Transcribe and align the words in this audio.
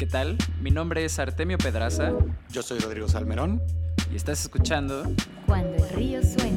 ¿Qué 0.00 0.06
tal? 0.06 0.38
Mi 0.62 0.70
nombre 0.70 1.04
es 1.04 1.18
Artemio 1.18 1.58
Pedraza. 1.58 2.14
Yo 2.50 2.62
soy 2.62 2.78
Rodrigo 2.78 3.06
Salmerón. 3.06 3.60
Y 4.10 4.16
estás 4.16 4.40
escuchando 4.40 5.02
Cuando 5.44 5.76
el 5.76 5.90
río 5.90 6.22
suena. 6.22 6.56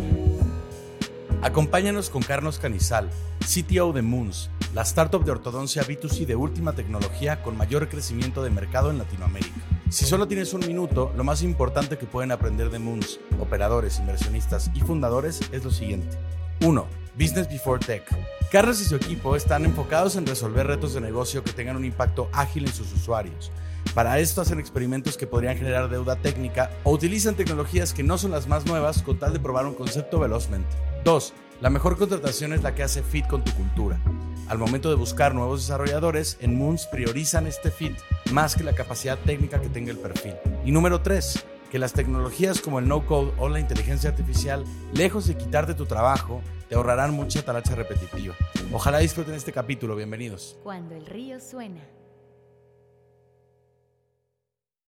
Acompáñanos 1.41 2.09
con 2.09 2.23
Carlos 2.23 2.57
Canizal, 2.57 3.09
CTO 3.41 3.91
de 3.91 4.01
Moons, 4.01 4.49
la 4.73 4.83
startup 4.83 5.25
de 5.25 5.31
ortodoncia 5.31 5.83
B2C 5.83 6.25
de 6.25 6.37
última 6.37 6.71
tecnología 6.71 7.43
con 7.43 7.57
mayor 7.57 7.89
crecimiento 7.89 8.43
de 8.43 8.49
mercado 8.49 8.91
en 8.91 8.97
Latinoamérica. 8.97 9.59
Si 9.89 10.05
solo 10.05 10.25
tienes 10.29 10.53
un 10.53 10.61
minuto, 10.61 11.11
lo 11.17 11.25
más 11.25 11.43
importante 11.43 11.97
que 11.97 12.05
pueden 12.05 12.31
aprender 12.31 12.69
de 12.69 12.79
Moons, 12.79 13.19
operadores, 13.41 13.99
inversionistas 13.99 14.71
y 14.73 14.79
fundadores 14.79 15.41
es 15.51 15.65
lo 15.65 15.71
siguiente. 15.71 16.17
1. 16.63 16.87
Business 17.19 17.49
Before 17.49 17.77
Tech. 17.77 18.03
Carlos 18.49 18.79
y 18.79 18.85
su 18.85 18.95
equipo 18.95 19.35
están 19.35 19.65
enfocados 19.65 20.15
en 20.15 20.25
resolver 20.25 20.65
retos 20.65 20.93
de 20.93 21.01
negocio 21.01 21.43
que 21.43 21.51
tengan 21.51 21.75
un 21.75 21.83
impacto 21.83 22.29
ágil 22.31 22.65
en 22.65 22.73
sus 22.73 22.93
usuarios. 22.93 23.51
Para 23.93 24.19
esto 24.19 24.41
hacen 24.41 24.59
experimentos 24.59 25.17
que 25.17 25.27
podrían 25.27 25.57
generar 25.57 25.89
deuda 25.89 26.15
técnica 26.15 26.71
o 26.85 26.91
utilizan 26.91 27.35
tecnologías 27.35 27.93
que 27.93 28.03
no 28.03 28.17
son 28.17 28.31
las 28.31 28.47
más 28.47 28.65
nuevas 28.65 29.03
con 29.03 29.19
tal 29.19 29.33
de 29.33 29.41
probar 29.41 29.65
un 29.65 29.73
concepto 29.73 30.19
velozmente. 30.19 30.73
2. 31.03 31.33
La 31.59 31.69
mejor 31.69 31.97
contratación 31.97 32.53
es 32.53 32.63
la 32.63 32.73
que 32.73 32.83
hace 32.83 33.03
fit 33.03 33.27
con 33.27 33.43
tu 33.43 33.51
cultura. 33.51 33.99
Al 34.47 34.57
momento 34.57 34.89
de 34.89 34.95
buscar 34.95 35.35
nuevos 35.35 35.61
desarrolladores, 35.61 36.37
en 36.39 36.57
Moons 36.57 36.87
priorizan 36.87 37.45
este 37.45 37.71
fit 37.71 37.97
más 38.31 38.55
que 38.55 38.63
la 38.63 38.73
capacidad 38.73 39.19
técnica 39.19 39.59
que 39.59 39.69
tenga 39.69 39.91
el 39.91 39.97
perfil. 39.97 40.35
Y 40.63 40.71
número 40.71 41.01
3. 41.01 41.45
Que 41.73 41.79
las 41.79 41.93
tecnologías 41.93 42.61
como 42.61 42.77
el 42.77 42.87
no-code 42.87 43.33
o 43.39 43.49
la 43.49 43.59
inteligencia 43.59 44.11
artificial, 44.11 44.63
lejos 44.93 45.25
de 45.25 45.35
quitarte 45.35 45.73
tu 45.73 45.87
trabajo, 45.87 46.39
te 46.69 46.75
ahorrarán 46.75 47.15
mucha 47.15 47.43
talacha 47.43 47.73
repetitiva. 47.73 48.35
Ojalá 48.71 48.99
disfruten 48.99 49.33
este 49.33 49.51
capítulo. 49.51 49.95
Bienvenidos. 49.95 50.55
Cuando 50.61 50.93
el 50.93 51.03
río 51.07 51.39
suena. 51.39 51.81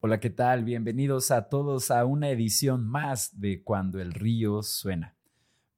Hola, 0.01 0.19
¿qué 0.19 0.29
tal? 0.29 0.65
Bienvenidos 0.65 1.31
a 1.31 1.47
todos 1.47 1.89
a 1.89 2.03
una 2.03 2.29
edición 2.31 2.85
más 2.85 3.39
de 3.39 3.63
Cuando 3.63 4.01
el 4.01 4.13
río 4.13 4.61
suena. 4.61 5.15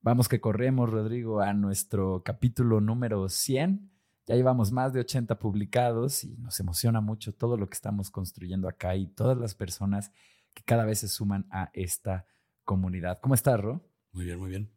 Vamos 0.02 0.28
que 0.28 0.42
corremos, 0.42 0.90
Rodrigo, 0.90 1.40
a 1.40 1.53
nuestro 1.53 2.23
capítulo 2.23 2.81
número 2.81 3.30
100. 3.30 3.92
Ya 4.25 4.34
llevamos 4.34 4.72
más 4.72 4.92
de 4.92 5.02
80 5.02 5.38
publicados 5.38 6.23
y 6.23 6.36
nos 6.38 6.59
emociona 6.59 7.00
mucho 7.00 7.31
todo 7.31 7.58
lo 7.58 7.69
que 7.69 7.75
estamos 7.75 8.09
construyendo 8.09 8.67
acá 8.67 8.95
y 8.95 9.06
todas 9.06 9.38
las 9.38 9.53
personas 9.53 10.12
que 10.56 10.64
cada 10.64 10.86
vez 10.86 11.00
se 11.00 11.08
suman 11.08 11.45
a 11.52 11.70
esta 11.73 12.25
comunidad. 12.64 13.20
¿Cómo 13.22 13.36
estás, 13.36 13.59
Ro? 13.59 13.88
Muy 14.11 14.25
bien, 14.25 14.39
muy 14.39 14.50
bien. 14.50 14.72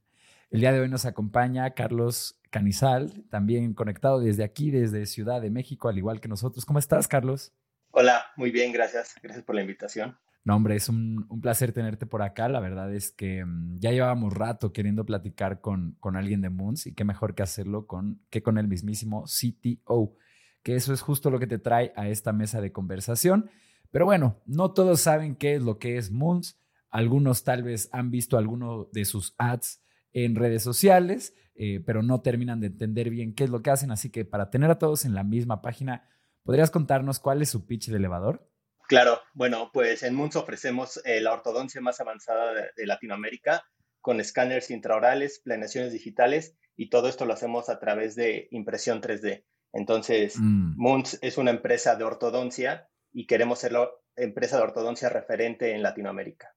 El 0.50 0.60
día 0.60 0.72
de 0.72 0.80
hoy 0.80 0.88
nos 0.88 1.06
acompaña 1.06 1.70
Carlos 1.74 2.38
Canizal, 2.50 3.24
también 3.30 3.74
conectado 3.74 4.20
desde 4.20 4.44
aquí, 4.44 4.70
desde 4.70 5.06
Ciudad 5.06 5.40
de 5.40 5.50
México, 5.50 5.88
al 5.88 5.98
igual 5.98 6.20
que 6.20 6.28
nosotros. 6.28 6.64
¿Cómo 6.64 6.78
estás, 6.78 7.08
Carlos? 7.08 7.52
Hola, 7.90 8.26
muy 8.36 8.50
bien, 8.50 8.72
gracias. 8.72 9.14
Gracias 9.22 9.44
por 9.44 9.54
la 9.54 9.62
invitación. 9.62 10.18
No, 10.44 10.56
hombre, 10.56 10.76
es 10.76 10.88
un, 10.88 11.26
un, 11.28 11.40
placer 11.40 11.72
tenerte 11.72 12.06
por 12.06 12.22
acá. 12.22 12.48
La 12.48 12.60
verdad 12.60 12.94
es 12.94 13.12
que 13.12 13.44
um, 13.44 13.78
ya 13.78 13.90
llevábamos 13.90 14.32
rato 14.32 14.72
queriendo 14.72 15.04
platicar 15.04 15.60
con, 15.60 15.96
con 16.00 16.16
alguien 16.16 16.40
de 16.40 16.48
Moons 16.48 16.86
y 16.86 16.94
qué 16.94 17.04
mejor 17.04 17.34
que 17.34 17.42
hacerlo 17.42 17.86
con, 17.86 18.22
que 18.30 18.42
con 18.42 18.56
el 18.56 18.68
mismísimo 18.68 19.24
CTO, 19.24 20.16
que 20.62 20.74
eso 20.74 20.94
es 20.94 21.02
justo 21.02 21.30
lo 21.30 21.38
que 21.38 21.46
te 21.46 21.58
trae 21.58 21.92
a 21.96 22.08
esta 22.08 22.32
mesa 22.32 22.62
de 22.62 22.72
conversación. 22.72 23.50
Pero 23.91 24.05
bueno, 24.05 24.41
no 24.47 24.72
todos 24.72 25.00
saben 25.00 25.36
qué 25.36 25.55
es 25.55 25.62
lo 25.62 25.78
que 25.78 25.97
es 25.97 26.11
Moons. 26.11 26.58
Algunos 26.91 27.44
tal 27.44 27.62
vez 27.62 27.89
han 27.92 28.11
visto 28.11 28.39
alguno 28.39 28.89
de 28.92 29.05
sus 29.05 29.34
ads 29.39 29.83
en 30.12 30.36
redes 30.36 30.62
sociales, 30.62 31.34
eh, 31.55 31.81
pero 31.84 32.03
no 32.03 32.20
terminan 32.22 32.61
de 32.61 32.69
entender 32.69 33.11
bien 33.11 33.34
qué 33.34 33.44
es 33.44 33.50
lo 33.50 33.62
que 33.62 33.70
hacen. 33.70 33.91
Así 33.91 34.11
que 34.11 34.25
para 34.25 34.50
tener 34.50 34.70
a 34.70 34.78
todos 34.78 35.05
en 35.05 35.14
la 35.14 35.25
misma 35.25 35.61
página, 35.62 36.09
¿podrías 36.42 36.70
contarnos 36.70 37.20
cuál 37.20 37.42
es 37.42 37.50
su 37.50 37.66
pitch 37.66 37.89
de 37.89 37.97
elevador? 37.97 38.48
Claro, 38.89 39.20
bueno, 39.34 39.70
pues 39.72 40.03
en 40.03 40.14
Moons 40.14 40.36
ofrecemos 40.36 41.00
eh, 41.04 41.21
la 41.21 41.32
ortodoncia 41.32 41.81
más 41.82 42.00
avanzada 42.00 42.54
de, 42.54 42.71
de, 42.75 42.87
Latinoamérica 42.87 43.62
con 44.00 44.19
escáneres 44.19 44.71
intraorales, 44.71 45.41
planeaciones 45.44 45.93
digitales 45.93 46.56
y 46.75 46.88
todo 46.88 47.09
esto 47.09 47.27
lo 47.27 47.34
hacemos 47.34 47.69
a 47.69 47.78
través 47.78 48.15
de 48.15 48.48
impresión 48.50 49.03
3D. 49.03 49.44
Entonces, 49.72 50.37
mm. 50.38 50.75
Moons 50.77 51.19
es 51.21 51.37
una 51.37 51.50
empresa 51.50 51.97
de 51.97 52.04
ortodoncia 52.04 52.88
y 53.12 53.26
queremos 53.26 53.58
ser 53.60 53.72
la 53.72 53.88
empresa 54.16 54.56
de 54.56 54.62
ortodoncia 54.62 55.08
referente 55.08 55.74
en 55.74 55.82
Latinoamérica. 55.82 56.54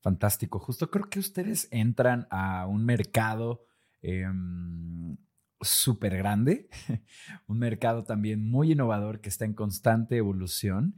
Fantástico. 0.00 0.58
Justo 0.58 0.90
creo 0.90 1.10
que 1.10 1.18
ustedes 1.18 1.68
entran 1.70 2.26
a 2.30 2.66
un 2.66 2.84
mercado 2.84 3.66
eh, 4.02 4.24
súper 5.60 6.16
grande, 6.16 6.68
un 7.46 7.58
mercado 7.58 8.04
también 8.04 8.48
muy 8.48 8.72
innovador 8.72 9.20
que 9.20 9.28
está 9.28 9.44
en 9.44 9.54
constante 9.54 10.16
evolución 10.16 10.96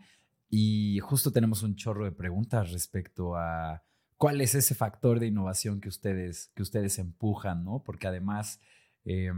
y 0.48 1.00
justo 1.00 1.32
tenemos 1.32 1.62
un 1.62 1.76
chorro 1.76 2.04
de 2.04 2.12
preguntas 2.12 2.70
respecto 2.72 3.36
a 3.36 3.82
cuál 4.16 4.40
es 4.40 4.54
ese 4.54 4.74
factor 4.74 5.18
de 5.18 5.26
innovación 5.26 5.80
que 5.80 5.88
ustedes, 5.88 6.52
que 6.54 6.62
ustedes 6.62 6.98
empujan, 6.98 7.64
¿no? 7.64 7.82
Porque 7.82 8.06
además, 8.06 8.60
eh, 9.04 9.32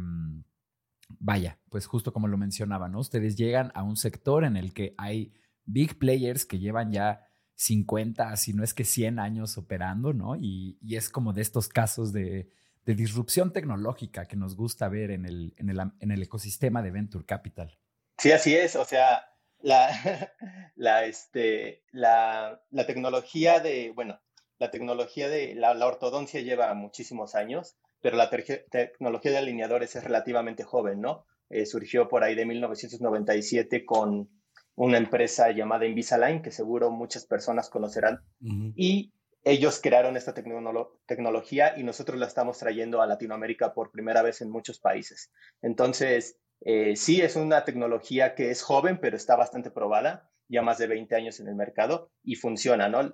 vaya, 1.09 1.59
pues 1.71 1.87
justo 1.87 2.13
como 2.13 2.29
lo 2.29 2.37
mencionaba, 2.37 2.89
¿no? 2.89 2.99
Ustedes 2.99 3.37
llegan 3.37 3.73
a 3.75 3.83
un 3.83 3.97
sector 3.97 4.45
en 4.45 4.57
el 4.57 4.75
que 4.75 4.95
hay 4.99 5.33
big 5.65 5.99
players 5.99 6.45
que 6.45 6.59
llevan 6.59 6.93
ya 6.93 7.27
50, 7.57 8.37
si 8.37 8.53
no 8.53 8.65
es 8.65 8.75
que 8.75 8.85
100 8.85 9.19
años 9.19 9.57
operando, 9.59 10.13
¿no? 10.13 10.37
Y, 10.37 10.79
y 10.83 10.97
es 10.97 11.09
como 11.09 11.33
de 11.33 11.43
estos 11.43 11.69
casos 11.69 12.13
de, 12.13 12.51
de, 12.85 12.95
disrupción 12.95 13.53
tecnológica 13.53 14.27
que 14.27 14.37
nos 14.37 14.57
gusta 14.57 14.89
ver 14.89 15.11
en 15.11 15.25
el, 15.25 15.55
en, 15.57 15.71
el, 15.71 15.81
en 16.01 16.11
el 16.11 16.23
ecosistema 16.23 16.83
de 16.83 16.91
Venture 16.91 17.25
Capital. 17.25 17.79
Sí, 18.19 18.33
así 18.33 18.55
es. 18.55 18.77
O 18.77 18.85
sea, 18.85 19.25
la, 19.61 19.89
la, 20.77 21.05
este, 21.05 21.85
la, 21.93 22.63
la 22.71 22.87
tecnología 22.87 23.61
de, 23.61 23.93
bueno, 23.95 24.21
la 24.59 24.71
tecnología 24.71 25.29
de 25.29 25.55
la, 25.55 25.73
ortodoncia 25.87 26.41
lleva 26.41 26.73
muchísimos 26.75 27.35
años, 27.35 27.77
pero 28.01 28.17
la 28.17 28.31
te 28.31 28.67
tecnología 28.71 29.33
de 29.33 29.39
alineadores 29.39 29.97
es 29.97 30.05
relativamente 30.05 30.63
joven, 30.63 31.01
¿no? 31.01 31.27
Eh, 31.51 31.67
surgió 31.67 32.09
por 32.09 32.25
ahí 32.25 32.35
de 32.35 32.47
1997 32.47 33.85
con 33.85 34.31
una 34.77 34.99
empresa 34.99 35.51
llamada 35.51 35.87
Invisalign, 35.87 36.43
que 36.43 36.51
seguro 36.51 36.91
muchas 36.91 37.27
personas 37.27 37.71
conocerán, 37.71 38.21
uh 38.41 38.47
-huh. 38.47 38.73
y 38.77 39.13
ellos 39.45 39.81
crearon 39.83 40.17
esta 40.17 40.33
tecno 40.33 40.99
tecnología 41.07 41.75
y 41.77 41.83
nosotros 41.83 42.19
la 42.19 42.27
estamos 42.27 42.59
trayendo 42.59 43.03
a 43.03 43.07
Latinoamérica 43.07 43.75
por 43.75 43.91
primera 43.91 44.23
vez 44.23 44.41
en 44.41 44.51
muchos 44.51 44.81
países. 44.81 45.31
Entonces, 45.61 46.39
eh, 46.63 46.97
sí, 46.97 47.21
es 47.21 47.37
una 47.37 47.65
tecnología 47.65 48.35
que 48.35 48.51
es 48.51 48.63
joven, 48.63 48.99
pero 49.01 49.17
está 49.17 49.37
bastante 49.37 49.71
probada, 49.71 50.31
ya 50.49 50.63
más 50.63 50.79
de 50.79 50.87
20 50.87 51.15
años 51.15 51.41
en 51.41 51.49
el 51.49 51.55
mercado 51.55 52.11
y 52.23 52.37
funciona, 52.37 52.89
¿no? 52.89 53.11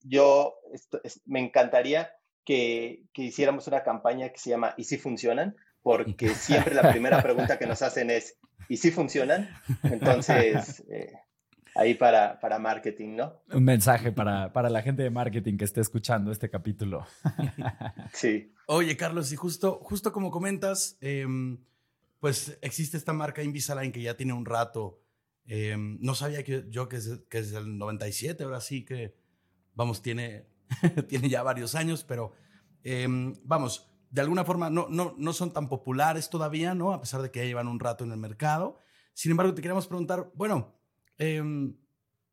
Yo 0.00 0.54
esto, 0.72 1.00
es, 1.04 1.22
me 1.26 1.40
encantaría 1.40 2.12
que, 2.44 3.04
que 3.12 3.22
hiciéramos 3.22 3.68
una 3.68 3.84
campaña 3.84 4.30
que 4.30 4.38
se 4.38 4.50
llama 4.50 4.74
¿Y 4.76 4.84
si 4.84 4.98
funcionan? 4.98 5.56
Porque 5.82 6.28
siempre 6.34 6.74
la 6.74 6.90
primera 6.90 7.22
pregunta 7.22 7.58
que 7.58 7.66
nos 7.66 7.82
hacen 7.82 8.10
es 8.10 8.36
¿y 8.68 8.76
si 8.76 8.90
funcionan? 8.90 9.48
Entonces, 9.84 10.84
eh, 10.90 11.12
ahí 11.74 11.94
para, 11.94 12.38
para 12.40 12.58
marketing, 12.58 13.16
¿no? 13.16 13.40
Un 13.52 13.64
mensaje 13.64 14.12
para, 14.12 14.52
para 14.52 14.68
la 14.68 14.82
gente 14.82 15.02
de 15.02 15.10
marketing 15.10 15.56
que 15.56 15.64
esté 15.64 15.80
escuchando 15.80 16.32
este 16.32 16.50
capítulo. 16.50 17.06
sí. 18.12 18.52
Oye, 18.66 18.96
Carlos, 18.96 19.32
y 19.32 19.36
justo, 19.36 19.80
justo 19.82 20.12
como 20.12 20.30
comentas, 20.30 20.98
eh, 21.00 21.26
pues 22.20 22.58
existe 22.62 22.96
esta 22.96 23.12
marca 23.12 23.42
Invisalign 23.42 23.92
que 23.92 24.02
ya 24.02 24.16
tiene 24.16 24.32
un 24.32 24.44
rato. 24.44 25.00
Eh, 25.46 25.76
no 25.78 26.14
sabía 26.14 26.42
que 26.42 26.64
yo 26.68 26.88
que 26.88 26.96
es, 26.96 27.20
que 27.30 27.38
es 27.38 27.52
el 27.52 27.78
97, 27.78 28.44
ahora 28.44 28.60
sí 28.60 28.84
que, 28.84 29.14
vamos, 29.74 30.02
tiene, 30.02 30.46
tiene 31.08 31.28
ya 31.28 31.42
varios 31.42 31.74
años, 31.74 32.04
pero 32.04 32.32
eh, 32.84 33.06
vamos, 33.44 33.88
de 34.10 34.20
alguna 34.20 34.44
forma 34.44 34.70
no, 34.70 34.88
no, 34.88 35.14
no 35.18 35.32
son 35.32 35.52
tan 35.52 35.68
populares 35.68 36.30
todavía, 36.30 36.74
¿no? 36.74 36.92
A 36.92 37.00
pesar 37.00 37.22
de 37.22 37.30
que 37.30 37.40
ya 37.40 37.46
llevan 37.46 37.68
un 37.68 37.80
rato 37.80 38.04
en 38.04 38.12
el 38.12 38.18
mercado. 38.18 38.78
Sin 39.12 39.30
embargo, 39.30 39.54
te 39.54 39.62
queríamos 39.62 39.86
preguntar, 39.86 40.30
bueno, 40.34 40.74
eh, 41.18 41.42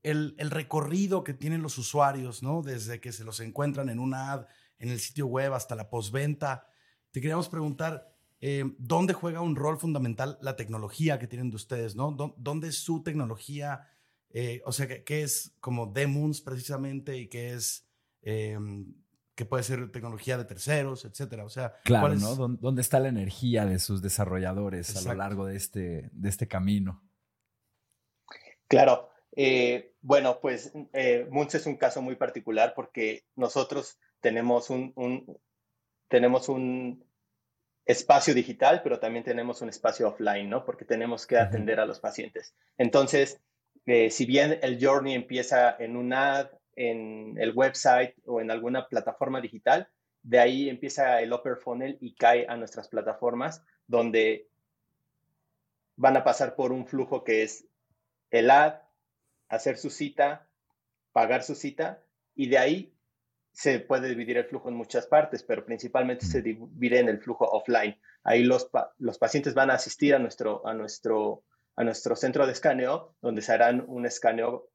el, 0.04 0.36
el, 0.38 0.52
recorrido 0.52 1.24
que 1.24 1.34
tienen 1.34 1.62
los 1.62 1.78
usuarios, 1.78 2.44
¿no? 2.44 2.62
Desde 2.62 3.02
que 3.02 3.12
se 3.12 3.24
los 3.24 3.40
encuentran 3.40 3.90
en 3.90 4.00
una 4.00 4.32
ad, 4.32 4.46
en 4.78 4.90
el 4.90 5.00
sitio 5.00 5.26
web 5.28 5.54
hasta 5.54 5.76
la 5.76 5.90
postventa. 5.90 6.68
Te 7.12 7.22
queríamos 7.22 7.50
preguntar, 7.50 8.14
eh, 8.40 8.64
¿dónde 8.78 9.14
juega 9.14 9.42
un 9.42 9.56
rol 9.56 9.80
fundamental 9.80 10.38
la 10.42 10.56
tecnología 10.56 11.18
que 11.18 11.28
tienen 11.28 11.50
de 11.50 11.56
ustedes, 11.56 11.96
¿no? 11.96 12.36
¿Dónde 12.38 12.68
es 12.68 12.78
su 12.78 13.02
tecnología? 13.04 13.88
Eh, 14.30 14.62
o 14.66 14.72
sea, 14.72 14.88
¿qué, 14.88 15.04
¿qué, 15.04 15.24
es 15.24 15.56
como 15.60 15.88
Demons 15.88 16.42
precisamente 16.42 17.18
y 17.18 17.28
qué 17.28 17.54
es... 17.54 17.88
Que 19.36 19.46
puede 19.46 19.64
ser 19.64 19.92
tecnología 19.92 20.38
de 20.38 20.46
terceros, 20.46 21.06
etcétera. 21.06 21.44
O 21.44 21.50
sea, 21.50 21.76
claro, 21.84 22.14
es? 22.14 22.22
¿no? 22.22 22.36
¿Dónde 22.36 22.82
está 22.82 23.00
la 23.00 23.10
energía 23.10 23.66
de 23.66 23.80
sus 23.80 24.02
desarrolladores 24.02 24.90
Exacto. 24.90 25.10
a 25.10 25.14
lo 25.14 25.18
largo 25.20 25.46
de 25.46 25.58
este, 25.58 26.10
de 26.14 26.30
este 26.30 26.48
camino? 26.48 27.04
Claro. 28.68 29.10
Eh, 29.36 29.94
bueno, 30.02 30.40
pues 30.40 30.72
eh, 30.94 31.28
Moons 31.30 31.56
es 31.56 31.66
un 31.66 31.76
caso 31.76 32.02
muy 32.02 32.16
particular 32.16 32.74
porque 32.74 33.26
nosotros 33.36 34.00
tenemos 34.22 34.70
un, 34.70 34.94
un, 34.96 35.38
tenemos 36.08 36.48
un 36.48 37.06
espacio 37.86 38.34
digital, 38.34 38.82
pero 38.84 39.00
también 39.00 39.24
tenemos 39.24 39.62
un 39.62 39.70
espacio 39.70 40.08
offline, 40.08 40.50
¿no? 40.50 40.66
Porque 40.66 40.86
tenemos 40.86 41.28
que 41.28 41.38
atender 41.38 41.80
a 41.80 41.86
los 41.86 42.00
pacientes. 42.00 42.56
Entonces, 42.78 43.42
eh, 43.86 44.10
si 44.10 44.26
bien 44.26 44.60
el 44.62 44.84
journey 44.84 45.14
empieza 45.14 45.76
en 45.78 45.96
un 45.96 46.14
ad, 46.14 46.48
en 46.76 47.38
el 47.40 47.52
website 47.54 48.16
o 48.26 48.42
en 48.42 48.52
alguna 48.52 48.88
plataforma 48.88 49.42
digital, 49.42 49.88
de 50.24 50.40
ahí 50.40 50.70
empieza 50.70 51.22
el 51.22 51.32
upper 51.32 51.58
funnel 51.58 51.98
y 52.02 52.16
cae 52.16 52.46
a 52.50 52.58
nuestras 52.58 52.88
plataformas 52.88 53.64
donde 53.88 54.50
van 55.96 56.18
a 56.18 56.24
pasar 56.24 56.56
por 56.56 56.72
un 56.72 56.88
flujo 56.88 57.24
que 57.24 57.44
es 57.44 57.66
el 58.32 58.50
ad, 58.50 58.82
hacer 59.48 59.78
su 59.78 59.90
cita, 59.90 60.48
pagar 61.12 61.44
su 61.44 61.56
cita 61.56 62.04
y 62.34 62.50
de 62.50 62.58
ahí 62.58 62.96
se 63.52 63.80
puede 63.80 64.10
dividir 64.10 64.38
el 64.38 64.46
flujo 64.46 64.68
en 64.68 64.76
muchas 64.76 65.08
partes, 65.08 65.42
pero 65.44 65.66
principalmente 65.66 66.26
se 66.26 66.42
divide 66.42 67.00
en 67.00 67.08
el 67.08 67.22
flujo 67.22 67.46
offline. 67.46 67.98
Ahí 68.24 68.44
los, 68.44 68.70
los 68.98 69.18
pacientes 69.18 69.54
van 69.54 69.70
a 69.70 69.76
asistir 69.76 70.14
a 70.14 70.20
nuestro, 70.20 70.68
a, 70.68 70.74
nuestro, 70.74 71.44
a 71.78 71.84
nuestro 71.86 72.18
centro 72.18 72.46
de 72.46 72.52
escaneo, 72.52 73.16
donde 73.22 73.42
se 73.42 73.54
harán 73.54 73.86
un 73.88 74.06
escaneo 74.06 74.68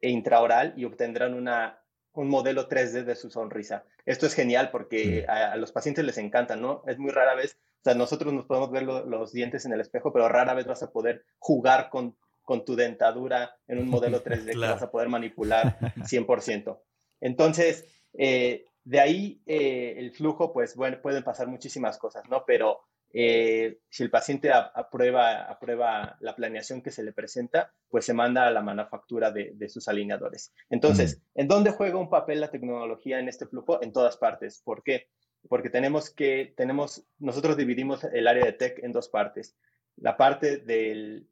intraoral 0.00 0.74
y 0.76 0.84
obtendrán 0.84 1.34
una, 1.34 1.82
un 2.14 2.28
modelo 2.28 2.68
3D 2.68 3.04
de 3.04 3.14
su 3.16 3.30
sonrisa. 3.30 3.84
Esto 4.04 4.26
es 4.26 4.34
genial 4.34 4.70
porque 4.70 5.24
a, 5.28 5.56
los 5.56 5.72
pacientes 5.72 6.04
les 6.04 6.18
encanta, 6.18 6.56
¿no? 6.56 6.82
Es 6.86 6.98
muy 6.98 7.10
rara 7.10 7.34
vez, 7.34 7.58
o 7.80 7.84
sea, 7.84 7.94
nosotros 7.94 8.32
nos 8.32 8.46
podemos 8.46 8.70
ver 8.70 8.82
los 8.82 9.32
dientes 9.32 9.64
en 9.64 9.72
el 9.72 9.80
espejo, 9.80 10.12
pero 10.12 10.28
rara 10.28 10.54
vez 10.54 10.66
vas 10.66 10.82
a 10.82 10.90
poder 10.90 11.24
jugar 11.38 11.88
con, 11.90 12.16
con 12.42 12.64
tu 12.64 12.76
dentadura 12.76 13.56
en 13.66 13.78
un 13.78 13.88
modelo 13.88 14.22
3D 14.24 14.52
que 14.52 14.58
vas 14.58 14.82
a 14.82 14.90
poder 14.90 15.08
manipular 15.08 15.78
100%. 15.96 16.78
Entonces, 17.20 17.86
eh, 18.14 18.66
de 18.84 19.00
ahí 19.00 19.42
eh, 19.46 19.94
el 19.98 20.12
flujo, 20.12 20.52
pues 20.52 20.74
bueno, 20.74 21.00
pueden 21.00 21.22
pasar 21.22 21.46
muchísimas 21.46 21.98
cosas, 21.98 22.28
¿no? 22.28 22.44
Pero 22.46 22.80
eh, 23.14 23.78
si 23.90 24.02
el 24.02 24.10
paciente 24.10 24.50
aprueba, 24.52 25.42
aprueba 25.42 26.16
la 26.20 26.34
planeación 26.34 26.80
que 26.82 26.90
se 26.90 27.02
le 27.02 27.12
presenta, 27.12 27.72
pues 27.88 28.06
se 28.06 28.14
manda 28.14 28.46
a 28.46 28.50
la 28.50 28.62
manufactura 28.62 29.30
de, 29.30 29.68
sus 29.68 29.86
alineadores. 29.88 30.52
Entonces, 30.70 31.20
¿en 31.34 31.46
dónde 31.46 31.72
juega 31.72 31.98
un 31.98 32.08
papel 32.08 32.40
la 32.40 32.50
tecnología 32.50 33.18
en 33.18 33.28
este 33.28 33.46
flujo? 33.46 33.82
En 33.82 33.92
todas 33.92 34.16
partes. 34.16 34.62
¿Por 34.64 34.82
qué? 34.82 35.08
Porque 35.48 35.68
tenemos 35.68 36.10
que, 36.10 36.54
tenemos, 36.56 37.04
nosotros 37.18 37.56
dividimos 37.56 38.04
el 38.04 38.26
área 38.28 38.46
de 38.46 38.52
tech 38.52 38.78
en 38.82 38.92
dos 38.92 39.08
partes. 39.08 39.56
La 39.96 40.16
parte 40.16 40.56
del, 40.56 41.28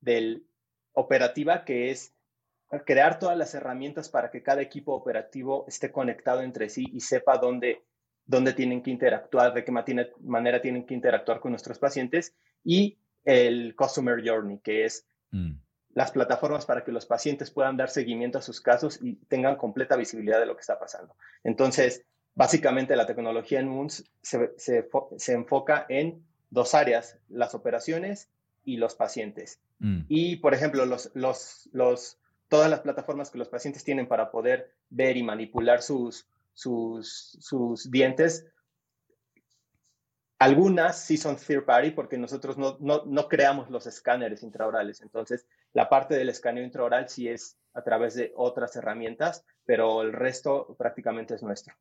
del 0.00 0.46
operativa, 0.92 1.64
que 1.64 1.90
es 1.90 2.14
crear 2.86 3.18
todas 3.18 3.36
las 3.36 3.54
herramientas 3.54 4.08
para 4.08 4.30
que 4.30 4.42
cada 4.42 4.62
equipo 4.62 4.94
operativo 4.94 5.66
esté 5.68 5.92
conectado 5.92 6.40
entre 6.40 6.70
sí 6.70 6.86
y 6.92 7.00
sepa 7.00 7.36
dónde 7.36 7.84
dónde 8.26 8.52
tienen 8.52 8.82
que 8.82 8.90
interactuar, 8.90 9.52
de 9.54 9.64
qué 9.64 9.72
manera 9.72 10.62
tienen 10.62 10.84
que 10.84 10.94
interactuar 10.94 11.40
con 11.40 11.52
nuestros 11.52 11.78
pacientes 11.78 12.34
y 12.62 12.98
el 13.24 13.74
Customer 13.76 14.22
Journey, 14.24 14.58
que 14.58 14.84
es 14.84 15.06
mm. 15.30 15.52
las 15.94 16.10
plataformas 16.10 16.66
para 16.66 16.84
que 16.84 16.92
los 16.92 17.06
pacientes 17.06 17.50
puedan 17.50 17.76
dar 17.76 17.90
seguimiento 17.90 18.38
a 18.38 18.42
sus 18.42 18.60
casos 18.60 18.98
y 19.02 19.16
tengan 19.28 19.56
completa 19.56 19.96
visibilidad 19.96 20.40
de 20.40 20.46
lo 20.46 20.54
que 20.54 20.62
está 20.62 20.78
pasando. 20.78 21.14
Entonces, 21.42 22.04
básicamente 22.34 22.96
la 22.96 23.06
tecnología 23.06 23.60
en 23.60 23.68
Moons 23.68 24.04
se, 24.22 24.88
enfoca 25.28 25.86
en 25.88 26.22
dos 26.50 26.74
áreas, 26.74 27.18
las 27.28 27.54
operaciones 27.54 28.28
y 28.64 28.76
los 28.76 28.94
pacientes. 28.94 29.60
Mm. 29.78 30.02
Y, 30.08 30.36
por 30.36 30.54
ejemplo, 30.54 30.86
los, 30.86 31.10
los, 31.14 31.68
los, 31.72 32.18
todas 32.48 32.70
las 32.70 32.80
plataformas 32.80 33.30
que 33.30 33.38
los 33.38 33.48
pacientes 33.48 33.84
tienen 33.84 34.08
para 34.08 34.30
poder 34.30 34.72
ver 34.90 35.16
y 35.16 35.22
manipular 35.22 35.82
sus, 35.82 36.26
sus, 36.54 37.36
sus 37.40 37.90
dientes. 37.90 38.46
Algunas 40.38 41.00
sí 41.00 41.16
son 41.16 41.36
third 41.36 41.64
party 41.64 41.90
porque 41.90 42.18
nosotros 42.18 42.58
no, 42.58 42.76
no, 42.80 43.04
no, 43.06 43.28
creamos 43.28 43.70
los 43.70 43.86
escáneres 43.86 44.42
intraorales. 44.42 45.00
Entonces, 45.00 45.46
la 45.72 45.88
parte 45.88 46.14
del 46.16 46.28
escaneo 46.28 46.64
intraoral 46.64 47.08
sí 47.08 47.28
es 47.28 47.58
a 47.72 47.82
través 47.82 48.14
de 48.14 48.32
otras 48.36 48.74
herramientas, 48.76 49.44
pero 49.64 50.02
el 50.02 50.12
resto 50.12 50.74
prácticamente 50.78 51.34
es 51.34 51.42
nuestro. 51.42 51.74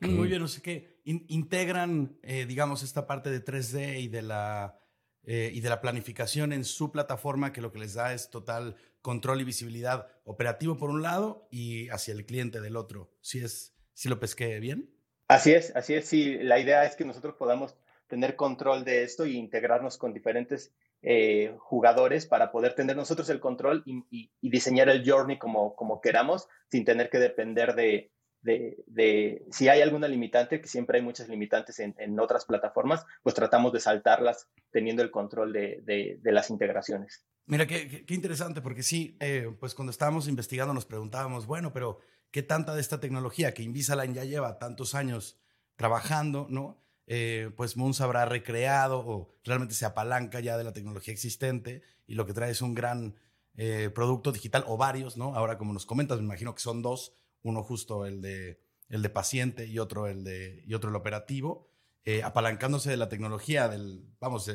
Muy 0.00 0.28
bien, 0.28 0.42
o 0.42 0.48
sea 0.48 0.62
que 0.62 1.00
integran, 1.04 2.18
eh, 2.22 2.44
digamos, 2.46 2.82
esta 2.82 3.06
parte 3.06 3.30
de 3.30 3.42
3D 3.42 4.00
y 4.00 4.08
de, 4.08 4.22
la, 4.22 4.78
eh, 5.24 5.50
y 5.52 5.60
de 5.60 5.68
la 5.68 5.80
planificación 5.80 6.52
en 6.52 6.64
su 6.64 6.92
plataforma, 6.92 7.52
que 7.52 7.62
lo 7.62 7.72
que 7.72 7.78
les 7.78 7.94
da 7.94 8.12
es 8.12 8.30
total 8.30 8.76
control 9.00 9.40
y 9.40 9.44
visibilidad 9.44 10.06
operativo 10.24 10.76
por 10.76 10.90
un 10.90 11.02
lado 11.02 11.48
y 11.50 11.88
hacia 11.88 12.12
el 12.12 12.26
cliente 12.26 12.60
del 12.60 12.76
otro. 12.76 13.10
Sí 13.22 13.42
es, 13.42 13.74
si 14.00 14.08
lo 14.08 14.18
pesqué 14.18 14.60
bien. 14.60 14.88
Así 15.28 15.52
es, 15.52 15.76
así 15.76 15.92
es. 15.92 16.08
Sí, 16.08 16.38
la 16.38 16.58
idea 16.58 16.86
es 16.86 16.96
que 16.96 17.04
nosotros 17.04 17.34
podamos 17.34 17.76
tener 18.06 18.34
control 18.34 18.82
de 18.82 19.02
esto 19.02 19.26
y 19.26 19.36
integrarnos 19.36 19.98
con 19.98 20.14
diferentes 20.14 20.72
eh, 21.02 21.54
jugadores 21.58 22.24
para 22.24 22.50
poder 22.50 22.74
tener 22.74 22.96
nosotros 22.96 23.28
el 23.28 23.40
control 23.40 23.82
y, 23.84 24.30
diseñar 24.40 24.88
el 24.88 25.04
journey 25.06 25.38
como, 25.38 25.76
como 25.76 26.00
queramos, 26.00 26.48
sin 26.70 26.86
tener 26.86 27.10
que 27.10 27.18
depender 27.18 27.74
de, 27.74 28.10
de, 28.40 29.44
si 29.50 29.68
hay 29.68 29.82
alguna 29.82 30.08
limitante, 30.08 30.62
que 30.62 30.68
siempre 30.68 30.96
hay 30.96 31.04
muchas 31.04 31.28
limitantes 31.28 31.78
en, 31.78 32.18
otras 32.18 32.46
plataformas, 32.46 33.04
pues 33.22 33.34
tratamos 33.34 33.70
de 33.74 33.80
saltarlas 33.80 34.48
teniendo 34.70 35.02
el 35.02 35.10
control 35.10 35.52
de, 35.52 36.18
las 36.22 36.48
integraciones. 36.48 37.26
Mira, 37.44 37.66
qué, 37.66 38.06
qué, 38.06 38.14
interesante, 38.14 38.62
porque 38.62 38.82
sí, 38.82 39.18
eh, 39.20 39.54
pues 39.60 39.74
cuando 39.74 39.90
estábamos 39.90 40.26
investigando 40.26 40.72
nos 40.72 40.86
preguntábamos, 40.86 41.46
bueno, 41.46 41.70
pero 41.74 42.00
qué 42.30 42.42
tanta 42.42 42.74
de 42.74 42.80
esta 42.80 43.00
tecnología 43.00 43.54
que 43.54 43.62
Invisalign 43.62 44.14
ya 44.14 44.24
lleva 44.24 44.58
tantos 44.58 44.94
años 44.94 45.38
trabajando, 45.76 46.46
¿no? 46.50 46.80
Eh, 47.06 47.50
pues 47.56 47.76
Moons 47.76 48.00
habrá 48.00 48.24
recreado 48.24 49.00
o 49.00 49.34
realmente 49.42 49.74
se 49.74 49.84
apalanca 49.84 50.38
ya 50.38 50.56
de 50.56 50.62
la 50.62 50.72
tecnología 50.72 51.12
existente 51.12 51.82
y 52.06 52.14
lo 52.14 52.24
que 52.24 52.34
trae 52.34 52.52
es 52.52 52.62
un 52.62 52.74
gran 52.74 53.16
eh, 53.56 53.90
producto 53.92 54.30
digital 54.30 54.62
o 54.68 54.76
varios, 54.76 55.16
¿no? 55.16 55.34
Ahora, 55.34 55.58
como 55.58 55.72
nos 55.72 55.86
comentas, 55.86 56.18
me 56.18 56.24
imagino 56.24 56.54
que 56.54 56.60
son 56.60 56.82
dos, 56.82 57.14
uno 57.42 57.64
justo 57.64 58.06
el 58.06 58.20
de, 58.20 58.60
el 58.88 59.02
de 59.02 59.10
paciente 59.10 59.66
y 59.66 59.80
otro 59.80 60.06
el, 60.06 60.22
de, 60.22 60.62
y 60.64 60.74
otro 60.74 60.90
el 60.90 60.96
operativo, 60.96 61.68
eh, 62.04 62.22
apalancándose 62.22 62.90
de 62.90 62.96
la 62.96 63.08
tecnología, 63.08 63.68
del, 63.68 64.04
vamos, 64.20 64.48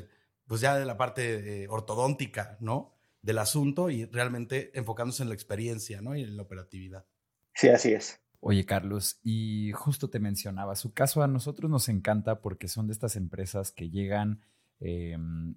pues 0.48 0.62
ya 0.62 0.78
de 0.78 0.86
la 0.86 0.96
parte 0.96 1.68
ortodóntica, 1.68 2.58
¿no? 2.62 2.94
Del 3.22 3.40
asunto 3.40 3.90
y 3.90 4.06
realmente 4.06 4.72
enfocándose 4.80 5.24
en 5.24 5.30
la 5.30 5.36
experiencia, 5.36 6.00
¿no? 6.00 6.16
Y 6.16 6.22
en 6.22 6.38
la 6.38 6.44
operatividad. 6.44 7.06
Sí, 7.56 7.70
así 7.70 7.94
es. 7.94 8.22
Oye, 8.42 8.66
Carlos, 8.66 9.20
y 9.24 9.72
justo 9.72 10.10
te 10.10 10.20
mencionaba, 10.20 10.76
su 10.76 10.94
caso 10.94 11.24
a 11.24 11.28
nosotros 11.28 11.72
nos 11.72 11.90
encanta 11.90 12.42
porque 12.42 12.68
son 12.68 12.86
de 12.86 12.94
estas 12.94 13.16
empresas 13.16 13.72
que 13.72 13.90
llegan 13.90 14.42
em, 14.80 15.56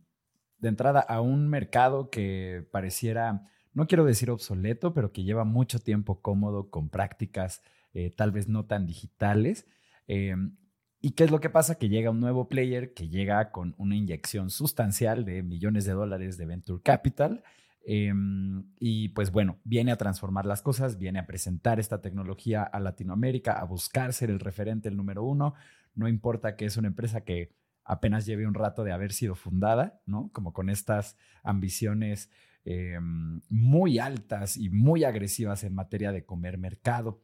de 0.59 0.69
entrada 0.69 1.01
a 1.01 1.21
un 1.21 1.49
mercado 1.49 2.09
que 2.09 2.67
pareciera, 2.71 3.51
no 3.75 3.87
quiero 3.87 4.07
decir 4.07 4.31
obsoleto, 4.31 4.95
pero 4.95 5.13
que 5.13 5.25
lleva 5.25 5.45
mucho 5.45 5.81
tiempo 5.81 6.23
cómodo 6.23 6.71
con 6.71 6.89
prácticas 6.89 7.63
eh, 7.93 8.11
tal 8.11 8.31
vez 8.31 8.49
no 8.49 8.65
tan 8.65 8.87
digitales. 8.87 9.67
Em, 10.07 10.57
¿Y 11.01 11.11
qué 11.11 11.25
es 11.25 11.31
lo 11.31 11.41
que 11.41 11.51
pasa? 11.51 11.77
Que 11.77 11.89
llega 11.89 12.11
un 12.11 12.21
nuevo 12.21 12.49
player 12.49 12.95
que 12.95 13.09
llega 13.09 13.51
con 13.53 13.75
una 13.77 13.97
inyección 13.97 14.51
sustancial 14.51 15.25
de 15.25 15.43
millones 15.43 15.85
de 15.85 15.93
dólares 15.93 16.39
de 16.39 16.47
Venture 16.47 16.83
Capital 16.83 17.43
Em, 17.85 18.65
y 18.79 19.09
pues 19.11 19.31
bueno, 19.31 19.59
viene 19.65 19.93
a 19.93 19.97
transformar 19.97 20.45
las 20.45 20.63
cosas, 20.63 20.99
viene 20.99 21.19
a 21.19 21.27
presentar 21.27 21.81
esta 21.81 22.01
tecnología 22.03 22.63
a 22.63 22.81
Latinoamérica, 22.81 23.53
a 23.53 23.65
buscar 23.65 24.13
ser 24.13 24.31
el 24.31 24.41
referente, 24.41 24.89
el 24.89 24.97
número 24.97 25.25
uno. 25.25 25.55
No 25.95 26.09
importa 26.09 26.57
que 26.57 26.67
es 26.67 26.77
una 26.77 26.89
empresa 26.89 27.23
que 27.23 27.55
apenas 27.85 28.27
lleve 28.27 28.47
un 28.47 28.55
rato 28.55 28.85
de 28.85 28.93
haber 28.93 29.13
sido 29.13 29.35
fundada, 29.35 30.03
¿no? 30.05 30.31
Como 30.33 30.53
con 30.53 30.69
estas 30.69 31.17
ambiciones 31.43 32.31
em, 32.65 33.41
muy 33.49 33.99
altas 33.99 34.59
y 34.59 34.69
muy 34.69 35.05
agresivas 35.05 35.65
en 35.65 35.75
materia 35.75 36.13
de 36.13 36.27
comer 36.27 36.59
mercado. 36.59 37.23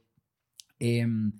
Em, 0.78 1.32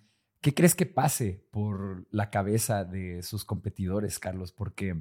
¿Qué 0.42 0.52
crees 0.52 0.74
que 0.74 0.84
pase 0.84 1.42
por 1.50 2.06
la 2.10 2.28
cabeza 2.28 2.84
de 2.84 3.22
sus 3.22 3.46
competidores, 3.46 4.18
Carlos? 4.18 4.52
Porque 4.52 4.94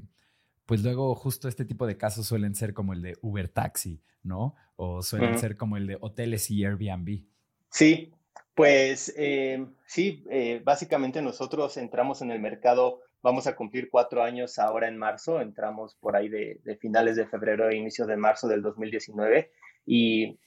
pues 0.65 0.84
luego 0.84 1.13
justo 1.15 1.48
este 1.48 1.65
tipo 1.65 1.86
de 1.86 1.98
casos 1.98 2.25
suelen 2.25 2.55
ser 2.55 2.74
como 2.74 2.93
el 2.93 3.01
de 3.01 3.17
Uber 3.22 3.50
Taxi, 3.50 4.01
¿no? 4.24 4.55
O 4.75 5.01
suelen 5.01 5.38
ser 5.38 5.58
como 5.58 5.77
el 5.77 5.88
de 5.88 5.98
hoteles 6.00 6.50
y 6.50 6.63
Airbnb. 6.63 7.25
Sí, 7.70 8.13
pues 8.55 9.13
eh, 9.17 9.65
sí, 9.86 10.24
eh, 10.29 10.62
básicamente 10.63 11.22
nosotros 11.22 11.75
entramos 11.77 12.22
en 12.22 12.32
el 12.32 12.39
mercado, 12.39 13.01
vamos 13.22 13.48
a 13.48 13.55
cumplir 13.55 13.89
cuatro 13.89 14.24
años 14.24 14.58
ahora 14.58 14.88
en 14.88 14.98
marzo, 14.98 15.41
entramos 15.41 15.96
por 15.96 16.15
ahí 16.15 16.29
de, 16.29 16.60
finales 16.79 17.15
de 17.15 17.27
febrero 17.27 17.70
e 17.70 17.75
inicios 17.75 18.08
de 18.08 18.17
marzo 18.17 18.48
del 18.48 18.62
2019 18.62 19.51
y 19.86 20.39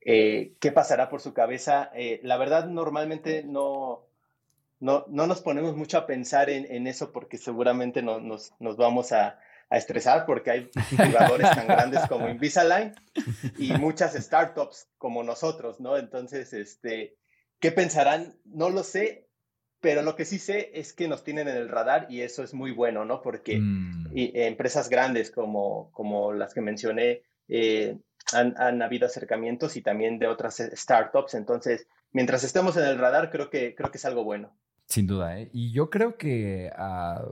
eh, 0.00 0.54
¿qué 0.60 0.72
pasará 0.72 1.08
por 1.08 1.20
su 1.20 1.32
cabeza? 1.32 1.92
la 2.22 2.36
verdad, 2.36 2.66
normalmente 2.66 3.44
no, 3.44 4.06
no, 4.80 5.04
no, 5.08 5.26
nos 5.26 5.40
ponemos 5.40 5.76
mucho 5.76 5.98
a 5.98 6.06
pensar 6.06 6.50
en, 6.50 6.86
eso 6.86 7.12
porque 7.12 7.38
seguramente 7.38 8.02
nos, 8.02 8.52
nos 8.58 8.76
vamos 8.76 9.12
a, 9.12 9.38
a 9.72 9.78
estresar 9.78 10.26
porque 10.26 10.50
hay 10.50 10.70
jugadores 10.90 11.50
tan 11.50 11.66
grandes 11.66 12.06
como 12.06 12.28
Invisalign 12.28 12.92
y 13.56 13.72
muchas 13.72 14.12
startups 14.12 14.86
como 14.98 15.22
nosotros, 15.22 15.80
¿no? 15.80 15.96
Entonces, 15.96 16.52
este, 16.52 17.16
¿qué 17.58 17.72
pensarán? 17.72 18.36
No 18.44 18.68
lo 18.68 18.82
sé, 18.82 19.30
pero 19.80 20.02
lo 20.02 20.14
que 20.14 20.26
sí 20.26 20.38
sé 20.38 20.72
es 20.74 20.92
que 20.92 21.08
nos 21.08 21.24
tienen 21.24 21.48
en 21.48 21.56
el 21.56 21.70
radar 21.70 22.06
y 22.10 22.20
eso 22.20 22.42
es 22.42 22.52
muy 22.52 22.70
bueno, 22.70 23.06
¿no? 23.06 23.22
Porque 23.22 23.58
mm. 23.58 24.10
empresas 24.12 24.90
grandes 24.90 25.30
como, 25.30 25.90
como 25.92 26.34
las 26.34 26.52
que 26.52 26.60
mencioné, 26.60 27.22
eh, 27.48 27.96
han, 28.34 28.54
han, 28.58 28.82
habido 28.82 29.06
acercamientos 29.06 29.78
y 29.78 29.80
también 29.80 30.18
de 30.18 30.26
otras 30.26 30.58
startups. 30.58 31.32
Entonces, 31.32 31.88
mientras 32.10 32.44
estemos 32.44 32.76
en 32.76 32.84
el 32.84 32.98
radar, 32.98 33.30
creo 33.30 33.48
que, 33.48 33.74
creo 33.74 33.90
que 33.90 33.96
es 33.96 34.04
algo 34.04 34.22
bueno. 34.22 34.54
Sin 34.86 35.06
duda, 35.06 35.40
¿eh? 35.40 35.48
Y 35.54 35.72
yo 35.72 35.88
creo 35.88 36.18
que 36.18 36.70
a 36.76 37.24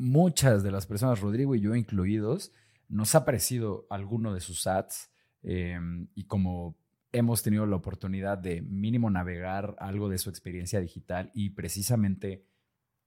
muchas 0.00 0.62
de 0.62 0.70
las 0.70 0.86
personas, 0.86 1.20
Rodrigo 1.20 1.54
y 1.54 1.60
yo 1.60 1.76
incluidos, 1.76 2.52
nos 2.88 3.14
ha 3.14 3.26
parecido 3.26 3.86
alguno 3.90 4.32
de 4.32 4.40
sus 4.40 4.66
ads 4.66 5.10
em, 5.42 6.08
y 6.14 6.24
como 6.24 6.78
hemos 7.12 7.42
tenido 7.42 7.66
la 7.66 7.76
oportunidad 7.76 8.38
de 8.38 8.62
mínimo 8.62 9.10
navegar 9.10 9.76
algo 9.78 10.08
de 10.08 10.16
su 10.16 10.30
experiencia 10.30 10.80
digital 10.80 11.30
y 11.34 11.50
precisamente 11.50 12.46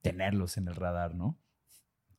tenerlos 0.02 0.56
en 0.56 0.68
el 0.68 0.76
radar, 0.76 1.16
¿no? 1.16 1.40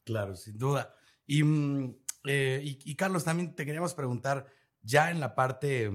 Claro, 0.04 0.36
sin 0.36 0.58
duda. 0.58 0.94
Y, 1.26 1.44
mm, 1.44 1.96
eh, 2.26 2.62
y, 2.64 2.96
Carlos, 2.96 3.24
también 3.24 3.56
te 3.56 3.66
queríamos 3.66 3.94
preguntar, 3.94 4.48
ya 4.82 5.10
en 5.10 5.22
la 5.22 5.36
parte, 5.36 5.90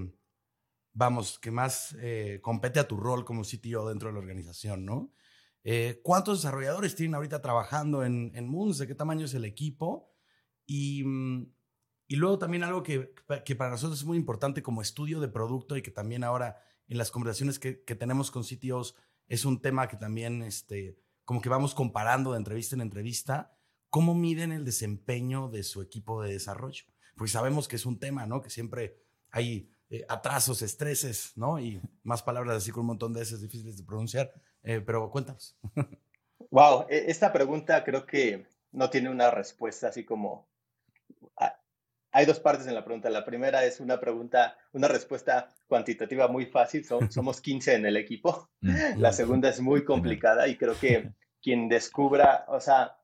vamos, 0.94 1.38
que 1.38 1.50
más 1.50 1.94
eh, 2.00 2.38
compete 2.40 2.80
a 2.80 2.88
tu 2.88 2.96
rol 2.96 3.26
como 3.26 3.42
CTO 3.42 3.88
dentro 3.88 4.08
de 4.08 4.14
la 4.14 4.20
organización, 4.20 4.86
¿no? 4.86 5.12
Eh, 5.64 6.00
¿Cuántos 6.02 6.42
desarrolladores 6.42 6.94
tienen 6.94 7.14
ahorita 7.14 7.42
trabajando 7.42 8.04
en, 8.04 8.32
en 8.34 8.48
Moons? 8.48 8.78
¿De 8.78 8.86
qué 8.86 8.94
tamaño 8.94 9.26
es 9.26 9.34
el 9.34 9.44
equipo? 9.44 10.10
Y, 10.66 11.04
mm, 11.04 11.52
luego 12.10 12.38
también 12.38 12.64
algo 12.64 12.82
que, 12.82 13.12
que, 13.44 13.56
para 13.56 13.70
nosotros 13.70 14.00
es 14.00 14.06
muy 14.06 14.16
importante 14.16 14.62
como 14.62 14.82
estudio 14.82 15.20
de 15.20 15.28
producto 15.28 15.76
y 15.76 15.82
que 15.82 15.90
también 15.90 16.24
ahora 16.24 16.62
en 16.88 16.98
las 16.98 17.10
conversaciones 17.10 17.58
que, 17.58 17.84
que 17.84 17.94
tenemos 17.94 18.30
con 18.30 18.42
CTOs 18.42 18.94
es 19.28 19.44
un 19.44 19.60
tema 19.60 19.88
que 19.88 19.96
también 19.96 20.42
este, 20.42 20.98
como 21.24 21.40
que 21.40 21.48
vamos 21.48 21.74
comparando 21.74 22.32
de 22.32 22.38
entrevista 22.38 22.74
en 22.74 22.80
entrevista, 22.80 23.56
¿cómo 23.88 24.14
miden 24.14 24.50
el 24.50 24.64
desempeño 24.64 25.48
de 25.48 25.62
su 25.62 25.82
equipo 25.82 26.22
de 26.22 26.32
desarrollo? 26.32 26.84
Porque 27.16 27.30
sabemos 27.30 27.68
que 27.68 27.76
es 27.76 27.86
un 27.86 28.00
tema, 28.00 28.26
¿no? 28.26 28.42
Que 28.42 28.50
siempre 28.50 28.96
hay 29.30 29.70
eh, 29.90 30.04
atrasos, 30.08 30.62
estreses, 30.62 31.32
¿no? 31.36 31.60
Y 31.60 31.80
más 32.02 32.22
palabras 32.22 32.56
así 32.56 32.72
con 32.72 32.80
un 32.80 32.88
montón 32.88 33.12
de 33.12 33.22
esas 33.22 33.40
difíciles 33.40 33.76
de 33.76 33.84
pronunciar. 33.84 34.32
Eh, 34.62 34.80
pero 34.84 35.10
cuéntanos. 35.10 35.56
Wow, 36.50 36.86
e, 36.88 37.10
esta 37.10 37.32
pregunta 37.32 37.84
creo 37.84 38.06
que 38.06 38.46
no 38.72 38.90
tiene 38.90 39.10
una 39.10 39.30
respuesta 39.30 39.88
así 39.88 40.04
como... 40.04 40.48
Hay 42.12 42.26
dos 42.26 42.40
partes 42.40 42.66
en 42.66 42.74
la 42.74 42.84
pregunta. 42.84 43.08
La 43.08 43.24
primera 43.24 43.64
es 43.64 43.78
una 43.78 44.00
pregunta, 44.00 44.56
una 44.72 44.88
respuesta 44.88 45.48
cuantitativa 45.68 46.26
muy 46.26 46.46
fácil. 46.46 46.84
Somos 47.10 47.40
15 47.40 47.74
en 47.74 47.86
el 47.86 47.96
equipo. 47.96 48.50
Mm, 48.60 48.98
la 48.98 49.12
segunda 49.12 49.48
es 49.48 49.60
muy 49.60 49.84
complicada 49.84 50.48
y 50.48 50.56
creo 50.56 50.78
que 50.78 51.12
quien 51.42 51.68
descubra, 51.68 52.44
o 52.48 52.60
sea, 52.60 52.96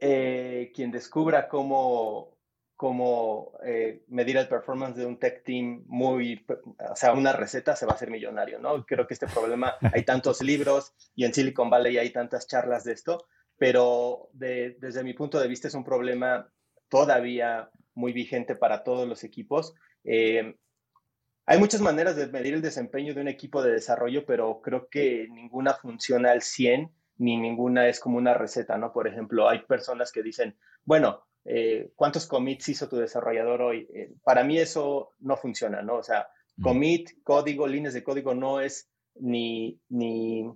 eh, 0.00 0.72
quien 0.74 0.90
descubra 0.90 1.48
cómo, 1.48 2.33
cómo 2.76 3.52
eh, 3.64 4.02
medir 4.08 4.36
el 4.36 4.48
performance 4.48 4.96
de 4.96 5.06
un 5.06 5.18
tech 5.18 5.44
team 5.44 5.84
muy, 5.86 6.44
o 6.78 6.96
sea, 6.96 7.12
una 7.12 7.32
receta 7.32 7.76
se 7.76 7.86
va 7.86 7.92
a 7.92 7.94
hacer 7.94 8.10
millonario, 8.10 8.58
¿no? 8.58 8.84
Creo 8.84 9.06
que 9.06 9.14
este 9.14 9.26
problema, 9.26 9.74
hay 9.92 10.04
tantos 10.04 10.42
libros 10.42 10.94
y 11.14 11.24
en 11.24 11.34
Silicon 11.34 11.70
Valley 11.70 11.98
hay 11.98 12.10
tantas 12.10 12.46
charlas 12.46 12.84
de 12.84 12.92
esto, 12.92 13.26
pero 13.56 14.28
desde 14.32 15.04
mi 15.04 15.14
punto 15.14 15.38
de 15.38 15.48
vista 15.48 15.68
es 15.68 15.74
un 15.74 15.84
problema 15.84 16.50
todavía 16.88 17.70
muy 17.94 18.12
vigente 18.12 18.56
para 18.56 18.82
todos 18.82 19.08
los 19.08 19.22
equipos. 19.22 19.74
Eh, 20.02 20.56
hay 21.46 21.58
muchas 21.58 21.80
maneras 21.80 22.16
de 22.16 22.26
medir 22.26 22.54
el 22.54 22.62
desempeño 22.62 23.14
de 23.14 23.20
un 23.20 23.28
equipo 23.28 23.62
de 23.62 23.72
desarrollo, 23.72 24.24
pero 24.26 24.60
creo 24.62 24.88
que 24.88 25.28
ninguna 25.30 25.74
funciona 25.74 26.32
al 26.32 26.42
100 26.42 26.90
ni 27.18 27.36
ninguna 27.36 27.86
es 27.86 28.00
como 28.00 28.18
una 28.18 28.34
receta, 28.34 28.76
¿no? 28.76 28.92
Por 28.92 29.06
ejemplo, 29.06 29.48
hay 29.48 29.60
personas 29.60 30.10
que 30.10 30.22
dicen, 30.22 30.56
bueno, 30.84 31.24
eh, 31.44 31.90
¿cuántos 31.94 32.26
commits 32.26 32.68
hizo 32.70 32.88
tu 32.88 32.96
desarrollador 32.96 33.62
hoy? 33.62 33.88
Eh, 33.94 34.14
para 34.22 34.44
mí 34.44 34.58
eso 34.58 35.10
no 35.20 35.36
funciona, 35.36 35.82
¿no? 35.82 35.96
O 35.96 36.02
sea, 36.02 36.28
mm. 36.56 36.62
commit, 36.62 37.10
código, 37.22 37.66
líneas 37.66 37.94
de 37.94 38.02
código 38.02 38.34
no 38.34 38.60
es 38.60 38.90
ni, 39.16 39.80
ni 39.88 40.50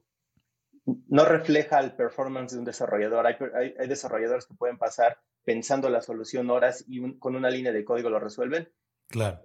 no 1.09 1.25
refleja 1.25 1.81
el 1.81 1.93
performance 1.93 2.53
de 2.53 2.59
un 2.61 2.65
desarrollador. 2.65 3.27
Hay, 3.27 3.89
desarrolladores 3.89 4.47
que 4.47 4.55
pueden 4.55 4.79
pasar 4.79 5.19
pensando 5.45 5.89
la 5.89 6.01
solución 6.01 6.51
horas 6.51 6.85
y 6.89 7.19
con 7.19 7.37
una 7.37 7.51
línea 7.51 7.73
de 7.73 7.85
código 7.85 8.11
lo 8.11 8.21
resuelven. 8.21 8.71
Claro. 9.09 9.41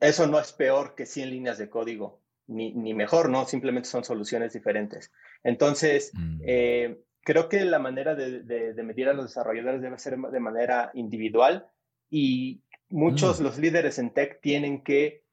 Eso 0.00 0.26
no 0.26 0.38
es 0.38 0.52
peor 0.52 0.94
que 0.94 1.06
100 1.06 1.30
líneas 1.30 1.58
de 1.58 1.70
código 1.70 2.22
ni, 2.46 2.94
mejor, 2.94 3.30
¿no? 3.30 3.46
Simplemente 3.46 3.88
son 3.88 4.04
soluciones 4.04 4.52
diferentes. 4.52 5.10
Entonces, 5.42 6.12
mm. 6.14 6.40
eh, 6.44 7.04
creo 7.24 7.48
que 7.48 7.64
la 7.64 7.78
manera 7.78 8.14
de, 8.14 8.74
medir 8.84 9.08
a 9.08 9.14
los 9.14 9.26
desarrolladores 9.26 9.82
debe 9.82 9.98
ser 9.98 10.16
de 10.18 10.40
manera 10.40 10.90
individual 10.94 11.66
y 12.10 12.62
muchos, 12.88 13.40
mm. 13.40 13.42
los 13.42 13.58
líderes 13.58 13.98
en 13.98 14.10
tech, 14.10 14.40
tienen 14.40 14.82
que 14.82 15.24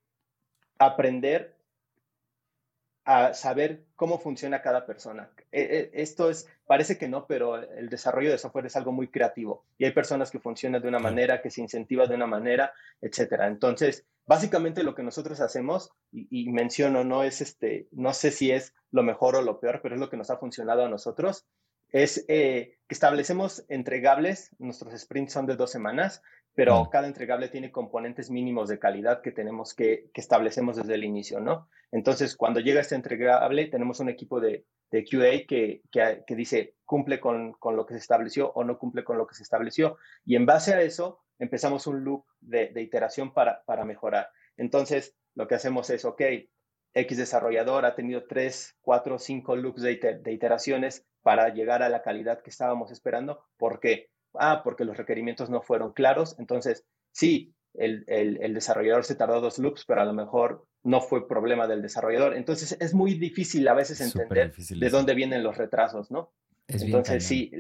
aprender 0.80 1.56
a 3.04 3.34
saber 3.34 3.86
cómo 3.96 4.20
funciona 4.20 4.62
cada 4.62 4.86
persona. 4.86 5.30
E, 5.52 5.62
e, 5.62 6.02
esto 6.02 6.30
es, 6.30 6.48
parece 6.66 6.98
que 6.98 7.08
no, 7.08 7.26
pero 7.26 7.58
el 7.58 7.90
desarrollo 7.90 8.32
de 8.32 8.38
software 8.38 8.68
es 8.68 8.76
algo 8.76 8.92
muy 8.92 9.08
creativo 9.08 9.66
y 9.78 9.86
hay 9.86 9.92
personas 9.92 10.32
que 10.32 10.40
funcionan 10.40 10.82
de 10.82 10.88
una 10.88 11.00
manera, 11.00 11.42
que 11.42 11.50
se 11.50 11.62
incentiva 11.62 12.08
de 12.08 12.16
una 12.16 12.28
manera, 12.28 12.74
etcétera. 13.02 13.48
Entonces, 13.48 14.06
básicamente 14.26 14.84
lo 14.84 14.96
que 14.96 15.04
nosotros 15.04 15.42
hacemos, 15.42 15.92
y, 16.12 16.50
menciono, 16.52 17.04
no 17.04 17.24
es 17.24 17.42
este, 17.42 17.88
no 17.92 18.14
sé 18.14 18.32
si 18.32 18.52
es 18.52 18.74
lo 18.92 19.04
mejor 19.04 19.36
o 19.36 19.42
lo 19.42 19.60
peor, 19.60 19.82
pero 19.82 19.96
es 19.96 20.02
lo 20.02 20.10
que 20.10 20.18
nos 20.18 20.30
ha 20.30 20.38
funcionado 20.38 20.86
a 20.86 20.90
nosotros, 20.90 21.46
es 21.92 22.26
eh, 22.28 22.78
que 22.88 22.94
establecemos 22.94 23.66
entregables, 23.70 24.56
nuestros 24.60 25.00
sprints 25.00 25.34
son 25.34 25.46
de 25.46 25.56
dos 25.56 25.72
semanas, 25.72 26.22
pero 26.54 26.90
cada 26.92 27.08
entregable 27.08 27.48
tiene 27.48 27.72
componentes 27.72 28.30
mínimos 28.30 28.68
de 28.68 28.80
calidad 28.80 29.22
que 29.22 29.32
tenemos 29.32 29.74
que, 29.74 30.10
que, 30.14 30.20
establecemos 30.20 30.76
desde 30.76 30.96
el 30.96 31.06
inicio, 31.06 31.40
¿no? 31.40 31.70
Entonces, 31.92 32.36
cuando 32.36 32.60
llega 32.60 32.82
este 32.82 32.96
entregable, 32.96 33.68
tenemos 33.68 34.00
un 34.02 34.10
equipo 34.10 34.42
de, 34.42 34.66
de 34.92 35.06
QA 35.06 35.48
que, 35.48 35.82
que, 35.90 36.24
que, 36.28 36.36
dice 36.36 36.76
cumple 36.86 37.22
con, 37.22 37.54
con, 37.54 37.78
lo 37.78 37.86
que 37.86 37.94
se 37.94 38.00
estableció 38.00 38.52
o 38.52 38.66
no 38.66 38.78
cumple 38.78 39.04
con 39.04 39.18
lo 39.18 39.28
que 39.28 39.36
se 39.36 39.44
estableció. 39.44 39.98
Y 40.26 40.36
en 40.36 40.46
base 40.46 40.74
a 40.74 40.82
eso, 40.82 41.22
empezamos 41.40 41.88
un 41.88 42.04
loop 42.04 42.26
de, 42.42 42.68
de 42.68 42.82
iteración 42.82 43.34
para, 43.34 43.64
para 43.64 43.86
mejorar. 43.86 44.30
Entonces, 44.58 45.16
lo 45.36 45.48
que 45.48 45.56
hacemos 45.56 45.90
es, 45.90 46.04
ok, 46.04 46.22
X 46.94 47.18
desarrollador 47.18 47.86
ha 47.86 47.96
tenido 47.96 48.26
tres, 48.28 48.78
cuatro, 48.82 49.18
cinco 49.18 49.56
loops 49.56 49.82
de, 49.82 50.20
de 50.22 50.34
iteraciones 50.34 51.06
para 51.22 51.54
llegar 51.54 51.84
a 51.84 51.90
la 51.90 52.02
calidad 52.02 52.42
que 52.42 52.50
estábamos 52.50 52.92
esperando. 52.92 53.46
¿Por 53.58 53.80
qué? 53.80 54.10
Ah, 54.34 54.62
porque 54.64 54.86
los 54.86 54.98
requerimientos 54.98 55.50
no 55.50 55.62
fueron 55.62 55.94
claros. 55.94 56.36
Entonces, 56.40 56.86
sí, 57.12 57.54
el, 57.74 58.04
el, 58.08 58.54
desarrollador 58.54 59.06
se 59.06 59.16
tardó 59.16 59.40
dos 59.40 59.60
loops, 59.60 59.86
pero 59.86 60.02
a 60.02 60.06
lo 60.06 60.14
mejor 60.14 60.66
no 60.84 61.02
fue 61.02 61.28
problema 61.28 61.68
del 61.68 61.82
desarrollador. 61.82 62.36
Entonces, 62.36 62.78
es 62.80 62.94
muy 62.94 63.14
difícil 63.14 63.68
a 63.68 63.74
veces 63.74 64.02
entender 64.02 64.54
de 64.54 64.90
dónde 64.90 65.14
vienen 65.14 65.44
los 65.44 65.58
retrasos, 65.58 66.12
¿no? 66.12 66.34
Entonces, 66.68 67.26
sí, 67.26 67.52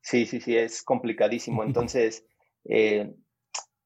sí, 0.00 0.26
sí, 0.26 0.40
sí, 0.40 0.56
es 0.56 0.82
complicadísimo. 0.82 1.62
Entonces, 1.64 2.26
eh, 2.64 3.14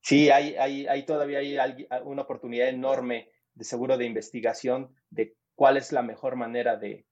sí, 0.00 0.30
hay, 0.30 0.54
hay, 0.54 0.86
hay 0.86 1.04
todavía 1.04 1.38
hay 1.38 1.86
una 2.04 2.22
oportunidad 2.22 2.68
enorme 2.68 3.31
de 3.54 3.64
seguro 3.64 3.98
de 3.98 4.06
investigación 4.06 4.90
de 5.10 5.36
cuál 5.54 5.76
es 5.76 5.92
la 5.92 6.02
mejor 6.02 6.36
manera 6.36 6.76
de, 6.76 7.06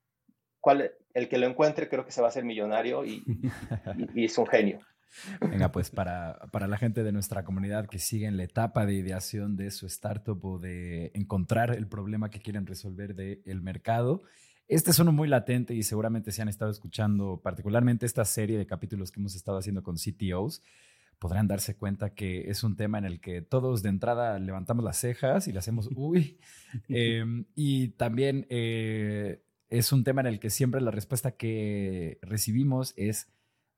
cuál, 0.60 0.92
el 1.14 1.28
que 1.28 1.38
lo 1.38 1.46
encuentre 1.46 1.88
creo 1.88 2.04
que 2.04 2.12
se 2.12 2.20
va 2.20 2.28
a 2.28 2.30
hacer 2.30 2.44
millonario 2.44 3.04
y, 3.04 3.22
es 4.14 4.38
un 4.38 4.46
genio. 4.46 4.80
Venga, 5.40 5.72
pues 5.72 5.90
para, 5.90 6.38
para, 6.52 6.68
la 6.68 6.78
gente 6.78 7.02
de 7.02 7.10
nuestra 7.10 7.42
comunidad 7.42 7.88
que 7.88 7.98
sigue 7.98 8.26
en 8.26 8.36
la 8.36 8.44
etapa 8.44 8.86
de 8.86 8.94
ideación 8.94 9.56
de 9.56 9.72
su 9.72 9.86
startup 9.86 10.44
o 10.44 10.58
de 10.60 11.10
encontrar 11.14 11.74
el 11.76 11.88
problema 11.88 12.30
que 12.30 12.40
quieren 12.40 12.64
resolver 12.64 13.16
del 13.16 13.60
mercado, 13.60 14.22
este 14.70 14.92
es 14.92 15.00
uno 15.00 15.10
muy 15.10 15.26
latente 15.26 15.74
y 15.74 15.82
seguramente 15.82 16.30
se 16.30 16.42
han 16.42 16.48
estado 16.48 16.70
escuchando 16.70 17.40
particularmente 17.42 18.06
esta 18.06 18.24
serie 18.24 18.56
de 18.56 18.66
capítulos 18.66 19.10
que 19.10 19.18
hemos 19.18 19.34
estado 19.34 19.58
haciendo 19.58 19.82
con 19.82 19.96
CTOs, 19.96 20.62
podrán 21.20 21.46
darse 21.46 21.76
cuenta 21.76 22.14
que 22.14 22.50
es 22.50 22.64
un 22.64 22.76
tema 22.76 22.98
en 22.98 23.04
el 23.04 23.20
que 23.20 23.42
todos 23.42 23.82
de 23.82 23.90
entrada 23.90 24.38
levantamos 24.38 24.84
las 24.84 24.96
cejas 24.96 25.46
y 25.46 25.52
le 25.52 25.60
hacemos, 25.60 25.88
uy, 25.94 26.40
em, 26.88 27.44
y 27.54 27.88
también 27.90 28.46
eh, 28.48 29.44
es 29.68 29.92
un 29.92 30.02
tema 30.02 30.22
en 30.22 30.26
el 30.26 30.40
que 30.40 30.50
siempre 30.50 30.80
la 30.80 30.90
respuesta 30.90 31.32
que 31.32 32.18
recibimos 32.22 32.94
es 32.96 33.28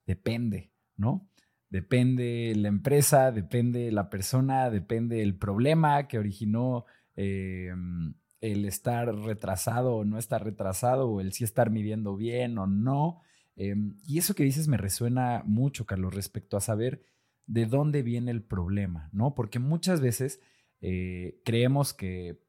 depende, 0.07 0.71
¿no? 0.97 1.29
Depende 1.69 2.55
la 2.57 2.69
empresa, 2.69 3.33
depende 3.33 3.91
la 3.91 4.09
persona, 4.09 4.71
depende 4.71 5.23
el 5.23 5.35
problema 5.35 6.07
que 6.07 6.19
originó 6.19 6.85
em, 7.17 8.15
el 8.41 8.65
estar 8.67 9.13
retrasado 9.15 9.97
o 9.97 10.05
no 10.05 10.19
estar 10.19 10.45
retrasado, 10.45 11.09
o 11.09 11.21
el 11.21 11.33
si 11.33 11.45
estar 11.45 11.71
midiendo 11.71 12.15
bien 12.15 12.59
o 12.59 12.67
no. 12.67 13.21
Em, 13.57 13.97
y 14.07 14.19
eso 14.19 14.35
que 14.35 14.45
dices 14.45 14.69
me 14.69 14.77
resuena 14.77 15.43
mucho, 15.45 15.87
Carlos, 15.87 16.15
respecto 16.15 16.57
a 16.57 16.61
saber 16.61 17.03
de 17.47 17.67
dónde 17.67 18.03
viene 18.03 18.31
el 18.31 18.43
problema, 18.43 19.09
¿no? 19.13 19.35
Porque 19.35 19.59
muchas 19.59 20.01
veces 20.01 20.41
eh, 20.81 21.41
creemos 21.45 21.93
que 21.93 22.41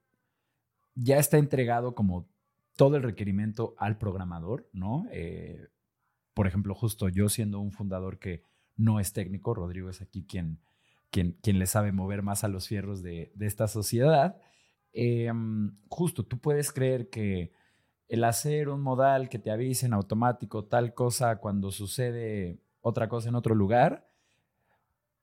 ya 0.95 1.17
está 1.17 1.37
entregado 1.37 1.95
como 1.95 2.29
todo 2.75 2.97
el 2.97 3.03
requerimiento 3.03 3.75
al 3.77 3.97
programador, 3.97 4.69
¿no? 4.73 5.05
Eh, 5.11 5.67
por 6.33 6.47
ejemplo, 6.47 6.73
justo 6.73 7.09
yo 7.09 7.29
siendo 7.29 7.59
un 7.59 7.71
fundador 7.71 8.19
que 8.19 8.43
no 8.75 8.99
es 8.99 9.13
técnico, 9.13 9.53
Rodrigo 9.53 9.89
es 9.89 10.01
aquí 10.01 10.25
quien, 10.25 10.59
quien, 11.11 11.37
quien 11.41 11.59
le 11.59 11.67
sabe 11.67 11.91
mover 11.91 12.23
más 12.23 12.43
a 12.43 12.47
los 12.47 12.67
fierros 12.67 13.03
de, 13.03 13.31
de 13.35 13.45
esta 13.45 13.67
sociedad. 13.67 14.41
Em, 14.93 15.75
justo, 15.89 16.25
tú 16.25 16.39
puedes 16.39 16.71
creer 16.71 17.09
que 17.09 17.51
el 18.07 18.23
hacer 18.23 18.69
un 18.69 18.81
modal 18.81 19.29
que 19.29 19.39
te 19.39 19.51
avise 19.51 19.85
en 19.85 19.93
automático 19.93 20.65
tal 20.65 20.93
cosa 20.93 21.37
cuando 21.37 21.71
sucede 21.71 22.59
otra 22.81 23.09
cosa 23.09 23.29
en 23.29 23.35
otro 23.35 23.55
lugar, 23.55 24.07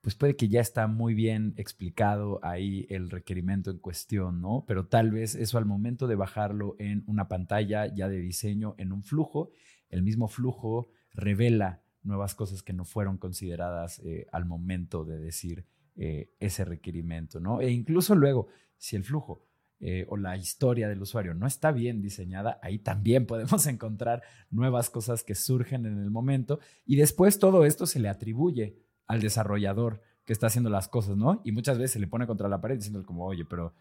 pues 0.01 0.15
puede 0.15 0.35
que 0.35 0.49
ya 0.49 0.61
está 0.61 0.87
muy 0.87 1.13
bien 1.13 1.53
explicado 1.57 2.39
ahí 2.43 2.87
el 2.89 3.09
requerimiento 3.09 3.69
en 3.69 3.77
cuestión, 3.77 4.41
¿no? 4.41 4.65
Pero 4.67 4.87
tal 4.87 5.11
vez 5.11 5.35
eso 5.35 5.59
al 5.59 5.65
momento 5.65 6.07
de 6.07 6.15
bajarlo 6.15 6.75
en 6.79 7.03
una 7.05 7.27
pantalla 7.27 7.85
ya 7.85 8.09
de 8.09 8.17
diseño, 8.17 8.73
en 8.79 8.91
un 8.91 9.03
flujo, 9.03 9.51
el 9.89 10.01
mismo 10.01 10.27
flujo 10.27 10.89
revela 11.13 11.83
nuevas 12.03 12.33
cosas 12.33 12.63
que 12.63 12.73
no 12.73 12.83
fueron 12.83 13.17
consideradas 13.17 13.99
eh, 13.99 14.27
al 14.31 14.45
momento 14.45 15.05
de 15.05 15.19
decir 15.19 15.65
eh, 15.95 16.31
ese 16.39 16.65
requerimiento, 16.65 17.39
¿no? 17.39 17.61
E 17.61 17.69
incluso 17.69 18.15
luego, 18.15 18.47
si 18.77 18.95
el 18.95 19.03
flujo 19.03 19.45
eh, 19.79 20.05
o 20.09 20.17
la 20.17 20.35
historia 20.35 20.87
del 20.87 21.01
usuario 21.01 21.35
no 21.35 21.45
está 21.45 21.71
bien 21.71 22.01
diseñada, 22.01 22.59
ahí 22.63 22.79
también 22.79 23.25
podemos 23.27 23.67
encontrar 23.67 24.23
nuevas 24.49 24.89
cosas 24.89 25.23
que 25.23 25.35
surgen 25.35 25.85
en 25.85 25.99
el 25.99 26.09
momento 26.09 26.59
y 26.85 26.95
después 26.95 27.37
todo 27.37 27.65
esto 27.65 27.85
se 27.85 27.99
le 27.99 28.09
atribuye 28.09 28.77
al 29.11 29.19
desarrollador 29.19 30.01
que 30.25 30.31
está 30.31 30.47
haciendo 30.47 30.69
las 30.69 30.87
cosas, 30.87 31.17
¿no? 31.17 31.41
Y 31.43 31.51
muchas 31.51 31.77
veces 31.77 31.91
se 31.91 31.99
le 31.99 32.07
pone 32.07 32.25
contra 32.25 32.47
la 32.47 32.61
pared 32.61 32.77
diciendo 32.77 33.05
como, 33.05 33.25
oye, 33.25 33.43
pero, 33.43 33.73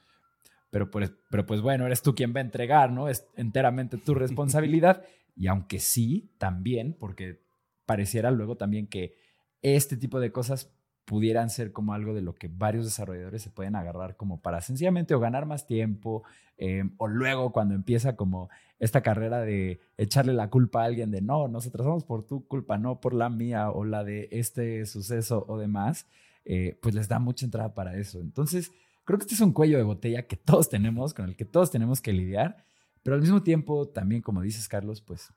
pero, 0.71 0.91
pues, 0.91 1.13
pero 1.31 1.47
pues 1.47 1.61
bueno, 1.61 1.87
eres 1.87 2.03
tú 2.03 2.17
quien 2.17 2.35
va 2.35 2.41
a 2.41 2.43
entregar, 2.43 2.91
¿no? 2.91 3.09
Es 3.09 3.29
enteramente 3.37 3.97
tu 3.97 4.15
responsabilidad. 4.15 5.05
y 5.37 5.47
aunque 5.47 5.79
sí, 5.79 6.33
también, 6.39 6.97
porque 6.99 7.41
pareciera 7.87 8.33
luego 8.33 8.57
también 8.57 8.89
que 8.89 9.15
este 9.63 9.97
tipo 9.97 10.19
de 10.19 10.33
cosas 10.33 10.73
pudieran 11.05 11.51
ser 11.51 11.73
como 11.73 11.93
algo 11.93 12.15
de 12.15 12.23
lo 12.23 12.35
que 12.35 12.49
varios 12.49 12.85
desarrolladores 12.85 13.43
se 13.43 13.51
pueden 13.51 13.77
agarrar 13.77 14.17
como 14.17 14.41
para 14.41 14.61
sencillamente 14.61 15.15
o 15.15 15.21
ganar 15.21 15.47
más 15.47 15.67
tiempo 15.67 16.23
em, 16.57 16.93
o 16.99 17.09
luego 17.09 17.53
cuando 17.53 17.75
empieza 17.75 18.17
como 18.17 18.49
esta 18.79 19.03
carrera 19.03 19.41
de 19.41 19.81
echarle 19.99 20.33
la 20.33 20.49
culpa 20.49 20.83
a 20.83 20.87
alguien 20.87 21.11
de 21.11 21.21
no, 21.21 21.49
nos 21.49 21.67
atrasamos 21.67 22.05
por 22.05 22.27
tu 22.27 22.47
culpa, 22.47 22.79
no 22.79 23.01
por 23.01 23.13
la 23.13 23.29
mía 23.29 23.71
o 23.71 23.85
la 23.85 24.05
de 24.05 24.29
este 24.31 24.87
suceso 24.87 25.45
o 25.49 25.59
demás, 25.59 26.07
eh, 26.45 26.79
pues 26.81 26.95
les 26.95 27.09
da 27.09 27.19
mucha 27.19 27.45
entrada 27.45 27.75
para 27.75 27.97
eso. 27.97 28.21
Entonces, 28.21 28.73
creo 29.05 29.19
que 29.19 29.25
este 29.25 29.35
es 29.35 29.41
un 29.41 29.53
cuello 29.53 29.77
de 29.77 29.85
botella 29.85 30.27
que 30.27 30.37
todos 30.37 30.69
tenemos, 30.69 31.13
con 31.13 31.27
el 31.27 31.37
que 31.37 31.45
todos 31.45 31.71
tenemos 31.71 32.01
que 32.01 32.13
lidiar, 32.13 32.65
pero 33.03 33.15
al 33.15 33.21
mismo 33.21 33.43
tiempo 33.43 33.89
también, 33.89 34.23
como 34.23 34.41
dices 34.43 34.69
Carlos, 34.69 35.01
pues 35.01 35.33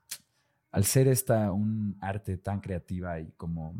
al 0.70 0.84
ser 0.84 1.06
esta 1.06 1.52
un 1.52 1.96
arte 2.00 2.36
tan 2.36 2.60
creativa 2.60 3.20
y 3.20 3.30
como 3.36 3.74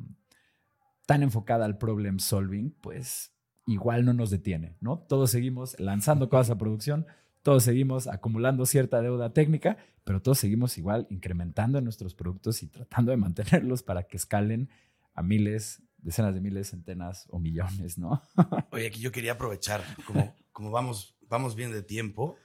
tan 1.07 1.23
enfocada 1.23 1.65
al 1.65 1.79
problem 1.79 2.19
solving, 2.19 2.71
pues 2.81 3.33
igual 3.67 4.05
no 4.05 4.13
nos 4.13 4.31
detiene, 4.31 4.77
¿no? 4.81 4.99
Todos 5.09 5.31
seguimos 5.31 5.79
lanzando 5.79 6.29
cosas 6.29 6.51
a 6.51 6.59
producción, 6.59 7.07
todos 7.43 7.63
seguimos 7.63 8.07
acumulando 8.07 8.67
cierta 8.67 9.01
deuda 9.03 9.33
técnica, 9.33 9.77
pero 10.05 10.21
todos 10.23 10.39
seguimos 10.39 10.79
igual 10.79 11.07
incrementando 11.11 11.81
nuestros 11.81 12.15
productos 12.15 12.63
y 12.63 12.69
tratando 12.69 13.11
de 13.11 13.17
mantenerlos 13.17 13.83
para 13.83 14.05
que 14.05 14.17
escalen 14.17 14.71
a 15.15 15.23
miles, 15.23 15.83
decenas 15.99 16.35
de 16.35 16.41
miles, 16.41 16.71
centenas 16.71 17.27
o 17.31 17.39
millones, 17.39 17.99
¿no? 17.99 18.23
Oye, 18.73 18.87
aquí 18.87 19.01
yo 19.01 19.13
quería 19.13 19.33
aprovechar, 19.33 19.83
como, 20.07 20.35
como 20.53 20.71
vamos, 20.71 21.17
vamos 21.29 21.55
bien 21.55 21.73
de 21.73 21.83
tiempo. 21.83 22.37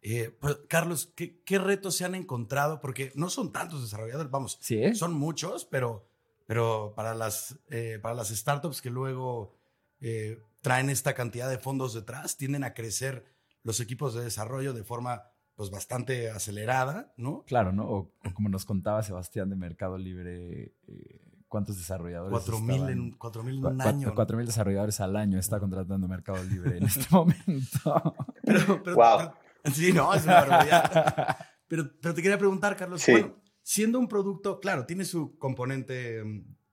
Eh, 0.00 0.36
pues, 0.38 0.58
Carlos, 0.68 1.12
¿qué, 1.16 1.42
¿qué, 1.44 1.58
retos 1.58 1.96
se 1.96 2.04
han 2.04 2.14
encontrado? 2.14 2.80
Porque 2.80 3.12
no 3.14 3.30
son 3.30 3.52
tantos 3.52 3.82
desarrolladores, 3.82 4.30
vamos, 4.30 4.58
¿Sí, 4.60 4.94
son 4.94 5.14
muchos, 5.14 5.64
pero 5.64 6.06
pero 6.46 6.92
para 6.94 7.14
las, 7.14 7.58
eh, 7.70 7.98
para 8.02 8.14
las 8.14 8.28
startups 8.28 8.82
que 8.82 8.90
luego 8.90 9.56
eh, 10.00 10.42
traen 10.60 10.90
esta 10.90 11.14
cantidad 11.14 11.48
de 11.48 11.58
fondos 11.58 11.94
detrás, 11.94 12.36
tienden 12.36 12.64
a 12.64 12.74
crecer 12.74 13.24
los 13.62 13.80
equipos 13.80 14.14
de 14.14 14.22
desarrollo 14.22 14.72
de 14.74 14.84
forma 14.84 15.30
pues 15.54 15.70
bastante 15.70 16.30
acelerada, 16.30 17.12
¿no? 17.16 17.44
Claro, 17.46 17.72
¿no? 17.72 17.84
O, 17.84 18.12
como 18.34 18.48
nos 18.48 18.64
contaba 18.64 19.02
Sebastián 19.02 19.50
de 19.50 19.56
Mercado 19.56 19.96
Libre, 19.96 20.74
eh, 20.88 21.20
¿cuántos 21.48 21.78
desarrolladores? 21.78 22.32
Cuatro 22.32 22.60
mil 22.60 22.88
en, 22.88 23.12
cuatro 23.12 23.44
mil 23.44 23.58
en 23.58 23.66
un 23.66 23.80
año. 23.80 24.12
Cuatro 24.14 24.36
mil 24.36 24.46
desarrolladores 24.46 25.00
al 25.00 25.16
año 25.16 25.38
está 25.38 25.60
contratando 25.60 26.08
Mercado 26.08 26.42
Libre 26.42 26.78
en 26.78 26.84
este 26.84 27.06
momento. 27.10 28.14
pero, 28.42 28.82
pero, 28.82 28.96
wow. 28.96 29.32
sí, 29.72 29.92
no, 29.92 30.12
es 30.12 30.24
una 30.24 30.34
barbaridad. 30.34 31.36
pero, 31.68 31.88
pero 32.00 32.14
te 32.14 32.22
quería 32.22 32.38
preguntar, 32.38 32.76
Carlos, 32.76 33.00
sí. 33.00 33.12
bueno, 33.12 33.36
siendo 33.64 33.98
un 33.98 34.08
producto, 34.08 34.60
claro, 34.60 34.84
tiene 34.86 35.04
su 35.06 35.38
componente 35.38 36.22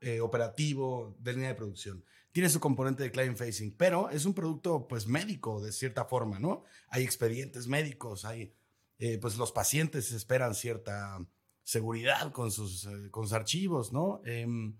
eh, 0.01 0.19
operativo 0.19 1.15
de 1.19 1.33
línea 1.33 1.49
de 1.49 1.55
producción, 1.55 2.03
tiene 2.33 2.49
su 2.49 2.59
componente 2.59 3.01
de 3.01 3.11
client 3.11 3.37
facing, 3.37 3.75
pero 3.77 4.09
es 4.09 4.25
un 4.25 4.33
producto 4.33 4.87
pues 4.87 5.07
médico 5.07 5.61
de 5.61 5.71
cierta 5.71 6.05
forma, 6.05 6.37
¿no? 6.37 6.65
Hay 6.89 7.03
expedientes 7.03 7.67
médicos, 7.67 8.25
hay, 8.25 8.53
eh, 8.99 9.17
pues 9.19 9.37
los 9.37 9.53
pacientes 9.53 10.11
esperan 10.11 10.53
cierta 10.53 11.25
seguridad 11.63 12.31
con 12.33 12.51
sus, 12.51 12.85
eh, 12.85 13.09
con 13.09 13.23
sus 13.23 13.33
archivos, 13.33 13.93
¿no? 13.93 14.21
Em, 14.25 14.77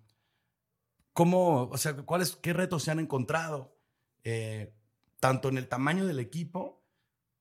¿Cómo, 1.13 1.69
o 1.69 1.77
sea, 1.77 1.95
cuáles, 1.95 2.35
qué 2.35 2.53
retos 2.53 2.83
se 2.83 2.91
han 2.91 2.99
encontrado, 2.99 3.75
tanto 5.19 5.49
en 5.49 5.57
el 5.57 5.67
tamaño 5.67 6.05
del 6.05 6.19
equipo 6.19 6.81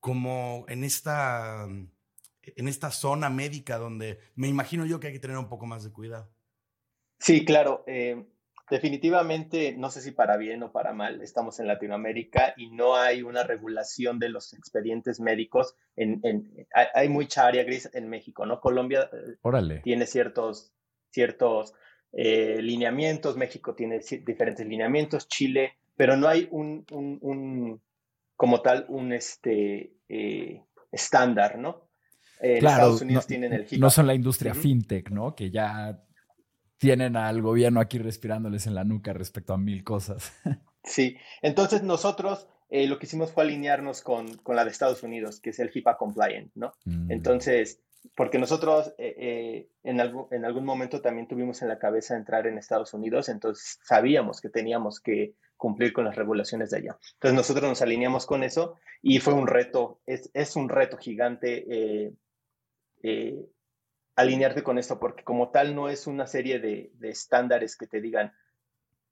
como 0.01 0.65
en 0.69 0.83
esta 0.83 1.69
en 2.57 2.69
esta 2.69 2.91
zona 2.91 3.31
médica 3.31 3.79
donde 3.79 4.19
me 4.35 4.49
imagino 4.49 4.87
yo 4.87 5.01
que 5.01 5.09
hay 5.09 5.13
que 5.13 5.21
tener 5.21 5.39
un 5.39 5.49
poco 5.49 5.67
más 5.67 5.85
de 5.85 5.93
cuidado. 5.93 6.31
Sí, 7.19 7.45
claro. 7.45 7.85
Eh, 7.87 8.25
definitivamente, 8.71 9.75
no 9.77 9.91
sé 9.91 10.01
si 10.01 10.13
para 10.13 10.37
bien 10.37 10.63
o 10.63 10.73
para 10.73 10.93
mal, 10.93 11.21
estamos 11.21 11.61
en 11.61 11.67
Latinoamérica 11.67 12.55
y 12.57 12.71
no 12.71 12.97
hay 12.97 13.23
una 13.23 13.43
regulación 13.43 14.19
de 14.19 14.31
los 14.31 14.55
expedientes 14.55 15.21
médicos. 15.21 15.77
En, 15.97 16.21
en 16.23 16.67
hay, 16.73 16.87
hay, 16.95 17.09
mucha 17.09 17.47
área 17.47 17.65
gris 17.65 17.91
en 17.93 18.09
México, 18.09 18.47
¿no? 18.47 18.61
Colombia 18.61 19.11
eh, 19.13 19.37
Órale. 19.43 19.81
tiene 19.81 20.07
ciertos, 20.07 20.73
ciertos 21.11 21.75
eh, 22.13 22.61
lineamientos, 22.63 23.37
México 23.37 23.75
tiene 23.75 24.01
diferentes 24.25 24.67
lineamientos, 24.67 25.29
Chile, 25.29 25.75
pero 25.97 26.17
no 26.17 26.27
hay 26.27 26.49
un, 26.51 26.87
un, 26.91 27.19
un 27.21 27.83
como 28.37 28.63
tal, 28.63 28.87
un 28.89 29.13
este, 29.13 29.93
estándar, 30.91 31.59
¿no? 31.59 31.90
Eh, 32.43 32.59
claro, 32.59 32.77
Estados 32.77 33.03
Unidos 33.03 33.25
no, 33.25 33.29
tienen 33.29 33.53
el 33.53 33.67
no 33.79 33.91
son 33.91 34.07
la 34.07 34.15
industria 34.15 34.53
uh 34.53 34.55
-huh. 34.55 34.61
fintech, 34.61 35.11
¿no? 35.11 35.35
Que 35.35 35.51
ya 35.51 36.03
tienen 36.79 37.17
al 37.17 37.43
gobierno 37.43 37.81
aquí 37.81 37.99
respirándoles 37.99 38.67
en 38.67 38.75
la 38.75 38.85
nuca 38.85 39.13
respecto 39.13 39.53
a 39.53 39.59
mil 39.59 39.85
cosas. 39.85 40.33
Sí, 40.83 41.19
entonces 41.43 41.83
nosotros 41.83 42.49
eh, 42.71 42.87
lo 42.87 42.99
que 42.99 43.05
hicimos 43.05 43.33
fue 43.33 43.43
alinearnos 43.43 44.01
con, 44.01 44.37
con, 44.39 44.57
la 44.57 44.65
de 44.65 44.71
Estados 44.71 45.03
Unidos, 45.03 45.39
que 45.39 45.51
es 45.51 45.59
el 45.59 45.71
HIPAA 45.71 45.99
compliant, 45.99 46.51
¿no? 46.55 46.73
Mm. 46.87 47.11
Entonces, 47.11 47.83
porque 48.17 48.39
nosotros 48.39 48.95
eh, 48.97 49.15
eh, 49.19 49.69
en, 49.83 50.01
algún, 50.01 50.27
en 50.31 50.45
algún 50.45 50.65
momento 50.65 51.03
también 51.03 51.29
tuvimos 51.29 51.61
en 51.61 51.69
la 51.69 51.79
cabeza 51.79 52.17
entrar 52.17 52.47
en 52.47 52.57
Estados 52.57 52.95
Unidos, 52.95 53.29
entonces 53.29 53.79
sabíamos 53.85 54.41
que 54.41 54.49
teníamos 54.49 55.01
que 55.01 55.35
cumplir 55.57 55.93
con 55.93 56.07
las 56.07 56.17
regulaciones 56.17 56.71
de 56.71 56.79
allá. 56.79 56.99
Entonces 57.15 57.35
nosotros 57.35 57.69
nos 57.69 57.83
alineamos 57.83 58.25
con 58.25 58.43
eso 58.43 58.77
y 59.03 59.19
fue 59.19 59.35
un 59.35 59.49
reto, 59.49 60.01
es, 60.07 60.31
es 60.33 60.57
un 60.57 60.71
reto 60.71 60.97
gigante 60.97 62.15
eh, 63.03 63.47
alinearte 64.17 64.63
con 64.63 64.79
esto, 64.79 64.99
porque 64.99 65.25
como 65.25 65.51
tal 65.51 65.75
no 65.75 65.89
es 65.89 66.07
una 66.07 66.27
serie 66.27 66.59
de, 66.59 66.91
de, 66.95 67.11
estándares 67.11 67.77
que 67.77 67.87
te 67.87 68.01
digan, 68.01 68.33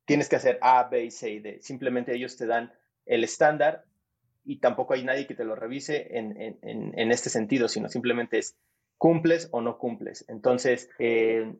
tienes 0.04 0.28
que 0.28 0.36
hacer 0.36 0.58
A, 0.60 0.84
B 0.84 1.04
y 1.04 1.10
C 1.10 1.30
y 1.30 1.40
D. 1.40 1.58
Simplemente 1.62 2.14
ellos 2.14 2.36
te 2.36 2.46
dan 2.46 2.72
el 3.06 3.24
estándar 3.24 3.84
y 4.44 4.60
tampoco 4.60 4.94
hay 4.94 5.04
nadie 5.04 5.26
que 5.26 5.34
te 5.34 5.44
lo 5.44 5.54
revise 5.54 6.16
en, 6.16 6.40
en, 6.40 6.58
en, 6.62 6.98
en 6.98 7.12
este 7.12 7.30
sentido, 7.30 7.68
sino 7.68 7.88
simplemente 7.88 8.38
es 8.38 8.56
cumples 8.98 9.48
o 9.52 9.60
no 9.60 9.78
cumples. 9.78 10.24
Entonces, 10.28 10.90
eh, 10.98 11.54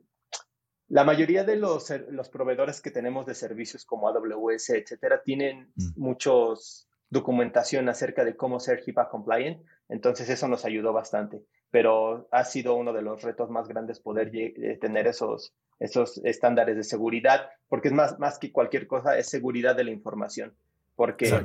la 0.87 1.03
mayoría 1.03 1.43
de 1.43 1.55
los, 1.55 1.91
los, 2.09 2.29
proveedores 2.29 2.81
que 2.81 2.91
tenemos 2.91 3.25
de 3.25 3.35
servicios 3.35 3.85
como 3.85 4.07
AWS, 4.09 4.71
etcétera, 4.71 5.21
tienen 5.23 5.71
mm. 5.75 5.91
muchos 5.95 6.87
documentación 7.11 7.89
acerca 7.89 8.23
de 8.23 8.35
cómo 8.35 8.59
ser 8.59 8.83
HIPAA 8.85 9.09
compliant. 9.09 9.63
Entonces, 9.87 10.29
eso 10.29 10.47
nos 10.47 10.65
ayudó 10.65 10.93
bastante 10.93 11.43
pero 11.71 12.27
ha 12.31 12.43
sido 12.43 12.75
uno 12.75 12.93
de 12.93 13.01
los 13.01 13.21
retos 13.21 13.49
más 13.49 13.67
grandes 13.67 13.99
poder 13.99 14.31
tener 14.79 15.07
esos, 15.07 15.53
esos 15.79 16.19
estándares 16.23 16.75
de 16.75 16.83
seguridad, 16.83 17.49
porque 17.67 17.89
es 17.89 17.93
más, 17.93 18.19
más 18.19 18.39
que 18.39 18.51
cualquier 18.51 18.87
cosa, 18.87 19.17
es 19.17 19.29
seguridad 19.29 19.75
de 19.75 19.83
la 19.83 19.91
información, 19.91 20.53
porque 20.95 21.43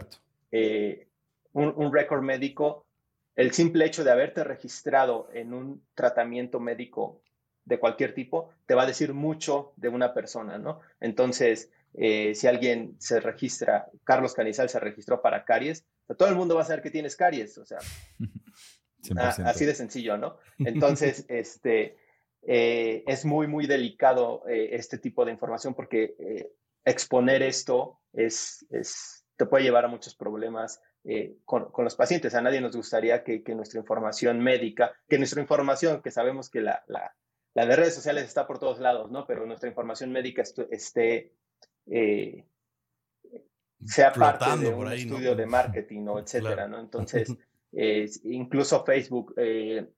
eh, 0.50 1.06
un, 1.52 1.72
un 1.76 1.92
récord 1.92 2.22
médico, 2.22 2.87
el 3.37 3.52
simple 3.52 3.84
hecho 3.84 4.04
de 4.04 4.12
haberte 4.12 4.44
registrado 4.44 5.28
en 5.32 5.52
un 5.52 5.82
tratamiento 5.94 6.60
médico 6.60 7.20
de 7.64 7.78
cualquier 7.78 8.14
tipo, 8.14 8.50
te 8.66 8.74
va 8.74 8.82
a 8.82 8.87
decir 8.87 9.14
mucho 9.14 9.72
de 9.76 9.88
una 9.88 10.12
persona, 10.12 10.58
¿no? 10.58 10.80
Entonces, 11.00 11.70
eh, 11.94 12.34
si 12.34 12.46
alguien 12.46 12.96
se 12.98 13.20
registra, 13.20 13.87
Carlos 14.02 14.34
Canizal 14.34 14.68
se 14.68 14.80
registró 14.80 15.22
para 15.22 15.44
caries, 15.44 15.84
o 16.04 16.06
sea, 16.08 16.16
todo 16.16 16.28
el 16.28 16.34
mundo 16.34 16.56
va 16.56 16.62
a 16.62 16.64
saber 16.64 16.82
que 16.82 16.90
tienes 16.90 17.16
caries, 17.16 17.56
o 17.56 17.64
sea, 17.64 17.78
Ah, 19.16 19.34
así 19.46 19.64
de 19.64 19.74
sencillo, 19.74 20.16
¿no? 20.16 20.38
Entonces, 20.58 21.26
este, 21.28 21.96
eh, 22.42 23.02
es 23.06 23.24
muy, 23.24 23.46
muy 23.46 23.66
delicado 23.66 24.42
eh, 24.48 24.70
este 24.72 24.98
tipo 24.98 25.24
de 25.24 25.32
información 25.32 25.74
porque 25.74 26.14
eh, 26.18 26.52
exponer 26.84 27.42
esto 27.42 28.00
es, 28.12 28.66
es, 28.70 29.24
te 29.36 29.46
puede 29.46 29.64
llevar 29.64 29.84
a 29.86 29.88
muchos 29.88 30.14
problemas 30.14 30.80
con, 31.44 31.70
con, 31.70 31.84
los 31.84 31.96
pacientes. 31.96 32.34
A 32.34 32.40
nadie 32.40 32.62
nos 32.62 32.74
gustaría 32.74 33.22
que, 33.24 33.42
que, 33.42 33.54
nuestra 33.54 33.78
información 33.78 34.40
médica, 34.40 34.92
que 35.06 35.18
nuestra 35.18 35.42
información, 35.42 36.00
que 36.00 36.10
sabemos 36.10 36.48
que 36.48 36.62
la, 36.62 36.82
la, 36.86 37.14
la, 37.52 37.66
de 37.66 37.76
redes 37.76 37.94
sociales 37.94 38.24
está 38.24 38.46
por 38.46 38.58
todos 38.58 38.80
lados, 38.80 39.10
¿no? 39.10 39.26
Pero 39.26 39.44
nuestra 39.44 39.68
información 39.68 40.12
médica 40.12 40.42
esté, 40.70 41.34
eh, 41.86 42.46
sea 43.84 44.12
parte 44.12 44.56
de 44.64 44.68
un 44.72 44.90
estudio 44.92 45.34
de 45.34 45.46
marketing 45.46 46.06
o 46.06 46.18
etcétera, 46.18 46.68
¿no? 46.68 46.80
Entonces, 46.80 47.28
eh, 47.76 48.08
incluso 48.24 48.84
Facebook 48.84 49.34
eh, 49.37 49.88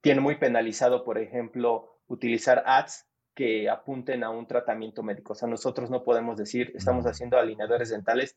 tiene 0.00 0.20
muy 0.20 0.36
penalizado, 0.36 1.04
por 1.04 1.18
ejemplo, 1.18 1.98
utilizar 2.06 2.62
ads 2.66 3.06
que 3.34 3.68
apunten 3.70 4.24
a 4.24 4.30
un 4.30 4.46
tratamiento 4.46 5.02
médico. 5.02 5.32
O 5.32 5.36
sea, 5.36 5.48
nosotros 5.48 5.90
no 5.90 6.02
podemos 6.02 6.36
decir, 6.36 6.72
estamos 6.74 7.06
haciendo 7.06 7.38
alineadores 7.38 7.90
dentales 7.90 8.36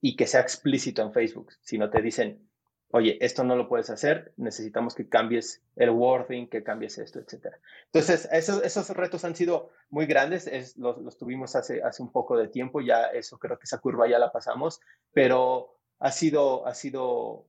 y 0.00 0.16
que 0.16 0.26
sea 0.26 0.40
explícito 0.40 1.02
en 1.02 1.12
Facebook, 1.12 1.52
sino 1.60 1.90
te 1.90 2.02
dicen, 2.02 2.50
oye, 2.92 3.18
esto 3.20 3.44
no 3.44 3.54
lo 3.54 3.68
puedes 3.68 3.90
hacer, 3.90 4.32
necesitamos 4.36 4.94
que 4.94 5.08
cambies 5.08 5.62
el 5.76 5.90
wording, 5.90 6.48
que 6.48 6.64
cambies 6.64 6.98
esto, 6.98 7.20
etc. 7.20 7.54
Entonces, 7.86 8.28
esos, 8.32 8.62
esos 8.64 8.90
retos 8.90 9.24
han 9.24 9.36
sido 9.36 9.70
muy 9.90 10.06
grandes, 10.06 10.46
es, 10.46 10.76
los, 10.76 10.98
los, 10.98 11.16
tuvimos 11.16 11.54
hace, 11.54 11.82
hace 11.82 12.02
un 12.02 12.10
poco 12.10 12.36
de 12.36 12.48
tiempo, 12.48 12.80
ya 12.80 13.04
eso 13.04 13.38
creo 13.38 13.58
que 13.58 13.64
esa 13.64 13.78
curva 13.78 14.08
ya 14.08 14.18
la 14.18 14.32
pasamos, 14.32 14.80
pero 15.12 15.76
ha 16.00 16.10
sido, 16.10 16.66
ha 16.66 16.74
sido 16.74 17.46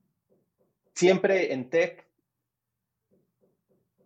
siempre 0.93 1.54
en 1.54 1.69
tech. 1.69 2.08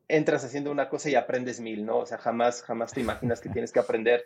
Entras 0.08 0.46
haciendo 0.46 0.72
una 0.72 0.88
cosa 0.88 1.10
y 1.10 1.16
aprendes 1.16 1.60
mil, 1.60 1.86
¿no? 1.86 1.98
O 2.00 2.06
sea, 2.06 2.18
jamás, 2.20 2.62
jamás 2.62 2.94
te 2.94 3.02
imaginas 3.02 3.42
que 3.42 3.50
tienes 3.50 3.72
que 3.72 3.80
aprender 3.80 4.24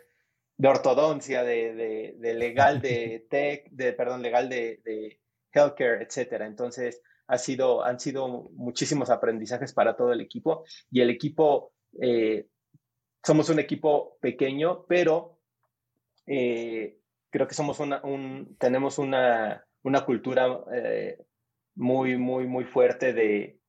de 0.58 0.68
ortodoncia, 0.68 1.42
de, 1.42 2.14
de, 2.18 2.34
legal 2.34 2.82
de 2.82 3.26
tech, 3.30 3.70
de, 3.70 3.94
perdón, 3.94 4.20
legal 4.20 4.50
de, 4.50 4.82
de 4.84 5.20
healthcare, 5.52 6.02
etcétera. 6.02 6.46
Entonces, 6.46 7.00
ha 7.30 7.38
sido, 7.38 7.84
han 7.84 8.00
sido 8.00 8.50
muchísimos 8.54 9.08
aprendizajes 9.08 9.72
para 9.72 9.96
todo 9.96 10.12
el 10.12 10.20
equipo 10.20 10.64
y 10.90 11.00
el 11.00 11.10
equipo, 11.10 11.72
eh, 12.00 12.48
somos 13.24 13.48
un 13.50 13.60
equipo 13.60 14.18
pequeño, 14.20 14.84
pero 14.88 15.38
eh, 16.26 16.98
creo 17.30 17.46
que 17.46 17.54
somos 17.54 17.78
una, 17.78 18.02
un, 18.02 18.56
tenemos 18.58 18.98
una, 18.98 19.64
una 19.82 20.04
cultura 20.04 20.60
eh, 20.74 21.18
muy, 21.74 22.16
muy, 22.16 22.46
muy 22.46 22.64
fuerte 22.64 23.12
de, 23.12 23.60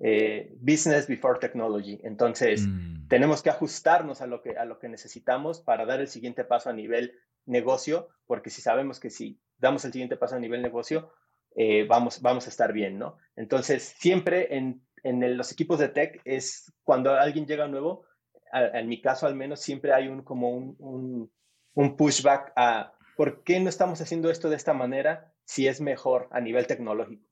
eh, 0.00 0.54
business 0.60 1.08
before 1.08 1.40
technology. 1.40 1.98
Entonces, 2.04 2.66
mm. 2.66 3.08
tenemos 3.08 3.42
que 3.42 3.50
ajustarnos 3.50 4.20
a 4.20 4.28
lo, 4.28 4.42
que, 4.42 4.56
a 4.56 4.64
lo 4.64 4.78
que 4.78 4.88
necesitamos 4.88 5.60
para 5.60 5.84
dar 5.86 6.00
el 6.00 6.06
siguiente 6.06 6.44
paso 6.44 6.70
a 6.70 6.72
nivel 6.72 7.18
negocio, 7.46 8.08
porque 8.26 8.50
si 8.50 8.62
sabemos 8.62 9.00
que 9.00 9.10
si 9.10 9.40
damos 9.56 9.84
el 9.84 9.92
siguiente 9.92 10.16
paso 10.16 10.36
a 10.36 10.38
nivel 10.38 10.62
negocio, 10.62 11.10
eh, 11.56 11.84
vamos, 11.88 12.22
vamos 12.22 12.46
a 12.46 12.50
estar 12.50 12.72
bien, 12.72 12.96
¿no? 12.96 13.16
Entonces, 13.34 13.96
siempre 13.98 14.56
en, 14.56 14.82
en 15.02 15.36
los 15.36 15.50
equipos 15.50 15.80
de 15.80 15.88
tech 15.88 16.20
es 16.24 16.72
cuando 16.84 17.12
alguien 17.14 17.46
llega 17.46 17.66
nuevo, 17.66 18.04
en 18.52 18.88
mi 18.88 19.00
caso 19.00 19.26
al 19.26 19.34
menos, 19.34 19.60
siempre 19.60 19.92
hay 19.92 20.06
un 20.06 20.22
como 20.22 20.50
un, 20.50 20.76
un, 20.78 21.32
un 21.74 21.96
pushback 21.96 22.52
a 22.54 22.92
por 23.16 23.42
qué 23.42 23.58
no 23.58 23.68
estamos 23.68 24.00
haciendo 24.00 24.30
esto 24.30 24.48
de 24.48 24.56
esta 24.56 24.74
manera 24.74 25.34
si 25.44 25.66
es 25.66 25.80
mejor 25.80 26.28
a 26.30 26.40
nivel 26.40 26.66
tecnológico 26.66 27.27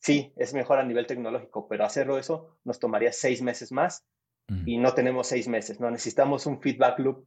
sí, 0.00 0.32
es 0.36 0.54
mejor 0.54 0.78
a 0.78 0.84
nivel 0.84 1.06
tecnológico, 1.06 1.68
pero 1.68 1.84
hacerlo 1.84 2.18
eso 2.18 2.58
nos 2.64 2.78
tomaría 2.78 3.12
seis 3.12 3.42
meses 3.42 3.72
más 3.72 4.06
y 4.64 4.78
no 4.78 4.94
tenemos 4.94 5.26
seis 5.26 5.46
meses, 5.46 5.78
¿no? 5.78 5.90
Necesitamos 5.90 6.46
un 6.46 6.58
feedback 6.62 6.98
loop 7.00 7.26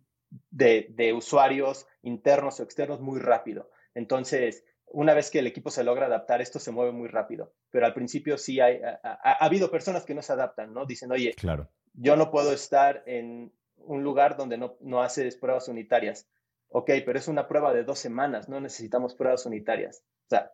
de, 0.50 0.88
de, 0.90 1.14
usuarios 1.14 1.86
internos 2.02 2.60
o 2.60 2.64
externos 2.64 3.00
muy 3.00 3.20
rápido. 3.20 3.70
Entonces, 3.94 4.66
una 4.88 5.14
vez 5.14 5.30
que 5.30 5.38
el 5.38 5.46
equipo 5.46 5.70
se 5.70 5.84
logra 5.84 6.08
adaptar, 6.08 6.42
esto 6.42 6.58
se 6.58 6.72
mueve 6.72 6.94
muy 6.94 7.08
rápido. 7.08 7.54
Pero 7.70 7.86
al 7.86 7.94
principio 7.94 8.40
sí 8.40 8.60
hay, 8.60 8.82
ha, 8.82 9.00
ha, 9.04 9.34
ha 9.34 9.46
habido 9.46 9.70
personas 9.70 10.04
que 10.04 10.16
no 10.16 10.24
se 10.24 10.34
adaptan, 10.34 10.74
¿no? 10.74 10.88
Dicen, 10.88 11.12
oye, 11.12 11.36
claro. 11.36 11.70
yo 11.94 12.16
no 12.16 12.32
puedo 12.32 12.54
estar 12.54 13.04
en 13.06 13.54
un 13.78 14.04
lugar 14.04 14.38
donde 14.38 14.58
no, 14.58 14.78
no 14.82 15.04
haces 15.04 15.36
pruebas 15.36 15.68
unitarias. 15.68 16.28
Ok, 16.70 16.90
pero 17.06 17.20
es 17.20 17.28
una 17.28 17.48
prueba 17.48 17.74
de 17.74 17.84
dos 17.84 18.00
semanas, 18.00 18.48
no 18.48 18.60
necesitamos 18.62 19.14
pruebas 19.14 19.46
unitarias. 19.46 20.04
O 20.26 20.30
sea, 20.30 20.52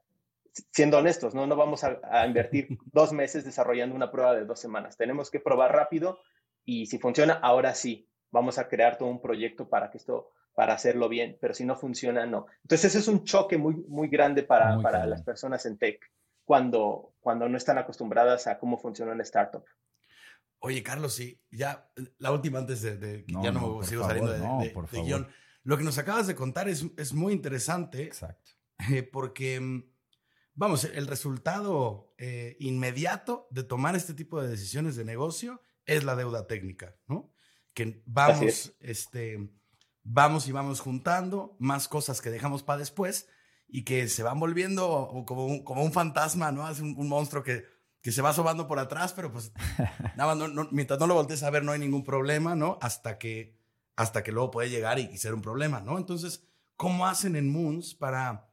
siendo 0.71 0.97
honestos, 0.97 1.33
no, 1.33 1.47
no 1.47 1.55
vamos 1.55 1.83
a, 1.83 1.99
a, 2.03 2.25
invertir 2.25 2.67
dos 2.91 3.13
meses 3.13 3.45
desarrollando 3.45 3.95
una 3.95 4.11
prueba 4.11 4.35
de 4.35 4.45
dos 4.45 4.59
semanas. 4.59 4.97
Tenemos 4.97 5.29
que 5.31 5.39
probar 5.39 5.73
rápido 5.73 6.19
y 6.65 6.87
si 6.87 6.99
funciona, 6.99 7.33
ahora 7.33 7.73
sí, 7.73 8.09
vamos 8.31 8.57
a 8.57 8.67
crear 8.67 8.97
todo 8.97 9.09
un 9.09 9.21
proyecto 9.21 9.69
para 9.69 9.89
que 9.89 9.97
esto, 9.97 10.31
para 10.53 10.73
hacerlo 10.73 11.09
bien, 11.09 11.37
pero 11.39 11.53
si 11.53 11.65
no 11.65 11.75
funciona, 11.75 12.25
no. 12.25 12.47
Entonces, 12.63 12.85
ese 12.85 12.99
es 12.99 13.07
un 13.07 13.23
choque 13.23 13.57
muy, 13.57 13.75
muy 13.87 14.07
grande 14.07 14.43
para, 14.43 14.75
muy 14.75 14.83
para 14.83 15.05
las 15.05 15.23
personas 15.23 15.65
en 15.65 15.77
tech 15.77 15.99
cuando, 16.43 17.13
cuando 17.19 17.47
no 17.49 17.57
están 17.57 17.77
acostumbradas 17.77 18.47
a 18.47 18.57
cómo 18.57 18.77
funciona 18.77 19.11
una 19.11 19.23
startup. 19.23 19.63
Oye, 20.59 20.81
Carlos, 20.81 21.13
sí, 21.13 21.39
ya 21.51 21.89
la 22.17 22.31
última 22.31 22.59
antes 22.59 22.81
de, 22.81 22.97
de 22.97 23.25
que 23.25 23.33
no, 23.33 23.43
ya 23.43 23.51
no, 23.51 23.59
no 23.59 23.83
sigo 23.83 24.01
favor, 24.01 24.17
saliendo 24.17 24.33
de, 24.33 24.73
no, 24.73 24.81
de, 24.81 24.97
de 24.97 25.03
guion. 25.03 25.27
Lo 25.63 25.77
que 25.77 25.83
nos 25.83 25.97
acabas 25.97 26.27
de 26.27 26.35
contar 26.35 26.67
es, 26.67 26.85
es 26.97 27.13
muy 27.13 27.33
interesante. 27.33 28.03
Exacto. 28.03 28.51
Eh, 28.91 29.03
porque 29.03 29.59
mm, 29.59 29.83
vamos, 30.57 30.83
el 30.85 31.07
resultado 31.07 32.13
eh, 32.17 32.57
inmediato 32.59 33.47
de 33.51 33.63
tomar 33.63 33.95
este 33.95 34.13
tipo 34.13 34.41
de 34.41 34.49
decisiones 34.49 34.95
de 34.95 35.05
negocio 35.05 35.61
es 35.85 36.03
la 36.03 36.15
deuda 36.15 36.47
técnica, 36.47 36.95
¿no? 37.07 37.31
Que 37.73 38.01
vamos, 38.05 38.75
este, 38.79 39.51
vamos 40.03 40.47
y 40.47 40.51
vamos 40.51 40.79
juntando 40.81 41.55
más 41.59 41.87
cosas 41.87 42.21
que 42.21 42.31
dejamos 42.31 42.63
para 42.63 42.79
después 42.79 43.29
y 43.67 43.83
que 43.83 44.07
se 44.09 44.23
van 44.23 44.39
volviendo 44.39 45.23
como 45.27 45.45
un, 45.45 45.63
como 45.63 45.83
un 45.83 45.93
fantasma, 45.93 46.51
¿no? 46.51 46.67
Es 46.69 46.79
un, 46.79 46.95
un 46.97 47.07
monstruo 47.07 47.43
que, 47.43 47.65
que 48.01 48.11
se 48.11 48.23
va 48.23 48.29
asomando 48.29 48.67
por 48.67 48.79
atrás, 48.79 49.13
pero 49.13 49.31
pues 49.31 49.53
nada, 50.17 50.33
no, 50.33 50.47
no, 50.47 50.67
mientras 50.71 50.99
no 50.99 51.05
lo 51.05 51.13
voltees 51.13 51.43
a 51.43 51.51
ver 51.51 51.63
no 51.63 51.71
hay 51.71 51.79
ningún 51.79 52.03
problema, 52.03 52.55
¿no? 52.55 52.79
Hasta 52.81 53.19
que, 53.19 53.55
hasta 53.95 54.23
que 54.23 54.31
luego 54.31 54.49
puede 54.49 54.71
llegar 54.71 54.97
y, 54.97 55.03
y 55.03 55.19
ser 55.19 55.35
un 55.35 55.43
problema, 55.43 55.81
¿no? 55.81 55.99
Entonces, 55.99 56.47
¿cómo 56.75 57.05
hacen 57.05 57.35
en 57.35 57.47
Moons 57.47 57.93
para 57.93 58.46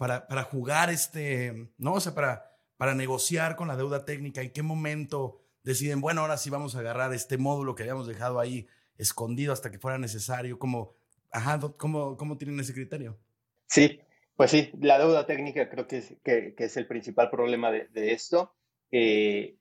para, 0.00 0.26
para 0.26 0.44
jugar 0.44 0.88
este, 0.88 1.68
¿no? 1.76 1.92
O 1.92 2.00
sea, 2.00 2.14
para, 2.14 2.56
para 2.78 2.94
negociar 2.94 3.54
con 3.54 3.68
la 3.68 3.76
deuda 3.76 4.06
técnica, 4.06 4.40
¿en 4.40 4.50
qué 4.50 4.62
momento 4.62 5.42
deciden, 5.62 6.00
bueno, 6.00 6.22
ahora 6.22 6.38
sí 6.38 6.48
vamos 6.48 6.74
a 6.74 6.78
agarrar 6.78 7.12
este 7.12 7.36
módulo 7.36 7.74
que 7.74 7.82
habíamos 7.82 8.06
dejado 8.06 8.40
ahí 8.40 8.66
escondido 8.96 9.52
hasta 9.52 9.70
que 9.70 9.78
fuera 9.78 9.98
necesario? 9.98 10.58
¿Cómo, 10.58 10.96
ajá, 11.30 11.60
cómo, 11.76 12.16
cómo 12.16 12.38
tienen 12.38 12.58
ese 12.60 12.72
criterio? 12.72 13.18
Sí, 13.66 14.00
pues 14.36 14.52
sí, 14.52 14.70
la 14.80 14.98
deuda 14.98 15.26
técnica 15.26 15.68
creo 15.68 15.86
que 15.86 15.98
es, 15.98 16.14
que, 16.24 16.54
es 16.56 16.76
el 16.78 16.86
principal 16.86 17.28
problema 17.28 17.70
de, 17.70 18.12
esto. 18.12 18.54
Eh, 18.90 19.58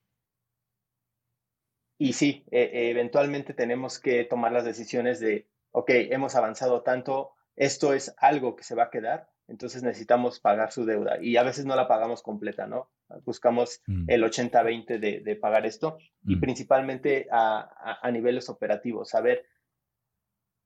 y 1.97 2.13
sí, 2.13 2.45
eh, 2.49 2.89
eventualmente 2.91 3.53
tenemos 3.53 3.99
que 3.99 4.23
tomar 4.23 4.53
las 4.53 4.63
decisiones 4.63 5.19
de, 5.19 5.49
ok, 5.71 5.89
hemos 5.89 6.35
avanzado 6.35 6.81
tanto, 6.81 7.33
esto 7.57 7.93
es 7.93 8.15
algo 8.19 8.55
que 8.55 8.63
se 8.63 8.75
va 8.75 8.83
a 8.83 8.89
quedar, 8.89 9.27
entonces 9.49 9.83
necesitamos 9.83 10.39
pagar 10.39 10.71
su 10.71 10.85
deuda 10.85 11.17
y 11.21 11.37
a 11.37 11.43
veces 11.43 11.65
no 11.65 11.75
la 11.75 11.87
pagamos 11.87 12.21
completa, 12.21 12.67
¿no? 12.67 12.89
Buscamos 13.25 13.81
mm. 13.87 14.05
el 14.07 14.23
80-20 14.23 14.99
de, 14.99 15.19
de, 15.21 15.35
pagar 15.35 15.65
esto 15.65 15.97
mm. 16.23 16.31
y 16.31 16.35
principalmente 16.37 17.27
a, 17.31 17.59
a, 17.59 18.07
a, 18.07 18.11
niveles 18.11 18.49
operativos, 18.49 19.09
saber 19.09 19.45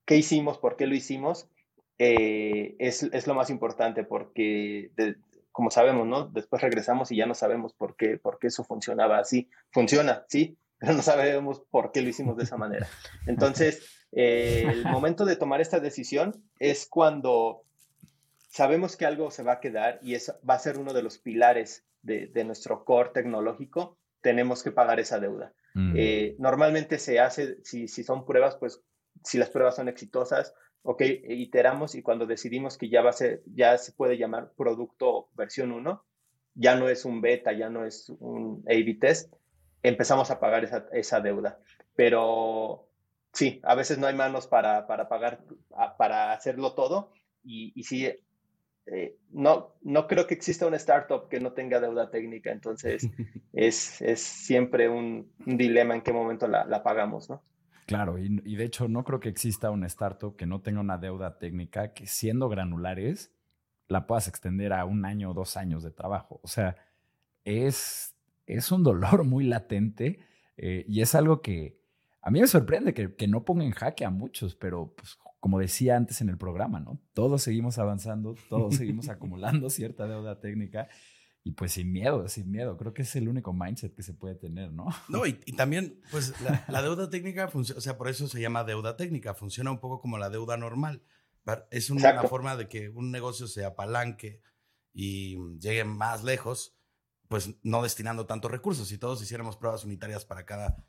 qué 0.05 0.17
hicimos, 0.17 0.57
por 0.57 0.75
qué 0.75 0.85
lo 0.87 0.95
hicimos, 0.95 1.47
eh, 1.97 2.75
es, 2.79 3.03
es, 3.03 3.27
lo 3.27 3.35
más 3.35 3.49
importante 3.49 4.03
porque, 4.03 4.91
de, 4.95 5.15
como 5.51 5.71
sabemos, 5.71 6.07
¿no? 6.07 6.25
Después 6.25 6.61
regresamos 6.61 7.11
y 7.11 7.17
ya 7.17 7.25
no 7.25 7.35
sabemos 7.35 7.73
por 7.73 7.95
qué, 7.95 8.17
por 8.17 8.39
qué 8.39 8.47
eso 8.47 8.63
funcionaba 8.63 9.19
así. 9.19 9.49
Funciona, 9.71 10.25
sí, 10.27 10.57
pero 10.79 10.93
no 10.93 11.01
sabemos 11.01 11.61
por 11.71 11.91
qué 11.91 12.01
lo 12.01 12.09
hicimos 12.09 12.35
de 12.37 12.43
esa 12.43 12.57
manera. 12.57 12.87
Entonces, 13.27 14.07
eh, 14.11 14.65
el 14.67 14.85
momento 14.85 15.25
de 15.25 15.35
tomar 15.35 15.61
esta 15.61 15.79
decisión 15.79 16.43
es 16.59 16.85
cuando 16.87 17.63
sabemos 18.53 18.95
que 18.95 19.07
algo 19.07 19.31
se 19.31 19.41
va 19.41 19.53
a 19.53 19.59
quedar 19.59 19.99
y 20.03 20.13
es, 20.13 20.31
va 20.47 20.53
a 20.53 20.59
ser 20.59 20.77
uno 20.77 20.93
de 20.93 21.01
los 21.01 21.17
pilares 21.17 21.87
de, 22.03 22.27
de 22.27 22.43
nuestro 22.43 22.85
core 22.85 23.09
tecnológico, 23.11 23.97
tenemos 24.21 24.61
que 24.61 24.71
pagar 24.71 24.99
esa 24.99 25.19
deuda. 25.19 25.53
Mm. 25.73 25.93
Eh, 25.97 26.35
normalmente 26.37 26.99
se 26.99 27.19
hace, 27.19 27.57
si, 27.63 27.87
si, 27.87 28.03
son 28.03 28.25
pruebas, 28.25 28.55
pues 28.57 28.83
si 29.23 29.39
las 29.39 29.49
pruebas 29.49 29.75
son 29.75 29.87
exitosas, 29.89 30.53
ok, 30.83 31.01
iteramos 31.29 31.95
y 31.95 32.03
cuando 32.03 32.27
decidimos 32.27 32.77
que 32.77 32.89
ya, 32.89 33.01
va 33.01 33.09
a 33.09 33.13
ser, 33.13 33.41
ya 33.47 33.75
se 33.79 33.91
puede 33.91 34.19
llamar 34.19 34.51
producto 34.55 35.29
versión 35.33 35.71
1, 35.71 36.05
ya 36.53 36.75
no 36.75 36.89
es 36.89 37.05
un 37.05 37.21
beta, 37.21 37.53
ya 37.53 37.71
no 37.71 37.83
es 37.85 38.09
un 38.19 38.63
A-B 38.67 38.97
test, 39.01 39.33
empezamos 39.81 40.29
a 40.29 40.39
pagar 40.39 40.63
esa, 40.63 40.85
esa 40.91 41.21
deuda. 41.21 41.57
Pero 41.95 42.87
sí, 43.31 43.61
a 43.63 43.73
veces 43.73 43.97
no 43.97 44.05
hay 44.05 44.13
manos 44.13 44.45
para, 44.45 44.85
para 44.85 45.09
pagar, 45.09 45.43
para 45.97 46.33
hacerlo 46.33 46.75
todo 46.75 47.09
y, 47.43 47.73
y 47.75 47.83
sí, 47.85 48.11
eh, 48.85 49.17
no, 49.31 49.75
no 49.81 50.07
creo 50.07 50.27
que 50.27 50.33
exista 50.33 50.67
una 50.67 50.77
startup 50.77 51.29
que 51.29 51.39
no 51.39 51.53
tenga 51.53 51.79
deuda 51.79 52.09
técnica, 52.09 52.51
entonces 52.51 53.09
es, 53.53 54.01
es 54.01 54.21
siempre 54.21 54.89
un, 54.89 55.31
un, 55.45 55.57
dilema 55.57 55.95
en 55.95 56.01
qué 56.01 56.11
momento 56.11 56.47
la, 56.47 56.65
la 56.65 56.83
pagamos, 56.83 57.29
¿no? 57.29 57.43
Claro, 57.85 58.17
y, 58.17 58.41
y, 58.45 58.55
de 58.55 58.63
hecho 58.63 58.87
no 58.87 59.03
creo 59.03 59.19
que 59.19 59.29
exista 59.29 59.69
una 59.69 59.87
startup 59.87 60.35
que 60.37 60.45
no 60.45 60.61
tenga 60.61 60.79
una 60.79 60.97
deuda 60.97 61.37
técnica 61.37 61.93
que 61.93 62.07
siendo 62.07 62.47
granulares 62.47 63.33
la 63.87 64.07
puedas 64.07 64.27
extender 64.27 64.73
a 64.73 64.85
un 64.85 65.05
año 65.05 65.31
o 65.31 65.33
dos 65.33 65.57
años 65.57 65.83
de 65.83 65.91
trabajo. 65.91 66.39
O 66.43 66.47
sea, 66.47 66.75
es, 67.43 68.15
es 68.45 68.71
un 68.71 68.83
dolor 68.83 69.23
muy 69.25 69.45
latente 69.45 70.19
eh, 70.57 70.85
y 70.87 71.01
es 71.01 71.15
algo 71.15 71.41
que 71.41 71.77
a 72.21 72.31
mí 72.31 72.39
me 72.39 72.47
sorprende 72.47 72.93
que, 72.93 73.15
que, 73.15 73.27
no 73.27 73.43
ponga 73.43 73.65
en 73.65 73.71
jaque 73.71 74.05
a 74.05 74.09
muchos, 74.09 74.55
pero 74.55 74.93
pues, 74.95 75.17
como 75.43 75.59
decía 75.59 75.97
antes 75.97 76.21
en 76.21 76.29
el 76.29 76.37
programa, 76.37 76.79
¿no? 76.79 77.01
Todos 77.11 77.41
seguimos 77.41 77.77
avanzando, 77.77 78.33
todos 78.47 78.75
seguimos 78.77 79.09
acumulando 79.09 79.69
cierta 79.69 80.07
deuda 80.07 80.39
técnica 80.39 80.87
y 81.43 81.51
pues 81.51 81.73
sin 81.73 81.91
miedo, 81.91 82.29
sin 82.29 82.49
miedo. 82.49 82.77
Creo 82.77 82.93
que 82.93 83.01
es 83.01 83.13
el 83.17 83.27
único 83.27 83.51
mindset 83.51 83.93
que 83.93 84.03
se 84.03 84.13
puede 84.13 84.35
tener, 84.35 84.71
¿no? 84.71 84.87
No, 85.09 85.25
y, 85.25 85.41
y 85.45 85.51
también, 85.51 85.99
pues 86.11 86.39
la, 86.39 86.63
la 86.69 86.81
deuda 86.81 87.09
técnica 87.09 87.49
funciona, 87.49 87.77
o 87.77 87.81
sea, 87.81 87.97
por 87.97 88.07
eso 88.07 88.29
se 88.29 88.39
llama 88.39 88.63
deuda 88.63 88.95
técnica, 88.95 89.33
funciona 89.33 89.69
un 89.69 89.81
poco 89.81 89.99
como 89.99 90.17
la 90.17 90.29
deuda 90.29 90.55
normal. 90.55 91.03
Es 91.71 91.89
una, 91.89 92.13
una 92.13 92.23
forma 92.23 92.55
de 92.55 92.69
que 92.69 92.87
un 92.87 93.11
negocio 93.11 93.47
se 93.47 93.65
apalanque 93.65 94.41
y 94.93 95.35
llegue 95.59 95.83
más 95.83 96.23
lejos, 96.23 96.79
pues 97.27 97.53
no 97.63 97.83
destinando 97.83 98.25
tantos 98.27 98.49
recursos. 98.49 98.87
Si 98.87 98.97
todos 98.97 99.21
hiciéramos 99.21 99.57
pruebas 99.57 99.83
unitarias 99.83 100.23
para 100.23 100.45
cada, 100.45 100.85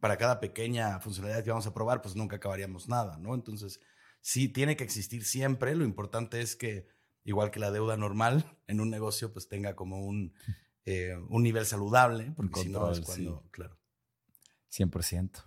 para 0.00 0.16
cada 0.16 0.40
pequeña 0.40 1.00
funcionalidad 1.00 1.42
que 1.42 1.50
vamos 1.50 1.66
a 1.66 1.74
probar, 1.74 2.02
pues 2.02 2.14
nunca 2.16 2.36
acabaríamos 2.36 2.88
nada, 2.88 3.18
¿no? 3.18 3.34
Entonces, 3.34 3.80
sí, 4.20 4.48
tiene 4.48 4.76
que 4.76 4.84
existir 4.84 5.24
siempre. 5.24 5.74
Lo 5.74 5.84
importante 5.84 6.40
es 6.40 6.56
que, 6.56 6.86
igual 7.24 7.50
que 7.50 7.60
la 7.60 7.70
deuda 7.70 7.96
normal, 7.96 8.44
en 8.66 8.80
un 8.80 8.90
negocio, 8.90 9.32
pues 9.32 9.48
tenga 9.48 9.74
como 9.74 10.04
un, 10.04 10.34
eh, 10.84 11.16
un 11.28 11.42
nivel 11.42 11.66
saludable, 11.66 12.32
porque 12.36 12.60
si 12.60 12.68
no 12.68 12.90
es 12.90 13.00
cuando, 13.00 13.42
sí. 13.42 13.48
claro. 13.50 13.78
100%. 14.70 15.44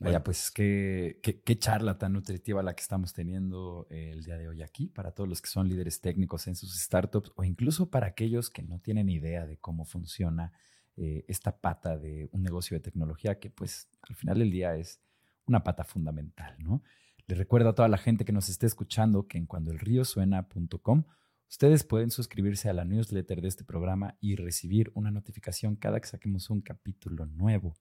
Vaya, 0.00 0.24
pues 0.24 0.50
qué, 0.50 1.20
qué, 1.22 1.40
qué, 1.40 1.58
charla 1.58 1.96
tan 1.98 2.12
nutritiva 2.12 2.62
la 2.62 2.74
que 2.74 2.82
estamos 2.82 3.14
teniendo 3.14 3.86
el 3.90 4.24
día 4.24 4.36
de 4.36 4.48
hoy 4.48 4.60
aquí 4.60 4.88
para 4.88 5.12
todos 5.12 5.28
los 5.28 5.40
que 5.40 5.48
son 5.48 5.68
líderes 5.68 6.00
técnicos 6.00 6.46
en 6.46 6.56
sus 6.56 6.78
startups 6.78 7.32
o 7.36 7.44
incluso 7.44 7.88
para 7.88 8.08
aquellos 8.08 8.50
que 8.50 8.62
no 8.62 8.80
tienen 8.80 9.08
idea 9.08 9.46
de 9.46 9.56
cómo 9.56 9.86
funciona 9.86 10.52
eh, 10.96 11.24
esta 11.28 11.60
pata 11.60 11.98
de 11.98 12.28
un 12.32 12.42
negocio 12.42 12.76
de 12.76 12.80
tecnología 12.80 13.38
que 13.38 13.50
pues 13.50 13.88
al 14.02 14.14
final 14.14 14.38
del 14.38 14.50
día 14.50 14.76
es 14.76 15.00
una 15.46 15.64
pata 15.64 15.84
fundamental, 15.84 16.56
¿no? 16.58 16.82
Les 17.26 17.38
recuerdo 17.38 17.70
a 17.70 17.74
toda 17.74 17.88
la 17.88 17.96
gente 17.96 18.24
que 18.24 18.32
nos 18.32 18.48
esté 18.48 18.66
escuchando 18.66 19.26
que 19.26 19.38
en 19.38 19.46
cuandoelriosuena.com 19.46 21.04
ustedes 21.48 21.84
pueden 21.84 22.10
suscribirse 22.10 22.68
a 22.68 22.74
la 22.74 22.84
newsletter 22.84 23.40
de 23.40 23.48
este 23.48 23.64
programa 23.64 24.16
y 24.20 24.36
recibir 24.36 24.92
una 24.94 25.10
notificación 25.10 25.76
cada 25.76 26.00
que 26.00 26.08
saquemos 26.08 26.50
un 26.50 26.60
capítulo 26.60 27.26
nuevo. 27.26 27.74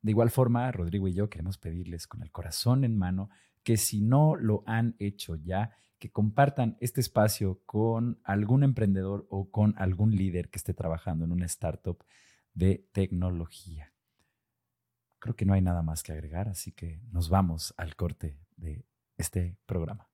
De 0.00 0.12
igual 0.12 0.30
forma, 0.30 0.70
Rodrigo 0.72 1.06
y 1.06 1.14
yo 1.14 1.28
queremos 1.28 1.58
pedirles 1.58 2.06
con 2.06 2.22
el 2.22 2.30
corazón 2.30 2.84
en 2.84 2.96
mano 2.96 3.28
que 3.62 3.76
si 3.76 4.00
no 4.00 4.36
lo 4.36 4.62
han 4.66 4.96
hecho 4.98 5.36
ya, 5.36 5.76
que 5.98 6.10
compartan 6.10 6.76
este 6.80 7.00
espacio 7.00 7.60
con 7.66 8.20
algún 8.24 8.62
emprendedor 8.62 9.26
o 9.30 9.50
con 9.50 9.74
algún 9.76 10.12
líder 10.12 10.48
que 10.48 10.58
esté 10.58 10.72
trabajando 10.72 11.24
en 11.24 11.32
una 11.32 11.46
startup 11.46 12.04
de 12.58 12.84
tecnología. 12.92 13.94
Creo 15.20 15.36
que 15.36 15.44
no 15.44 15.54
hay 15.54 15.62
nada 15.62 15.82
más 15.82 16.02
que 16.02 16.12
agregar, 16.12 16.48
así 16.48 16.72
que 16.72 17.00
nos 17.12 17.28
vamos 17.28 17.72
al 17.76 17.94
corte 17.94 18.38
de 18.56 18.84
este 19.16 19.56
programa. 19.64 20.08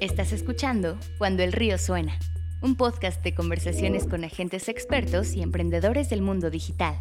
Estás 0.00 0.32
escuchando 0.32 0.98
Cuando 1.18 1.42
el 1.42 1.52
río 1.52 1.78
suena 1.78 2.18
un 2.62 2.74
podcast 2.74 3.22
de 3.22 3.34
conversaciones 3.34 4.06
con 4.06 4.24
agentes 4.24 4.68
expertos 4.68 5.34
y 5.34 5.42
emprendedores 5.42 6.08
del 6.08 6.22
mundo 6.22 6.50
digital. 6.50 6.96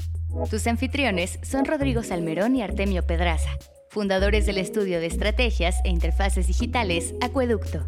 Tus 0.50 0.68
anfitriones 0.68 1.40
son 1.44 1.64
Rodrigo 1.64 2.04
Salmerón 2.04 2.58
y 2.58 2.62
Artemio 2.62 3.08
Pedraza, 3.08 3.58
fundadores 3.90 4.46
del 4.46 4.58
estudio 4.58 5.00
de 5.00 5.08
estrategias 5.08 5.80
e 5.86 5.90
interfaces 5.90 6.48
digitales 6.48 7.16
Acueducto. 7.22 7.88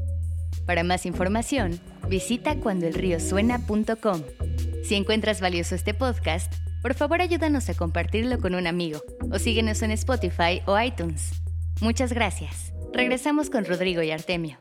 Para 0.67 0.83
más 0.83 1.05
información, 1.05 1.79
visita 2.09 2.59
cuandoelriosuena.com. 2.59 4.21
Si 4.83 4.95
encuentras 4.95 5.39
valioso 5.39 5.75
este 5.75 5.93
podcast, 5.93 6.53
por 6.81 6.93
favor 6.93 7.21
ayúdanos 7.21 7.69
a 7.69 7.73
compartirlo 7.73 8.39
con 8.41 8.53
un 8.53 8.67
amigo 8.67 9.01
o 9.31 9.39
síguenos 9.39 9.81
en 9.81 9.91
Spotify 9.91 10.61
o 10.65 10.77
iTunes. 10.77 11.31
Muchas 11.79 12.11
gracias. 12.11 12.73
Regresamos 12.91 13.49
con 13.49 13.63
Rodrigo 13.63 14.01
y 14.03 14.11
Artemio. 14.11 14.59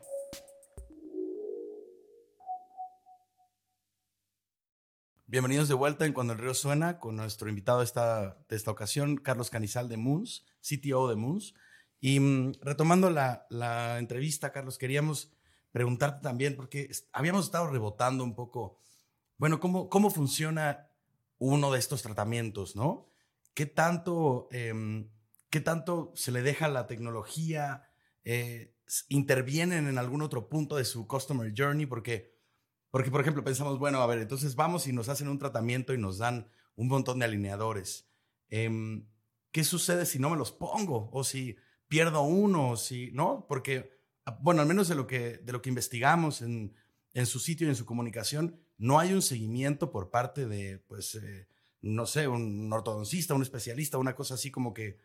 Bienvenidos 5.25 5.67
de 5.67 5.73
vuelta 5.73 6.05
en 6.05 6.13
Cuando 6.13 6.31
el 6.31 6.39
Río 6.39 6.53
Suena 6.53 7.01
con 7.01 7.17
nuestro 7.17 7.49
invitado 7.49 7.79
de 7.79 7.83
esta, 7.85 8.37
de 8.47 8.55
esta 8.55 8.71
ocasión, 8.71 9.17
Carlos 9.17 9.49
Canizal 9.49 9.89
de 9.89 9.97
Moons, 9.97 10.45
CTO 10.61 11.09
de 11.09 11.17
Moons. 11.17 11.53
Y 11.99 12.21
mmm, 12.21 12.53
retomando 12.61 13.09
la, 13.09 13.45
la, 13.49 13.99
entrevista, 13.99 14.53
Carlos, 14.53 14.77
queríamos 14.77 15.36
preguntarte 15.71 16.21
también, 16.21 16.55
porque 16.55 16.89
habíamos 17.11 17.45
estado 17.45 17.69
rebotando 17.69 18.23
un 18.23 18.35
poco, 18.35 18.79
bueno, 19.37 19.59
¿cómo, 19.59 19.89
cómo 19.89 20.09
funciona 20.09 20.89
uno 21.37 21.71
de 21.71 21.79
estos 21.79 22.01
tratamientos, 22.01 22.75
no? 22.75 23.09
¿Qué 23.53 23.65
tanto, 23.65 24.47
eh, 24.51 25.09
qué 25.49 25.61
tanto 25.61 26.11
se 26.15 26.31
le 26.31 26.41
deja 26.41 26.67
la 26.67 26.87
tecnología? 26.87 27.89
Eh, 28.23 28.75
¿Intervienen 29.09 29.87
en 29.87 29.97
algún 29.97 30.21
otro 30.21 30.49
punto 30.49 30.75
de 30.75 30.85
su 30.85 31.07
customer 31.07 31.53
journey? 31.55 31.85
Porque 31.85 32.37
porque, 32.89 33.11
por 33.11 33.21
ejemplo, 33.21 33.43
pensamos, 33.43 33.79
bueno, 33.79 34.01
a 34.01 34.07
ver, 34.07 34.19
entonces 34.19 34.55
vamos 34.55 34.87
y 34.87 34.93
nos 34.93 35.09
hacen 35.09 35.27
un 35.27 35.37
tratamiento 35.37 35.93
y 35.93 35.97
nos 35.97 36.17
dan 36.17 36.49
un 36.75 36.87
montón 36.87 37.19
de 37.19 37.25
alineadores. 37.25 38.09
Eh, 38.49 39.03
¿Qué 39.51 39.63
sucede 39.63 40.05
si 40.05 40.19
no 40.19 40.29
me 40.29 40.37
los 40.37 40.51
pongo? 40.51 41.09
O 41.11 41.23
si 41.23 41.57
pierdo 41.87 42.21
uno, 42.21 42.71
o 42.71 42.77
si, 42.77 43.11
¿no? 43.11 43.45
Porque, 43.47 43.96
bueno, 44.41 44.61
al 44.61 44.67
menos 44.67 44.87
de 44.87 44.95
lo 44.95 45.07
que, 45.07 45.37
de 45.37 45.51
lo 45.51 45.61
que 45.61 45.69
investigamos 45.69 46.41
en, 46.41 46.73
en 47.13 47.25
su 47.25 47.39
sitio 47.39 47.67
y 47.67 47.69
en 47.69 47.75
su 47.75 47.85
comunicación, 47.85 48.59
no 48.77 48.99
hay 48.99 49.13
un 49.13 49.21
seguimiento 49.21 49.91
por 49.91 50.09
parte 50.09 50.45
de, 50.45 50.79
pues, 50.79 51.15
eh, 51.15 51.47
no 51.81 52.05
sé, 52.05 52.27
un 52.27 52.71
ortodoncista, 52.71 53.33
un 53.33 53.41
especialista, 53.41 53.97
una 53.97 54.15
cosa 54.15 54.35
así 54.35 54.51
como 54.51 54.73
que, 54.73 54.97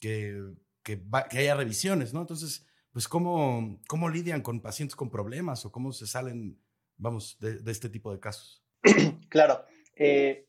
que, 0.00 0.42
que, 0.82 0.96
va, 0.96 1.28
que 1.28 1.38
haya 1.38 1.54
revisiones, 1.54 2.12
¿no? 2.12 2.20
Entonces, 2.22 2.66
pues, 2.92 3.06
¿cómo, 3.06 3.80
¿cómo 3.86 4.08
lidian 4.08 4.42
con 4.42 4.60
pacientes 4.60 4.96
con 4.96 5.10
problemas 5.10 5.64
o 5.64 5.72
cómo 5.72 5.92
se 5.92 6.06
salen 6.06 6.58
vamos, 6.96 7.38
de, 7.40 7.58
de 7.58 7.72
este 7.72 7.88
tipo 7.88 8.12
de 8.12 8.20
casos? 8.20 8.64
claro. 9.28 9.64
Eh, 9.94 10.46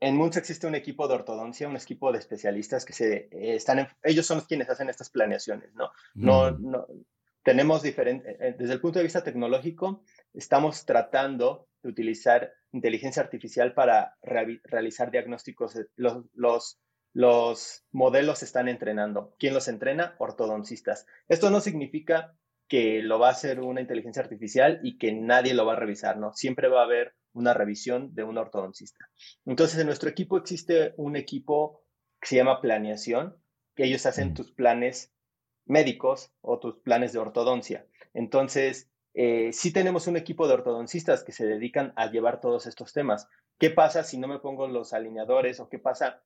en 0.00 0.16
Moons 0.16 0.36
existe 0.38 0.66
un 0.66 0.74
equipo 0.74 1.06
de 1.06 1.14
ortodoncia, 1.14 1.68
un 1.68 1.76
equipo 1.76 2.10
de 2.12 2.18
especialistas 2.18 2.86
que 2.86 2.94
se 2.94 3.28
eh, 3.30 3.56
están, 3.56 3.80
en, 3.80 3.88
ellos 4.02 4.24
son 4.24 4.38
los 4.38 4.46
quienes 4.46 4.70
hacen 4.70 4.88
estas 4.88 5.10
planeaciones, 5.10 5.74
¿no? 5.74 5.90
No, 6.14 6.52
mm. 6.52 6.70
no 6.70 6.86
tenemos 7.42 7.82
diferente, 7.82 8.36
eh, 8.40 8.54
desde 8.58 8.74
el 8.74 8.80
punto 8.80 8.98
de 8.98 9.04
vista 9.04 9.24
tecnológico, 9.24 10.02
estamos 10.34 10.84
tratando 10.84 11.68
de 11.82 11.90
utilizar 11.90 12.52
inteligencia 12.72 13.22
artificial 13.22 13.74
para 13.74 14.16
re 14.22 14.60
realizar 14.64 15.10
diagnósticos. 15.10 15.74
Los, 15.96 16.24
los, 16.34 16.80
los 17.12 17.84
modelos 17.90 18.40
se 18.40 18.44
están 18.44 18.68
entrenando. 18.68 19.34
¿Quién 19.38 19.54
los 19.54 19.68
entrena? 19.68 20.14
Ortodoncistas. 20.18 21.06
Esto 21.28 21.50
no 21.50 21.60
significa 21.60 22.34
que 22.68 23.02
lo 23.02 23.18
va 23.18 23.28
a 23.28 23.32
hacer 23.32 23.60
una 23.60 23.80
inteligencia 23.80 24.22
artificial 24.22 24.78
y 24.84 24.96
que 24.96 25.12
nadie 25.12 25.54
lo 25.54 25.66
va 25.66 25.72
a 25.72 25.76
revisar, 25.76 26.18
¿no? 26.18 26.32
Siempre 26.34 26.68
va 26.68 26.82
a 26.82 26.84
haber 26.84 27.14
una 27.32 27.52
revisión 27.52 28.14
de 28.14 28.22
un 28.22 28.38
ortodoncista. 28.38 29.08
Entonces, 29.44 29.80
en 29.80 29.86
nuestro 29.86 30.08
equipo 30.08 30.36
existe 30.36 30.94
un 30.96 31.16
equipo 31.16 31.82
que 32.20 32.28
se 32.28 32.36
llama 32.36 32.60
planeación, 32.60 33.36
que 33.74 33.84
ellos 33.84 34.06
hacen 34.06 34.34
tus 34.34 34.52
planes 34.52 35.12
médicos 35.70 36.32
o 36.42 36.58
tus 36.58 36.76
planes 36.76 37.12
de 37.12 37.18
ortodoncia. 37.20 37.86
Entonces, 38.12 38.90
eh, 39.14 39.50
sí 39.52 39.72
tenemos 39.72 40.06
un 40.06 40.16
equipo 40.16 40.46
de 40.46 40.54
ortodoncistas 40.54 41.24
que 41.24 41.32
se 41.32 41.46
dedican 41.46 41.92
a 41.96 42.10
llevar 42.10 42.40
todos 42.40 42.66
estos 42.66 42.92
temas. 42.92 43.28
¿Qué 43.58 43.70
pasa 43.70 44.04
si 44.04 44.18
no 44.18 44.28
me 44.28 44.38
pongo 44.38 44.66
los 44.68 44.92
alineadores 44.92 45.60
o 45.60 45.68
qué 45.68 45.78
pasa 45.78 46.22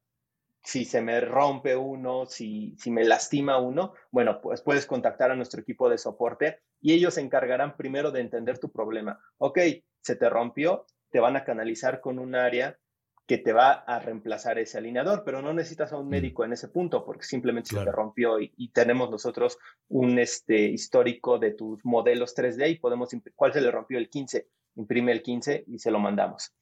si 0.63 0.87
se 0.87 1.03
me 1.03 1.21
rompe 1.21 1.77
uno, 1.77 2.25
si, 2.25 2.75
si 2.79 2.91
me 2.91 3.05
lastima 3.05 3.59
uno, 3.59 3.93
bueno, 4.11 4.41
pues 4.41 4.63
puedes 4.63 4.87
contactar 4.87 5.31
a 5.31 5.37
nuestro 5.37 5.61
equipo 5.61 5.91
de 5.91 5.99
soporte 5.99 6.61
y 6.81 6.95
ellos 6.95 7.15
se 7.15 7.21
encargarán 7.21 7.77
primero 7.77 8.11
de 8.11 8.21
entender 8.21 8.59
tu 8.59 8.73
problema. 8.73 9.21
Ok, 9.37 9.59
se 10.01 10.17
te 10.17 10.31
rompió, 10.31 10.87
te 11.11 11.21
van 11.21 11.37
a 11.37 11.45
canalizar 11.45 12.01
con 12.01 12.19
un 12.19 12.35
área 12.35 12.79
que 13.27 13.39
te 13.39 13.53
va 13.53 13.73
a 13.73 13.99
reemplazar 14.01 14.59
ese 14.59 14.79
alineador, 14.79 15.23
pero 15.25 15.41
no 15.41 15.55
necesitas 15.55 15.93
a 15.93 15.99
un 15.99 16.09
médico 16.09 16.45
en 16.45 16.53
ese 16.53 16.69
punto 16.69 17.05
porque 17.05 17.25
simplemente 17.25 17.71
claro. 17.71 17.85
se 17.85 17.91
te 17.91 17.97
rompió 17.97 18.39
y, 18.39 18.53
y, 18.57 18.69
tenemos 18.69 19.11
nosotros 19.11 19.59
un 19.89 20.19
este, 20.19 20.59
histórico 20.59 21.39
de 21.39 21.53
tus 21.53 21.85
modelos 21.85 22.37
3D 22.37 22.71
y 22.71 22.79
podemos, 22.79 23.11
¿cuál 23.35 23.53
se 23.53 23.63
le 23.63 23.71
rompió 23.71 23.99
el 23.99 24.11
15? 24.11 24.49
Imprime 24.77 25.13
el 25.13 25.23
15 25.23 25.65
y 25.69 25.79
se 25.79 25.91
lo 25.91 25.99
mandamos. 26.01 26.55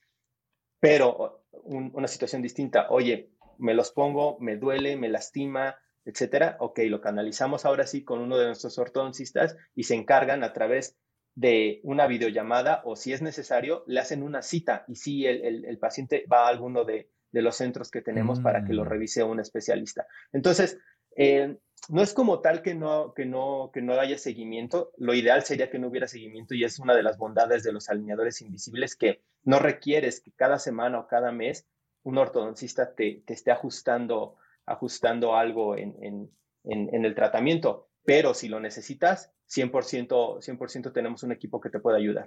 Pero 0.79 1.45
un, 1.51 1.91
una 1.95 2.09
situación 2.09 2.43
distinta, 2.43 2.87
oye, 2.91 3.31
me 3.59 3.75
los 3.75 3.91
pongo, 3.91 4.39
me 4.41 4.57
duele, 4.57 4.97
me 4.97 5.09
lastima, 5.09 5.77
etcétera. 6.05 6.57
Ok, 6.61 6.81
lo 6.89 7.01
canalizamos 7.01 7.65
ahora 7.65 7.87
sí 7.87 8.05
con 8.05 8.21
uno 8.21 8.37
de 8.39 8.47
nuestros 8.47 8.79
ortodoncistas 8.79 9.57
y 9.75 9.85
se 9.85 9.95
encargan 9.95 10.45
a 10.45 10.53
través 10.53 10.97
de 11.35 11.81
una 11.85 12.07
videollamada 12.07 12.83
o 12.85 12.97
si 12.97 13.13
es 13.13 13.23
necesario, 13.23 13.85
le 13.87 14.01
hacen 14.01 14.23
una 14.23 14.43
cita 14.43 14.85
y 14.89 14.97
si 14.97 15.27
el, 15.27 15.45
el, 15.45 15.65
el 15.65 15.79
paciente 15.79 16.27
va 16.31 16.47
a 16.47 16.49
alguno 16.49 16.85
de, 16.85 17.11
de 17.33 17.43
los 17.43 17.57
centros 17.57 17.91
que 17.91 18.03
tenemos 18.03 18.41
para 18.41 18.65
que 18.65 18.75
lo 18.75 18.85
mm. 18.85 18.89
revise 18.89 19.23
un 19.23 19.41
especialista. 19.41 20.07
Entonces, 20.33 20.79
eh, 21.17 21.57
no 21.89 22.03
es 22.03 22.15
como 22.15 22.41
tal 22.41 22.63
que 22.63 22.75
no, 22.75 23.13
que, 23.15 23.25
no, 23.25 23.71
que 23.73 23.83
no 23.83 23.99
haya 23.99 24.19
seguimiento. 24.19 24.93
Lo 24.99 25.15
ideal 25.15 25.43
sería 25.43 25.71
que 25.71 25.79
no 25.79 25.89
hubiera 25.89 26.07
seguimiento 26.07 26.55
y 26.55 26.65
es 26.65 26.79
una 26.79 26.95
de 26.95 27.03
las 27.03 27.19
bondades 27.19 27.65
de 27.65 27.73
los 27.73 27.89
alineadores 27.89 28.41
invisibles 28.41 28.95
que 28.95 29.23
no 29.43 29.59
requieres 29.59 30.21
que 30.21 30.31
cada 30.33 30.59
semana 30.59 31.01
o 31.01 31.09
cada 31.09 31.33
mes 31.33 31.67
un 32.05 32.19
ortodoncista 32.19 32.95
te, 32.95 33.23
esté 33.27 33.51
ajustando, 33.51 34.37
ajustando 34.67 35.35
algo 35.35 35.77
en, 35.77 36.31
el 36.65 37.15
tratamiento. 37.15 37.89
Pero 38.05 38.35
si 38.35 38.49
lo 38.49 38.61
necesitas, 38.61 39.33
100%, 39.55 40.41
100 40.41 40.93
tenemos 40.93 41.23
un 41.23 41.33
equipo 41.33 41.61
que 41.61 41.71
te 41.71 41.79
puede 41.79 41.99
ayudar. 41.99 42.27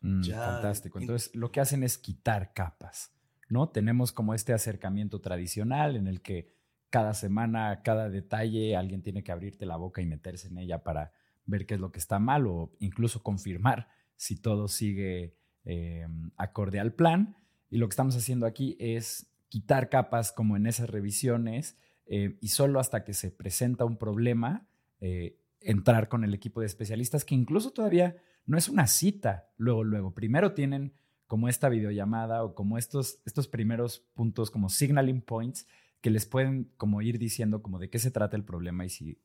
Mm, 0.00 0.22
fantástico. 0.24 0.98
Entonces, 0.98 1.34
lo 1.34 1.50
que 1.50 1.60
hacen 1.60 1.82
es 1.82 1.98
quitar 1.98 2.52
capas, 2.54 3.12
¿no? 3.48 3.68
Tenemos 3.68 4.12
como 4.12 4.34
este 4.34 4.52
acercamiento 4.52 5.20
tradicional 5.20 5.96
en 5.96 6.06
el 6.06 6.22
que 6.22 6.54
cada 6.90 7.14
semana, 7.14 7.82
cada 7.82 8.08
detalle, 8.08 8.76
alguien 8.76 9.02
tiene 9.02 9.22
que 9.22 9.32
abrirte 9.32 9.66
la 9.66 9.76
boca 9.76 10.00
y 10.00 10.06
meterse 10.06 10.48
en 10.48 10.58
ella 10.58 10.82
para 10.82 11.12
ver 11.44 11.66
qué 11.66 11.74
es 11.74 11.80
lo 11.80 11.92
que 11.92 11.98
está 11.98 12.18
mal 12.18 12.46
o 12.46 12.72
incluso 12.78 13.22
confirmar 13.22 13.88
si 14.16 14.40
todo 14.40 14.68
sigue 14.68 15.36
eh, 15.64 16.06
acorde 16.36 16.80
al 16.80 16.94
plan. 16.94 17.36
Y 17.70 17.78
lo 17.78 17.88
que 17.88 17.92
estamos 17.92 18.16
haciendo 18.16 18.46
aquí 18.46 18.76
es 18.78 19.26
quitar 19.48 19.88
capas 19.88 20.32
como 20.32 20.56
en 20.56 20.66
esas 20.66 20.88
revisiones 20.88 21.76
eh, 22.06 22.38
y 22.40 22.48
solo 22.48 22.80
hasta 22.80 23.04
que 23.04 23.14
se 23.14 23.30
presenta 23.30 23.84
un 23.84 23.96
problema, 23.96 24.68
eh, 25.00 25.38
entrar 25.66 26.08
con 26.08 26.24
el 26.24 26.34
equipo 26.34 26.60
de 26.60 26.66
especialistas 26.66 27.24
que 27.24 27.34
incluso 27.34 27.72
todavía 27.72 28.16
no 28.46 28.56
es 28.56 28.68
una 28.68 28.86
cita. 28.86 29.50
Luego, 29.56 29.84
luego, 29.84 30.14
primero 30.14 30.52
tienen 30.52 30.94
como 31.26 31.48
esta 31.48 31.68
videollamada 31.68 32.44
o 32.44 32.54
como 32.54 32.78
estos, 32.78 33.20
estos 33.26 33.48
primeros 33.48 34.00
puntos 34.14 34.50
como 34.50 34.68
signaling 34.68 35.20
points 35.20 35.66
que 36.00 36.10
les 36.10 36.26
pueden 36.26 36.70
como 36.76 37.02
ir 37.02 37.18
diciendo 37.18 37.62
como 37.62 37.78
de 37.78 37.90
qué 37.90 37.98
se 37.98 38.10
trata 38.10 38.36
el 38.36 38.44
problema 38.44 38.84
y 38.84 38.88
si 38.88 39.20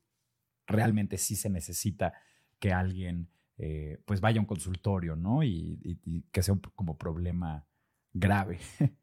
realmente 0.66 1.18
sí 1.18 1.36
se 1.36 1.50
necesita 1.50 2.14
que 2.60 2.74
alguien 2.74 3.30
eh, 3.58 4.02
pues 4.06 4.22
vaya 4.22 4.40
a 4.40 4.42
un 4.42 4.48
consultorio, 4.48 5.16
¿no? 5.16 5.44
Y, 5.44 6.24
que 6.32 6.42
sea 6.42 6.54
un 6.56 6.62
como 6.76 6.98
problema 6.98 7.66
grave. 8.14 8.60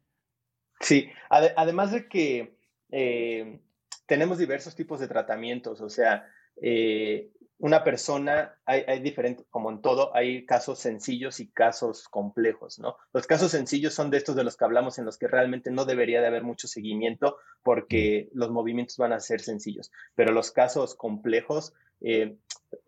Sí, 0.81 1.09
además 1.29 1.91
de 1.91 2.07
que 2.07 2.57
eh, 2.89 3.59
tenemos 4.05 4.37
diversos 4.37 4.75
tipos 4.75 5.01
de 5.01 5.09
tratamientos, 5.09 5.81
o 5.81 5.89
sea, 5.89 6.25
eh, 6.61 7.29
una 7.59 7.83
persona, 7.83 8.57
hay, 8.65 8.83
hay 8.87 9.01
diferentes, 9.01 9.45
como 9.49 9.69
en 9.69 9.81
todo, 9.81 10.15
hay 10.15 10.45
casos 10.45 10.79
sencillos 10.79 11.41
y 11.41 11.49
casos 11.49 12.07
complejos, 12.07 12.79
¿no? 12.79 12.95
Los 13.11 13.27
casos 13.27 13.51
sencillos 13.51 13.93
son 13.93 14.09
de 14.09 14.17
estos 14.17 14.35
de 14.35 14.45
los 14.45 14.55
que 14.55 14.63
hablamos 14.63 14.97
en 14.97 15.05
los 15.05 15.17
que 15.17 15.27
realmente 15.27 15.69
no 15.69 15.83
debería 15.83 16.21
de 16.21 16.27
haber 16.27 16.43
mucho 16.43 16.69
seguimiento 16.69 17.37
porque 17.61 18.29
los 18.33 18.49
movimientos 18.49 18.95
van 18.95 19.11
a 19.11 19.19
ser 19.19 19.41
sencillos, 19.41 19.91
pero 20.15 20.31
los 20.31 20.51
casos 20.51 20.95
complejos 20.95 21.73
eh, 22.01 22.37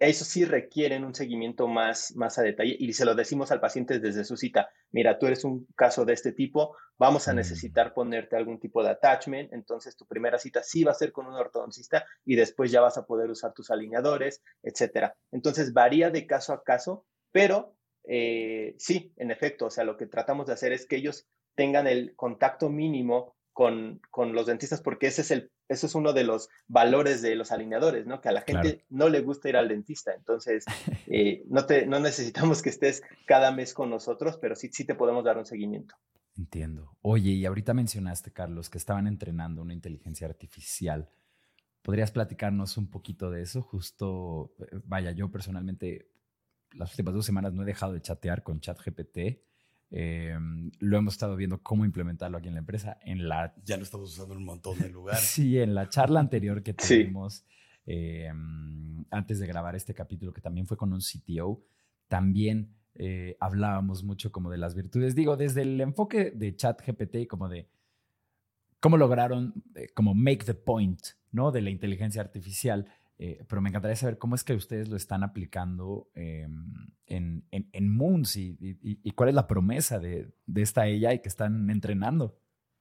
eso 0.09 0.25
sí 0.25 0.45
requieren 0.45 1.05
un 1.05 1.13
seguimiento 1.13 1.67
más, 1.67 2.15
más 2.15 2.39
a 2.39 2.41
detalle 2.41 2.75
y 2.79 2.91
se 2.93 3.05
lo 3.05 3.13
decimos 3.13 3.51
al 3.51 3.59
paciente 3.59 3.99
desde 3.99 4.23
su 4.23 4.35
cita. 4.35 4.69
Mira, 4.89 5.19
tú 5.19 5.27
eres 5.27 5.43
un 5.43 5.67
caso 5.75 6.05
de 6.05 6.13
este 6.13 6.31
tipo, 6.31 6.75
vamos 6.97 7.27
a 7.27 7.33
mm. 7.33 7.35
necesitar 7.35 7.93
ponerte 7.93 8.35
algún 8.35 8.59
tipo 8.59 8.83
de 8.83 8.89
attachment, 8.89 9.53
entonces 9.53 9.95
tu 9.95 10.07
primera 10.07 10.39
cita 10.39 10.63
sí 10.63 10.83
va 10.83 10.91
a 10.91 10.95
ser 10.95 11.11
con 11.11 11.27
un 11.27 11.35
ortodoncista 11.35 12.03
y 12.25 12.35
después 12.35 12.71
ya 12.71 12.81
vas 12.81 12.97
a 12.97 13.05
poder 13.05 13.29
usar 13.29 13.53
tus 13.53 13.69
alineadores, 13.69 14.41
etcétera. 14.63 15.15
Entonces 15.31 15.71
varía 15.71 16.09
de 16.09 16.25
caso 16.25 16.53
a 16.53 16.63
caso, 16.63 17.05
pero 17.31 17.75
eh, 18.03 18.73
sí, 18.79 19.13
en 19.17 19.29
efecto, 19.29 19.67
o 19.67 19.69
sea, 19.69 19.83
lo 19.83 19.97
que 19.97 20.07
tratamos 20.07 20.47
de 20.47 20.53
hacer 20.53 20.73
es 20.73 20.87
que 20.87 20.95
ellos 20.95 21.27
tengan 21.53 21.85
el 21.85 22.15
contacto 22.15 22.69
mínimo 22.69 23.35
con, 23.53 24.01
con, 24.09 24.33
los 24.33 24.45
dentistas 24.45 24.81
porque 24.81 25.07
ese 25.07 25.21
es, 25.21 25.31
el, 25.31 25.51
ese 25.67 25.85
es 25.87 25.95
uno 25.95 26.13
de 26.13 26.23
los 26.23 26.49
valores 26.67 27.21
de 27.21 27.35
los 27.35 27.51
alineadores, 27.51 28.05
¿no? 28.05 28.21
Que 28.21 28.29
a 28.29 28.31
la 28.31 28.41
gente 28.41 28.85
no 28.89 29.09
le 29.09 29.21
gusta 29.21 29.49
ir 29.49 29.57
al 29.57 29.67
dentista. 29.67 30.13
Entonces, 30.13 30.65
eh, 31.07 31.43
no, 31.47 31.65
te, 31.65 31.85
no 31.85 31.99
necesitamos 31.99 32.61
que 32.61 32.69
estés 32.69 33.01
cada 33.25 33.51
mes 33.51 33.73
con 33.73 33.89
nosotros, 33.89 34.37
pero 34.37 34.55
sí, 34.55 34.69
sí 34.71 34.85
te 34.85 34.95
podemos 34.95 35.23
dar 35.23 35.37
un 35.37 35.45
seguimiento. 35.45 35.95
Entiendo. 36.37 36.97
Oye, 37.01 37.31
y 37.31 37.45
ahorita 37.45 37.73
mencionaste, 37.73 38.31
Carlos, 38.31 38.69
que 38.69 38.77
estaban 38.77 39.07
entrenando 39.07 39.61
una 39.61 39.73
inteligencia 39.73 40.27
artificial. 40.27 41.09
¿Podrías 41.81 42.11
platicarnos 42.11 42.77
un 42.77 42.89
poquito 42.89 43.29
de 43.29 43.41
eso? 43.41 43.61
Justo, 43.61 44.53
eh, 44.59 44.79
vaya, 44.85 45.11
yo 45.11 45.29
personalmente 45.29 46.09
las 46.73 46.91
últimas 46.91 47.13
dos 47.13 47.25
semanas 47.25 47.53
no 47.53 47.63
he 47.63 47.65
dejado 47.65 47.93
de 47.93 48.01
chatear 48.01 48.43
con 48.43 48.61
ChatGPT 48.61 49.41
Em, 49.93 50.71
lo 50.79 50.97
hemos 50.97 51.15
estado 51.15 51.35
viendo 51.35 51.61
cómo 51.61 51.83
implementarlo 51.83 52.37
aquí 52.37 52.47
en 52.47 52.53
la 52.53 52.61
empresa. 52.61 52.97
En 53.01 53.27
la, 53.27 53.53
ya 53.65 53.75
lo 53.75 53.83
estamos 53.83 54.13
usando 54.13 54.33
en 54.33 54.39
un 54.39 54.45
montón 54.45 54.79
de 54.79 54.89
lugares. 54.89 55.21
sí, 55.29 55.59
en 55.59 55.75
la 55.75 55.89
charla 55.89 56.21
anterior 56.21 56.63
que 56.63 56.73
tuvimos 56.73 57.43
em, 57.85 59.03
antes 59.11 59.39
de 59.39 59.47
grabar 59.47 59.75
este 59.75 59.93
capítulo, 59.93 60.31
que 60.31 60.41
también 60.41 60.65
fue 60.65 60.77
con 60.77 60.93
un 60.93 61.01
CTO, 61.01 61.61
también 62.07 62.73
eh, 62.95 63.35
hablábamos 63.41 64.03
mucho 64.03 64.31
como 64.31 64.49
de 64.49 64.57
las 64.57 64.75
virtudes. 64.75 65.13
Digo, 65.13 65.35
desde 65.35 65.63
el 65.63 65.79
enfoque 65.81 66.31
de 66.31 66.55
chat 66.55 66.81
GPT, 66.85 67.27
como 67.27 67.49
de 67.49 67.67
cómo 68.79 68.97
lograron 68.97 69.53
eh, 69.75 69.89
como 69.93 70.13
make 70.13 70.45
the 70.45 70.53
point, 70.53 71.01
¿no? 71.31 71.51
De 71.51 71.61
la 71.61 71.69
inteligencia 71.69 72.21
artificial. 72.21 72.87
Eh, 73.23 73.45
pero 73.47 73.61
me 73.61 73.69
encantaría 73.69 73.95
saber 73.95 74.17
cómo 74.17 74.33
es 74.33 74.43
que 74.43 74.53
ustedes 74.53 74.89
lo 74.89 74.97
están 74.97 75.23
aplicando 75.23 76.09
em, 76.15 76.65
en, 77.05 77.45
en, 77.51 77.95
Moons 77.95 78.35
y, 78.35 79.11
cuál 79.13 79.29
es 79.29 79.35
la 79.35 79.45
promesa 79.45 79.99
de, 79.99 80.31
de 80.47 80.61
esta 80.63 80.81
AI 80.81 81.21
que 81.21 81.29
están 81.29 81.69
entrenando. 81.69 82.39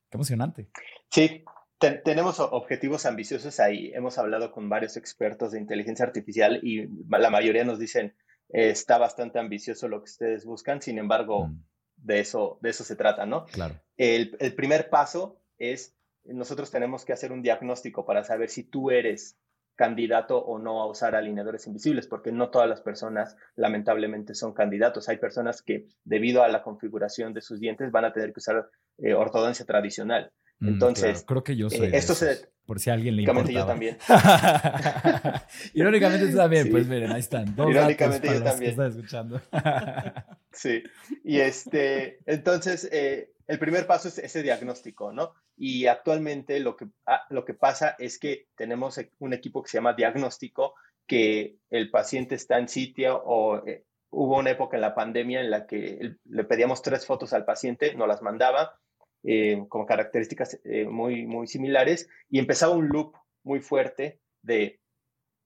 Qué 0.08 0.16
emocionante. 0.16 0.70
Sí, 1.10 1.44
tenemos 1.78 2.40
objetivos 2.40 3.04
ambiciosos 3.04 3.60
ahí. 3.60 3.92
Hemos 3.92 4.16
hablado 4.16 4.50
con 4.50 4.70
varios 4.70 4.96
expertos 4.96 5.52
de 5.52 5.58
inteligencia 5.58 6.06
artificial 6.06 6.58
y 6.62 6.88
la 7.10 7.28
mayoría 7.28 7.64
nos 7.64 7.78
dicen 7.78 8.14
eh, 8.48 8.70
está 8.70 8.96
bastante 8.96 9.38
ambicioso 9.38 9.88
lo 9.88 9.98
que 9.98 10.10
ustedes 10.10 10.46
buscan. 10.46 10.80
Sin 10.80 10.96
embargo, 10.96 11.48
mm. 11.48 11.64
de, 11.96 12.20
eso, 12.20 12.58
de 12.62 12.70
eso 12.70 12.82
se 12.82 12.96
trata, 12.96 13.26
¿no? 13.26 13.44
Claro. 13.44 13.74
El, 13.98 14.38
el 14.40 14.54
primer 14.54 14.88
paso 14.88 15.42
es 15.58 15.94
nosotros 16.24 16.70
tenemos 16.70 17.04
que 17.04 17.12
hacer 17.12 17.30
un 17.30 17.42
diagnóstico 17.42 18.06
para 18.06 18.24
saber 18.24 18.48
si 18.48 18.64
tú 18.64 18.90
eres 18.90 19.36
candidato 19.76 20.38
o 20.38 20.58
no 20.58 20.82
a 20.82 20.86
usar 20.86 21.14
alineadores 21.14 21.66
invisibles, 21.66 22.06
porque 22.06 22.32
no 22.32 22.50
todas 22.50 22.68
las 22.68 22.80
personas 22.80 23.36
lamentablemente 23.56 24.34
son 24.34 24.52
candidatos. 24.52 25.08
Hay 25.08 25.18
personas 25.18 25.62
que 25.62 25.86
debido 26.04 26.42
a 26.42 26.48
la 26.48 26.62
configuración 26.62 27.32
de 27.32 27.40
sus 27.40 27.60
dientes 27.60 27.90
van 27.90 28.04
a 28.04 28.12
tener 28.12 28.32
que 28.32 28.40
usar 28.40 28.68
eh, 28.98 29.14
ortodoncia 29.14 29.64
tradicional. 29.64 30.32
Mm, 30.58 30.68
Entonces, 30.68 31.24
creo 31.26 31.42
que 31.42 31.56
yo 31.56 31.70
soy. 31.70 31.86
Eh, 31.86 31.90
esto 31.94 32.14
se, 32.14 32.50
por 32.66 32.78
si 32.78 32.90
a 32.90 32.92
alguien 32.94 33.16
le 33.16 33.22
importa. 33.22 33.50
yo 33.50 33.66
también. 33.66 33.98
Irónicamente 35.74 36.28
tú 36.28 36.36
también, 36.36 36.70
pues 36.70 36.86
miren, 36.86 37.10
ahí 37.10 37.20
están. 37.20 37.52
Irónicamente 37.52 38.28
yo 38.28 38.42
también. 38.44 38.76
Que 38.76 38.86
escuchando. 38.86 39.40
sí. 40.52 40.82
Y 41.24 41.40
este, 41.40 42.20
entonces, 42.26 42.88
eh, 42.92 43.32
el 43.50 43.58
primer 43.58 43.84
paso 43.84 44.06
es 44.06 44.18
ese 44.18 44.44
diagnóstico, 44.44 45.12
¿no? 45.12 45.34
Y 45.56 45.88
actualmente 45.88 46.60
lo 46.60 46.76
que, 46.76 46.86
ah, 47.06 47.26
lo 47.30 47.44
que 47.44 47.54
pasa 47.54 47.96
es 47.98 48.16
que 48.16 48.46
tenemos 48.54 48.96
e, 48.98 49.10
un 49.18 49.32
equipo 49.32 49.60
que 49.60 49.68
se 49.68 49.78
llama 49.78 49.94
diagnóstico, 49.94 50.74
que 51.04 51.56
el 51.68 51.90
paciente 51.90 52.36
está 52.36 52.60
en 52.60 52.68
sitio 52.68 53.20
o 53.24 53.66
eh, 53.66 53.86
hubo 54.10 54.38
una 54.38 54.52
época 54.52 54.76
en 54.76 54.82
la 54.82 54.94
pandemia 54.94 55.40
en 55.40 55.50
la 55.50 55.66
que 55.66 56.14
le 56.24 56.44
pedíamos 56.44 56.80
tres 56.80 57.04
fotos 57.04 57.32
al 57.32 57.44
paciente, 57.44 57.92
nos 57.96 58.06
las 58.06 58.22
mandaba 58.22 58.78
eh, 59.24 59.64
con 59.68 59.84
características 59.84 60.60
eh, 60.62 60.84
muy, 60.84 61.26
muy 61.26 61.48
similares 61.48 62.08
y 62.28 62.38
empezaba 62.38 62.76
un 62.76 62.86
loop 62.86 63.16
muy 63.42 63.58
fuerte 63.58 64.20
de, 64.42 64.80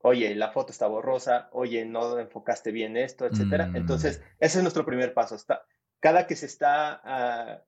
oye, 0.03 0.35
la 0.35 0.53
foto 0.53 0.73
está 0.73 0.87
borrosa, 0.89 1.49
oye, 1.53 1.87
no 1.87 2.19
enfocaste 2.19 2.71
bien 2.71 2.99
esto, 2.99 3.25
etcétera. 3.25 3.69
Mm. 3.69 3.77
Entonces, 3.77 4.23
ese 4.41 4.59
es 4.59 4.63
nuestro 4.63 4.85
primer 4.85 5.15
paso. 5.15 5.37
Está, 5.37 5.65
cada 6.01 6.27
que 6.27 6.37
se 6.37 6.45
está 6.45 7.65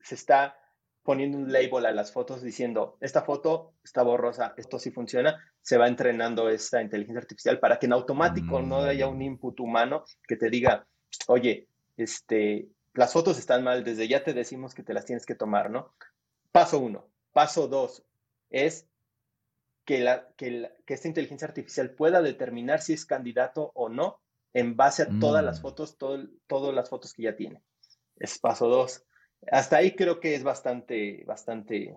se 0.00 0.14
está 0.14 0.56
poniendo 1.02 1.38
un 1.38 1.52
label 1.52 1.86
a 1.86 1.92
las 1.92 2.12
fotos 2.12 2.42
diciendo, 2.42 2.96
esta 3.00 3.22
foto 3.22 3.74
está 3.82 4.02
borrosa, 4.02 4.54
esto 4.56 4.78
sí 4.78 4.90
funciona, 4.90 5.42
se 5.60 5.76
va 5.76 5.88
entrenando 5.88 6.48
esta 6.48 6.80
inteligencia 6.80 7.20
artificial 7.20 7.58
para 7.58 7.78
que 7.78 7.86
en 7.86 7.92
automático 7.92 8.62
no 8.62 8.82
haya 8.82 9.08
un 9.08 9.18
mm. 9.18 9.22
input 9.22 9.60
humano 9.60 10.04
que 10.26 10.36
te 10.36 10.48
diga, 10.48 10.86
oye, 11.26 11.68
este, 11.96 12.68
las 12.94 13.12
fotos 13.12 13.38
están 13.38 13.64
mal, 13.64 13.84
desde 13.84 14.08
ya 14.08 14.22
te 14.22 14.32
decimos 14.32 14.74
que 14.74 14.82
te 14.82 14.94
las 14.94 15.04
tienes 15.04 15.26
que 15.26 15.34
tomar, 15.34 15.70
¿no? 15.70 15.94
Paso 16.52 16.78
uno. 16.78 17.08
Paso 17.32 17.66
dos 17.66 18.04
es 18.50 18.86
que, 19.84 20.00
la, 20.00 20.28
que, 20.36 20.70
esta 20.86 21.08
inteligencia 21.08 21.48
artificial 21.48 21.90
pueda 21.90 22.22
determinar 22.22 22.80
si 22.80 22.92
es 22.92 23.06
candidato 23.06 23.72
o 23.74 23.88
no 23.88 24.20
en 24.52 24.76
base 24.76 25.02
a 25.02 25.08
todas 25.18 25.42
las 25.42 25.58
mm. 25.58 25.62
fotos, 25.62 25.96
todas 25.96 26.74
las 26.74 26.90
fotos 26.90 27.12
que 27.12 27.22
ya 27.22 27.34
tiene 27.34 27.62
es 28.22 28.38
paso 28.38 28.68
dos. 28.68 29.04
Hasta 29.50 29.76
ahí 29.76 29.92
creo 29.92 30.20
que 30.20 30.34
es 30.34 30.44
bastante, 30.44 31.24
bastante 31.26 31.96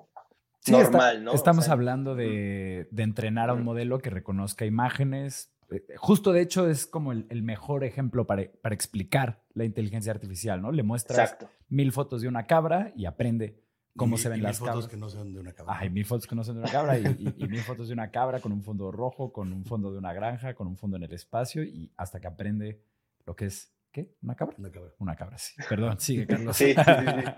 normal, 0.67 1.23
¿no? 1.23 1.33
Estamos 1.33 1.69
hablando 1.69 2.15
de, 2.15 2.87
entrenar 2.97 3.49
a 3.49 3.53
un 3.53 3.63
modelo 3.63 3.99
que 3.99 4.09
reconozca 4.09 4.65
imágenes. 4.65 5.51
Eh, 5.71 5.83
justo 5.97 6.31
de 6.31 6.41
hecho 6.41 6.67
es 6.69 6.87
como 6.87 7.11
el, 7.11 7.43
mejor 7.43 7.83
ejemplo 7.83 8.25
para, 8.25 8.41
explicar 8.71 9.43
la 9.53 9.63
inteligencia 9.65 10.11
artificial, 10.11 10.61
¿no? 10.61 10.71
Le 10.71 10.83
muestras 10.83 11.37
mil 11.69 11.91
fotos 11.91 12.21
de 12.21 12.27
una 12.27 12.47
cabra 12.47 12.91
y 12.95 13.05
aprende 13.05 13.61
cómo 13.95 14.17
se 14.17 14.29
ven 14.29 14.41
las 14.41 14.59
mil 14.59 14.67
fotos 14.67 14.85
cabras. 14.85 14.87
que 14.89 14.97
no 14.97 15.09
sean 15.09 15.33
de 15.33 15.39
una 15.39 15.53
cabra. 15.53 15.77
Ay, 15.79 15.89
mil 15.91 16.05
fotos 16.05 16.25
que 16.27 16.35
no 16.35 16.43
son 16.43 16.55
de 16.55 16.61
una 16.61 16.71
cabra 16.71 16.97
y, 16.97 17.05
y- 17.05 17.43
y 17.43 17.47
mil 17.47 17.61
fotos 17.61 17.87
de 17.87 17.93
una 17.93 18.09
cabra 18.09 18.39
con 18.39 18.51
un 18.51 18.63
fondo 18.63 18.91
rojo, 18.91 19.31
con 19.31 19.53
un 19.53 19.65
fondo 19.65 19.91
de 19.91 19.99
una 19.99 20.13
granja, 20.13 20.55
con 20.55 20.65
un 20.65 20.77
fondo 20.77 20.97
en 20.97 21.03
el 21.03 21.13
espacio 21.13 21.63
y 21.63 21.91
hasta 21.95 22.19
que 22.19 22.27
aprende 22.27 22.81
lo 23.25 23.35
que 23.35 23.45
es, 23.45 23.71
¿qué? 23.95 24.13
¿Una 24.21 24.35
cabra? 24.35 24.55
Una 24.59 24.71
cabra. 24.71 24.91
Una 24.99 25.15
cabra, 25.15 25.37
sí. 25.37 25.53
Perdón, 25.69 25.99
sigue, 25.99 26.27
Carlos. 26.27 26.57
Sí, 26.57 26.73
sí, 26.75 26.81
sí, 26.85 27.05
sí. 27.25 27.31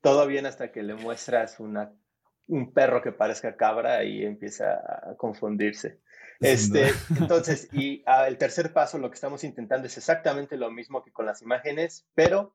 Todo 0.00 0.26
bien 0.28 0.46
hasta 0.46 0.70
que 0.70 0.82
le 0.84 0.94
muestras 0.94 1.58
una, 1.58 1.92
un 2.46 2.72
perro 2.72 3.02
que 3.02 3.10
parezca 3.12 3.56
cabra 3.56 4.04
y 4.04 4.24
empieza 4.24 4.74
a 4.74 5.16
confundirse. 5.16 6.00
Este, 6.38 6.90
entonces, 7.18 7.68
y 7.72 8.02
ah, 8.06 8.28
el 8.28 8.38
tercer 8.38 8.72
paso, 8.72 8.98
lo 8.98 9.10
que 9.10 9.14
estamos 9.16 9.42
intentando 9.42 9.86
es 9.88 9.96
exactamente 9.96 10.56
lo 10.56 10.70
mismo 10.70 11.02
que 11.02 11.10
con 11.10 11.26
las 11.26 11.42
imágenes, 11.42 12.06
pero 12.14 12.54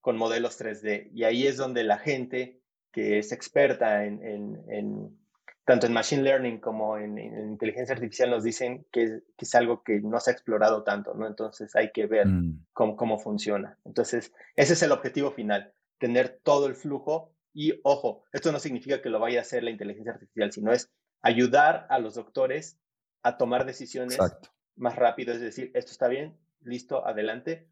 con 0.00 0.16
modelos 0.16 0.58
3D. 0.60 1.10
Y 1.12 1.24
ahí 1.24 1.46
es 1.46 1.56
donde 1.58 1.84
la 1.84 1.98
gente 1.98 2.60
que 2.90 3.18
es 3.18 3.32
experta 3.32 4.04
en, 4.04 4.22
en- 4.24 4.64
en- 4.70 5.21
tanto 5.64 5.86
en 5.86 5.92
Machine 5.92 6.22
Learning 6.22 6.60
como 6.60 6.98
en, 6.98 7.18
en 7.18 7.50
inteligencia 7.52 7.94
artificial 7.94 8.30
nos 8.30 8.44
dicen 8.44 8.86
que, 8.92 9.02
es- 9.04 9.22
que 9.36 9.44
es 9.44 9.54
algo 9.54 9.82
que 9.82 10.00
no 10.00 10.18
se 10.20 10.30
ha 10.30 10.34
explorado 10.34 10.82
tanto, 10.82 11.14
¿no? 11.14 11.26
Entonces 11.26 11.74
hay 11.76 11.92
que 11.92 12.06
ver 12.06 12.26
Mm, 12.26 12.64
cómo, 12.72 12.96
cómo 12.96 13.18
funciona. 13.18 13.78
Entonces, 13.84 14.32
ese 14.56 14.72
es 14.74 14.82
el 14.82 14.92
objetivo 14.92 15.30
final, 15.32 15.72
tener 15.98 16.40
todo 16.42 16.66
el 16.66 16.74
flujo 16.74 17.34
y, 17.54 17.78
ojo, 17.84 18.24
esto 18.32 18.50
no 18.50 18.58
significa 18.58 19.02
que 19.02 19.10
lo 19.10 19.20
vaya 19.20 19.38
a 19.40 19.42
hacer 19.42 19.62
la 19.62 19.70
inteligencia 19.70 20.12
artificial, 20.12 20.52
sino 20.52 20.72
es 20.72 20.90
ayudar 21.20 21.86
a 21.90 21.98
los 21.98 22.14
doctores 22.14 22.78
a 23.22 23.36
tomar 23.36 23.64
decisiones 23.66 24.14
exacto. 24.16 24.50
más 24.74 24.96
rápido, 24.96 25.32
es 25.32 25.40
decir, 25.40 25.70
esto 25.74 25.92
está 25.92 26.08
bien, 26.08 26.36
listo, 26.62 27.06
adelante, 27.06 27.68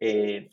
eh, 0.00 0.50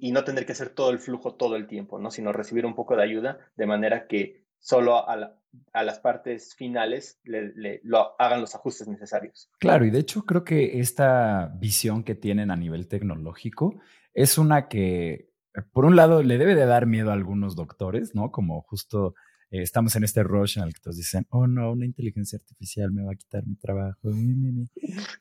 y 0.00 0.10
no 0.12 0.24
tener 0.24 0.44
que 0.44 0.52
hacer 0.52 0.70
todo 0.70 0.90
el 0.90 0.98
flujo 0.98 1.34
todo 1.36 1.54
el 1.56 1.66
tiempo, 1.68 1.98
¿no? 1.98 2.10
Sino 2.10 2.32
recibir 2.32 2.66
un 2.66 2.74
poco 2.74 2.96
de 2.96 3.04
ayuda 3.04 3.38
de 3.56 3.66
manera 3.66 4.06
que 4.08 4.44
solo 4.58 5.08
a, 5.08 5.16
la- 5.16 5.37
a 5.72 5.82
las 5.82 5.98
partes 6.00 6.54
finales 6.54 7.18
le, 7.24 7.52
le- 7.54 7.80
lo 7.82 8.20
hagan 8.20 8.40
los 8.40 8.54
ajustes 8.54 8.86
necesarios. 8.88 9.50
Claro, 9.58 9.84
y 9.86 9.90
de 9.90 9.98
hecho 10.00 10.22
creo 10.24 10.44
que 10.44 10.78
esta 10.80 11.52
visión 11.58 12.04
que 12.04 12.14
tienen 12.14 12.50
a 12.50 12.56
nivel 12.56 12.86
tecnológico 12.88 13.80
es 14.14 14.38
una 14.38 14.68
que, 14.68 15.30
por 15.72 15.84
un 15.84 15.96
lado, 15.96 16.22
le 16.22 16.38
debe 16.38 16.54
de 16.54 16.66
dar 16.66 16.86
miedo 16.86 17.10
a 17.10 17.14
algunos 17.14 17.56
doctores, 17.56 18.14
¿no? 18.14 18.30
Como 18.30 18.60
justo 18.62 19.14
eh, 19.50 19.62
estamos 19.62 19.96
en 19.96 20.04
este 20.04 20.22
rush 20.22 20.58
en 20.58 20.64
el 20.64 20.74
que 20.74 20.80
todos 20.80 20.96
dicen, 20.96 21.26
oh 21.30 21.46
no, 21.46 21.72
una 21.72 21.86
inteligencia 21.86 22.36
artificial 22.38 22.92
me 22.92 23.02
va 23.04 23.12
a 23.12 23.16
quitar 23.16 23.46
mi 23.46 23.56
trabajo. 23.56 23.98
mi, 24.10 24.34
mi, 24.34 24.52
mi". 24.52 24.66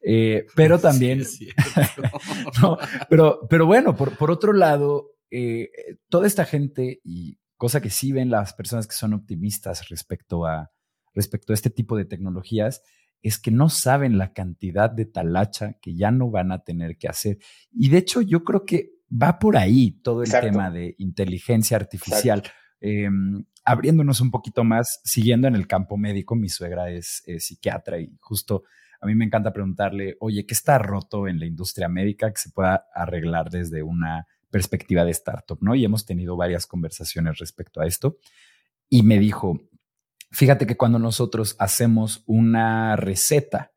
Eh, 0.01 0.45
pero 0.55 0.78
también, 0.80 1.23
Sí, 1.23 1.49
no, 2.61 2.78
pero, 3.09 3.47
pero 3.49 3.65
bueno, 3.65 3.95
por, 3.95 4.17
por 4.17 4.32
otro 4.32 4.51
lado, 4.53 5.11
eh, 5.32 5.69
toda 6.09 6.28
esta 6.28 6.45
gente 6.45 6.99
y 7.03 7.38
cosa 7.58 7.82
que 7.82 7.89
sí 7.89 8.12
ven 8.12 8.30
las 8.30 8.53
personas 8.53 8.88
que 8.88 8.95
son 8.95 9.14
optimistas 9.14 9.89
respecto 9.89 10.45
a, 10.45 10.72
respecto 11.14 11.53
a 11.53 11.55
este 11.55 11.70
tipo 11.70 11.97
de 11.97 12.05
tecnologías 12.05 12.82
es 13.22 13.39
que 13.39 13.51
no 13.51 13.70
saben 13.70 14.18
la 14.18 14.32
cantidad 14.32 14.89
de 14.89 15.05
talacha 15.05 15.74
que 15.82 15.95
ya 15.95 16.12
no 16.12 16.30
van 16.30 16.51
a 16.51 16.64
tener 16.64 16.97
que 16.97 17.08
hacer. 17.08 17.39
Y 17.72 17.89
de 17.89 17.97
hecho 17.97 18.22
yo 18.22 18.43
creo 18.43 18.64
que 18.64 18.91
va 19.12 19.39
por 19.39 19.58
ahí 19.58 19.99
todo 20.03 20.22
el 20.22 20.28
Exacto. 20.28 20.47
tema 20.47 20.70
de 20.70 20.95
inteligencia 20.99 21.78
artificial. 21.78 22.43
Eh, 22.80 23.10
abriéndonos 23.66 24.22
un 24.22 24.30
poquito 24.30 24.64
más, 24.64 25.01
siguiendo 25.03 25.47
en 25.47 25.55
el 25.55 25.68
campo 25.68 25.97
médico, 25.97 26.36
mi 26.36 26.47
suegra 26.47 26.91
es 26.91 27.24
psiquiatra 27.39 27.99
y 27.99 28.16
justo 28.20 28.64
a 29.01 29.05
mí 29.05 29.16
me 29.16 29.26
encanta 29.26 29.53
preguntarle, 29.53 30.16
oye, 30.20 30.45
¿qué 30.45 30.53
está 30.53 30.78
roto 30.80 31.28
en 31.28 31.39
la 31.39 31.45
industria 31.45 31.88
médica 31.88 32.32
que 32.32 32.39
se 32.39 32.49
pueda 32.51 32.86
arreglar 32.93 33.49
desde 33.49 33.84
una 33.84 34.26
perspectiva 34.58 35.05
de 35.05 35.12
startup? 35.12 35.60
¿no? 35.62 35.76
Y 35.76 35.86
hemos 35.86 36.03
tenido 36.03 36.36
varias 36.36 36.66
conversaciones 36.66 37.38
respecto 37.38 37.80
a 37.80 37.86
esto. 37.86 38.18
Y 38.89 39.03
me 39.03 39.20
dijo, 39.20 39.62
fíjate 40.32 40.66
que 40.66 40.78
cuando 40.78 40.97
nosotros 40.97 41.55
hacemos 41.60 42.24
una 42.26 42.95
receta 42.95 43.72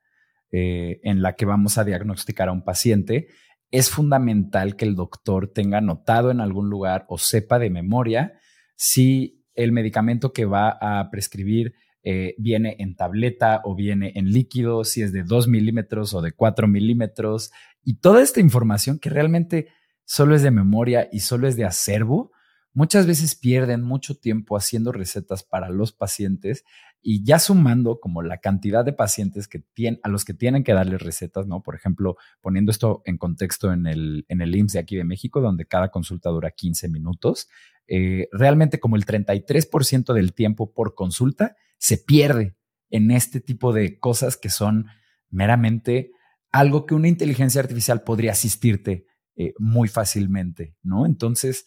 eh, 0.50 1.00
en 1.02 1.20
la 1.20 1.34
que 1.34 1.44
vamos 1.44 1.76
a 1.76 1.84
diagnosticar 1.84 2.48
a 2.48 2.52
un 2.52 2.64
paciente, 2.64 3.28
es 3.70 3.90
fundamental 3.90 4.74
que 4.74 4.86
el 4.86 4.96
doctor 4.96 5.52
tenga 5.52 5.78
anotado 5.78 6.30
en 6.30 6.40
algún 6.40 6.70
lugar 6.70 7.04
o 7.08 7.18
sepa 7.18 7.58
de 7.58 7.68
memoria 7.68 8.32
si 8.74 9.44
el 9.54 9.72
medicamento 9.72 10.32
que 10.32 10.46
va 10.46 10.70
a 10.80 11.10
prescribir 11.10 11.74
eh, 12.02 12.34
viene 12.38 12.76
en 12.78 12.96
tableta 12.96 13.60
o 13.64 13.76
viene 13.76 14.12
en 14.14 14.32
líquido, 14.32 14.84
si 14.84 15.02
es 15.02 15.12
de 15.12 15.22
2 15.22 15.48
milímetros 15.48 16.14
o 16.14 16.22
de 16.22 16.32
4 16.32 16.66
milímetros, 16.66 17.50
y 17.84 17.98
toda 18.00 18.22
esta 18.22 18.40
información 18.40 18.98
que 18.98 19.10
realmente 19.10 19.68
solo 20.10 20.34
es 20.34 20.42
de 20.42 20.50
memoria 20.50 21.08
y 21.12 21.20
solo 21.20 21.46
es 21.46 21.54
de 21.54 21.64
acervo, 21.64 22.32
muchas 22.72 23.06
veces 23.06 23.36
pierden 23.36 23.84
mucho 23.84 24.18
tiempo 24.18 24.56
haciendo 24.56 24.90
recetas 24.90 25.44
para 25.44 25.68
los 25.70 25.92
pacientes 25.92 26.64
y 27.00 27.22
ya 27.22 27.38
sumando 27.38 28.00
como 28.00 28.20
la 28.20 28.38
cantidad 28.38 28.84
de 28.84 28.92
pacientes 28.92 29.46
que 29.46 29.62
a 30.02 30.08
los 30.08 30.24
que 30.24 30.34
tienen 30.34 30.64
que 30.64 30.72
darles 30.72 31.00
recetas, 31.00 31.46
¿no? 31.46 31.62
Por 31.62 31.76
ejemplo, 31.76 32.16
poniendo 32.40 32.72
esto 32.72 33.02
en 33.04 33.18
contexto 33.18 33.72
en 33.72 33.86
el, 33.86 34.26
en 34.26 34.40
el 34.40 34.56
IMSS 34.56 34.72
de 34.72 34.78
aquí 34.80 34.96
de 34.96 35.04
México, 35.04 35.40
donde 35.40 35.66
cada 35.66 35.92
consulta 35.92 36.30
dura 36.30 36.50
15 36.50 36.88
minutos, 36.88 37.48
eh, 37.86 38.26
realmente 38.32 38.80
como 38.80 38.96
el 38.96 39.06
33% 39.06 40.12
del 40.12 40.34
tiempo 40.34 40.74
por 40.74 40.96
consulta 40.96 41.54
se 41.78 41.98
pierde 41.98 42.56
en 42.90 43.12
este 43.12 43.40
tipo 43.40 43.72
de 43.72 44.00
cosas 44.00 44.36
que 44.36 44.50
son 44.50 44.86
meramente 45.28 46.10
algo 46.50 46.84
que 46.84 46.96
una 46.96 47.06
inteligencia 47.06 47.60
artificial 47.60 48.02
podría 48.02 48.32
asistirte 48.32 49.06
eh, 49.36 49.52
muy 49.58 49.88
fácilmente, 49.88 50.74
¿no? 50.82 51.06
Entonces, 51.06 51.66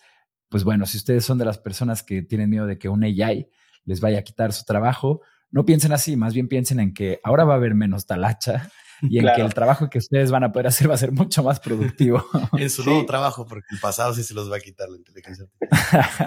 pues 0.49 0.63
bueno, 0.63 0.85
si 0.85 0.97
ustedes 0.97 1.25
son 1.25 1.37
de 1.37 1.45
las 1.45 1.57
personas 1.57 2.03
que 2.03 2.21
tienen 2.21 2.49
miedo 2.49 2.65
de 2.67 2.77
que 2.77 2.89
un 2.89 3.03
AI 3.03 3.49
les 3.85 3.99
vaya 4.01 4.19
a 4.19 4.23
quitar 4.23 4.53
su 4.53 4.63
trabajo, 4.65 5.21
no 5.51 5.65
piensen 5.65 5.91
así, 5.93 6.15
más 6.15 6.33
bien 6.33 6.47
piensen 6.47 6.79
en 6.79 6.93
que 6.93 7.19
ahora 7.23 7.43
va 7.45 7.53
a 7.53 7.57
haber 7.57 7.75
menos 7.75 8.05
talacha 8.05 8.69
y 9.01 9.17
en 9.17 9.23
Claro. 9.23 9.35
que 9.37 9.41
el 9.47 9.53
trabajo 9.53 9.89
que 9.89 9.97
ustedes 9.97 10.31
van 10.31 10.43
a 10.43 10.51
poder 10.51 10.67
hacer 10.67 10.89
va 10.89 10.93
a 10.93 10.97
ser 10.97 11.11
mucho 11.11 11.43
más 11.43 11.59
productivo. 11.59 12.23
En 12.57 12.69
su 12.69 12.83
Sí. 12.83 12.89
nuevo 12.89 13.05
trabajo, 13.05 13.45
porque 13.45 13.67
el 13.71 13.79
pasado 13.79 14.13
sí 14.13 14.23
se 14.23 14.33
los 14.33 14.51
va 14.51 14.57
a 14.57 14.59
quitar 14.59 14.89
la 14.89 14.97
inteligencia 14.97 15.45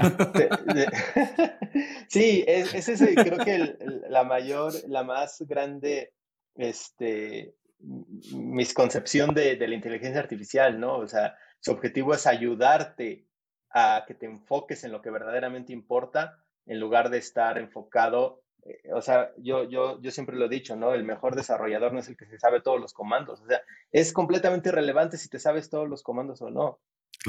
artificial. 0.03 0.91
Sí, 2.09 2.45
es, 2.47 2.73
es 2.75 2.89
ese, 2.89 3.15
creo 3.15 3.39
que 3.45 3.55
el- 3.57 4.03
la 4.09 4.25
mayor, 4.25 4.73
la 4.89 5.03
más 5.05 5.37
grande 5.47 6.13
este, 6.55 7.55
misconcepción 7.81 9.35
de, 9.35 9.57
de 9.57 9.69
la 9.69 9.75
inteligencia 9.75 10.21
artificial, 10.21 10.79
¿no? 10.81 10.97
O 10.99 11.07
sea, 11.07 11.37
su 11.61 11.73
objetivo 11.73 12.15
es 12.15 12.27
ayudarte 12.27 13.27
a 13.71 14.05
que 14.07 14.15
te 14.15 14.27
enfoques 14.27 14.85
en 14.85 14.93
lo 14.93 15.03
que 15.03 15.11
verdaderamente 15.11 15.73
importa 15.73 16.39
en 16.67 16.81
lugar 16.81 17.11
de 17.11 17.19
estar 17.19 17.59
enfocado. 17.59 18.43
eh, 18.65 18.93
o 18.93 19.03
sea, 19.03 19.33
yo, 19.37 19.65
yo, 19.65 20.01
yo 20.01 20.11
siempre 20.11 20.37
lo 20.37 20.47
he 20.47 20.49
dicho, 20.49 20.77
¿no? 20.77 20.95
El 20.95 21.05
mejor 21.05 21.37
desarrollador 21.37 21.93
no 21.93 22.01
es 22.01 22.09
el 22.09 22.17
que 22.17 22.27
se 22.27 22.39
sabe 22.39 22.61
todos 22.61 22.81
los 22.81 22.93
comandos. 22.93 23.41
O 23.41 23.47
sea, 23.47 23.61
es 23.93 24.13
completamente 24.13 24.71
irrelevante 24.71 25.17
si 25.17 25.29
te 25.29 25.39
sabes 25.39 25.71
todos 25.71 25.89
los 25.89 26.03
comandos 26.03 26.43
o 26.43 26.51
no 26.51 26.81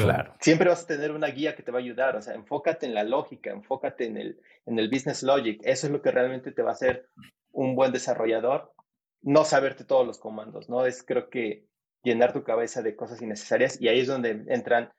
claro. 0.03 0.33
siempre 0.39 0.69
vas 0.69 0.83
a 0.83 0.87
tener 0.87 1.11
una 1.11 1.27
guía 1.27 1.55
que 1.55 1.63
te 1.63 1.71
va 1.71 1.79
a 1.79 1.81
ayudar, 1.81 2.15
o 2.15 2.21
sea, 2.21 2.33
enfócate 2.33 2.85
en 2.85 2.93
la 2.93 3.03
lógica, 3.03 3.51
enfócate 3.51 4.05
en 4.05 4.17
el, 4.17 4.41
en 4.65 4.79
el 4.79 4.89
business 4.89 5.23
logic, 5.23 5.61
eso 5.63 5.87
es 5.87 5.93
lo 5.93 6.01
que 6.01 6.11
realmente 6.11 6.51
te 6.51 6.61
va 6.61 6.71
a 6.71 6.73
hacer 6.73 7.09
un 7.51 7.75
buen 7.75 7.91
desarrollador, 7.91 8.73
no 9.21 9.45
saberte 9.45 9.83
todos 9.83 10.05
los 10.05 10.19
comandos, 10.19 10.69
¿no? 10.69 10.85
Es 10.85 11.03
creo 11.03 11.29
que 11.29 11.65
llenar 12.03 12.33
tu 12.33 12.43
cabeza 12.43 12.81
de 12.81 12.95
cosas 12.95 13.21
innecesarias 13.21 13.81
y 13.81 13.87
ahí 13.87 13.99
es 13.99 14.07
donde 14.07 14.45
entran 14.47 14.91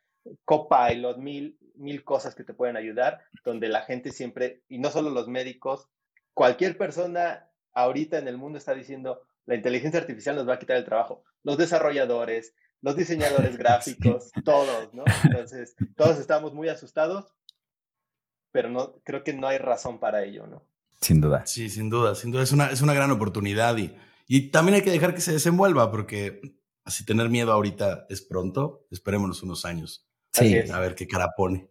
Copilot, 0.44 1.18
mil, 1.18 1.58
mil 1.74 2.04
cosas 2.04 2.34
que 2.34 2.44
te 2.44 2.54
pueden 2.54 2.76
ayudar, 2.76 3.22
donde 3.44 3.68
la 3.68 3.82
gente 3.82 4.12
siempre, 4.12 4.62
y 4.68 4.78
no 4.78 4.90
solo 4.90 5.10
los 5.10 5.28
médicos, 5.28 5.88
cualquier 6.34 6.76
persona 6.76 7.48
ahorita 7.72 8.18
en 8.18 8.28
el 8.28 8.36
mundo 8.36 8.58
está 8.58 8.74
diciendo, 8.74 9.22
la 9.46 9.54
inteligencia 9.54 10.00
artificial 10.00 10.36
nos 10.36 10.48
va 10.48 10.54
a 10.54 10.58
quitar 10.58 10.76
el 10.76 10.84
trabajo, 10.84 11.24
los 11.44 11.56
desarrolladores, 11.56 12.54
los 12.82 12.96
diseñadores 12.96 13.56
gráficos, 13.58 14.30
todos, 14.44 14.92
¿no? 14.92 15.04
Entonces, 15.24 15.74
todos 15.96 16.18
estamos 16.18 16.52
muy 16.52 16.68
asustados, 16.68 17.32
pero 18.52 18.68
no, 18.68 19.00
creo 19.04 19.24
que 19.24 19.32
no 19.32 19.46
hay 19.46 19.58
razón 19.58 19.98
para 19.98 20.24
ello, 20.24 20.46
¿no? 20.46 20.62
Sin 21.00 21.20
duda. 21.20 21.46
Sí, 21.46 21.70
sin 21.70 21.88
duda, 21.88 22.14
sin 22.14 22.32
duda. 22.32 22.42
Es 22.42 22.52
una, 22.52 22.70
es 22.70 22.82
una 22.82 22.92
gran 22.92 23.10
oportunidad 23.12 23.76
y, 23.76 23.96
y 24.28 24.50
también 24.50 24.76
hay 24.76 24.82
que 24.82 24.90
dejar 24.92 25.14
que 25.14 25.20
se 25.20 25.32
desenvuelva 25.32 25.90
porque 25.90 26.40
así 26.84 27.04
tener 27.04 27.28
miedo 27.30 27.52
ahorita 27.52 28.06
es 28.08 28.22
pronto. 28.22 28.86
Esperémonos 28.90 29.42
unos 29.42 29.64
años 29.64 30.06
Sí, 30.32 30.54
a 30.56 30.78
ver 30.78 30.94
qué 30.94 31.06
cara 31.08 31.30
pone. 31.36 31.70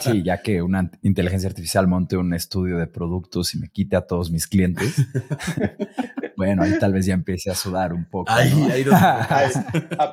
sí, 0.00 0.22
ya 0.24 0.42
que 0.42 0.60
una 0.62 0.90
inteligencia 1.02 1.48
artificial 1.48 1.86
monte 1.86 2.16
un 2.16 2.34
estudio 2.34 2.78
de 2.78 2.88
productos 2.88 3.54
y 3.54 3.58
me 3.60 3.68
quite 3.70 3.94
a 3.94 4.00
todos 4.06 4.30
mis 4.32 4.48
clientes, 4.48 4.96
bueno, 6.36 6.62
ahí 6.64 6.78
tal 6.80 6.92
vez 6.94 7.06
ya 7.06 7.14
empiece 7.14 7.50
a 7.50 7.54
sudar 7.54 7.92
un 7.92 8.08
poco. 8.08 8.32
Ahí, 8.32 8.52
¿no? 8.54 8.66
ahí 8.72 8.84
Ahí, 9.28 9.52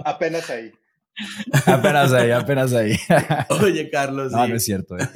apenas 0.05 0.49
ahí. 0.51 0.71
apenas 1.65 2.11
ahí, 2.13 2.31
apenas 2.31 2.73
ahí. 2.73 2.95
Oye, 3.63 3.89
Carlos. 3.89 4.31
No, 4.33 4.45
y- 4.45 4.49
no 4.49 4.55
es 4.55 4.65
cierto. 4.65 4.97
¿eh? 4.99 5.07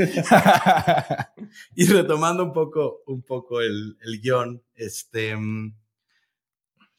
Y 1.75 1.86
retomando 1.88 2.43
un 2.43 2.53
poco, 2.53 3.03
un 3.07 3.21
poco 3.21 3.61
el, 3.61 3.97
el 4.01 4.21
guion, 4.21 4.63
este, 4.75 5.36
mm, 5.36 5.75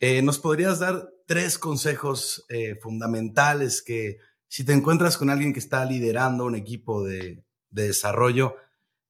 eh, 0.01 0.23
¿nos 0.23 0.39
podrías 0.39 0.79
dar 0.79 1.11
tres 1.27 1.59
consejos 1.59 2.47
eh, 2.49 2.75
fundamentales 2.77 3.83
que 3.83 4.19
si 4.49 4.65
te 4.65 4.73
encuentras 4.73 5.17
con 5.17 5.31
alguien 5.31 5.53
que 5.53 5.61
está 5.61 5.85
liderando 5.85 6.47
un 6.47 6.57
equipo 6.57 7.05
de, 7.05 7.45
de 7.69 7.87
desarrollo, 7.89 8.57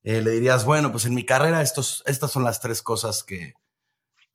eh, 0.03 0.21
le 0.21 0.33
dirías, 0.33 0.65
bueno, 0.65 0.91
pues 0.91 1.07
en 1.07 1.15
mi 1.15 1.25
carrera 1.25 1.63
estos, 1.63 2.03
estas 2.07 2.33
son 2.33 2.45
las 2.45 2.61
tres 2.61 2.83
cosas 2.83 3.23
que 3.23 3.55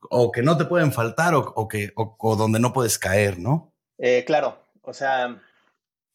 o 0.09 0.31
que 0.31 0.43
no 0.43 0.55
te 0.55 0.65
pueden 0.65 0.93
faltar 0.93 1.33
o, 1.35 1.67
que, 1.67 1.91
o, 1.95 2.35
donde 2.35 2.59
no 2.59 2.73
puedes 2.73 2.99
caer, 2.99 3.39
¿no? 3.39 3.73
Claro, 4.27 4.59
o 4.83 4.93
sea, 4.93 5.41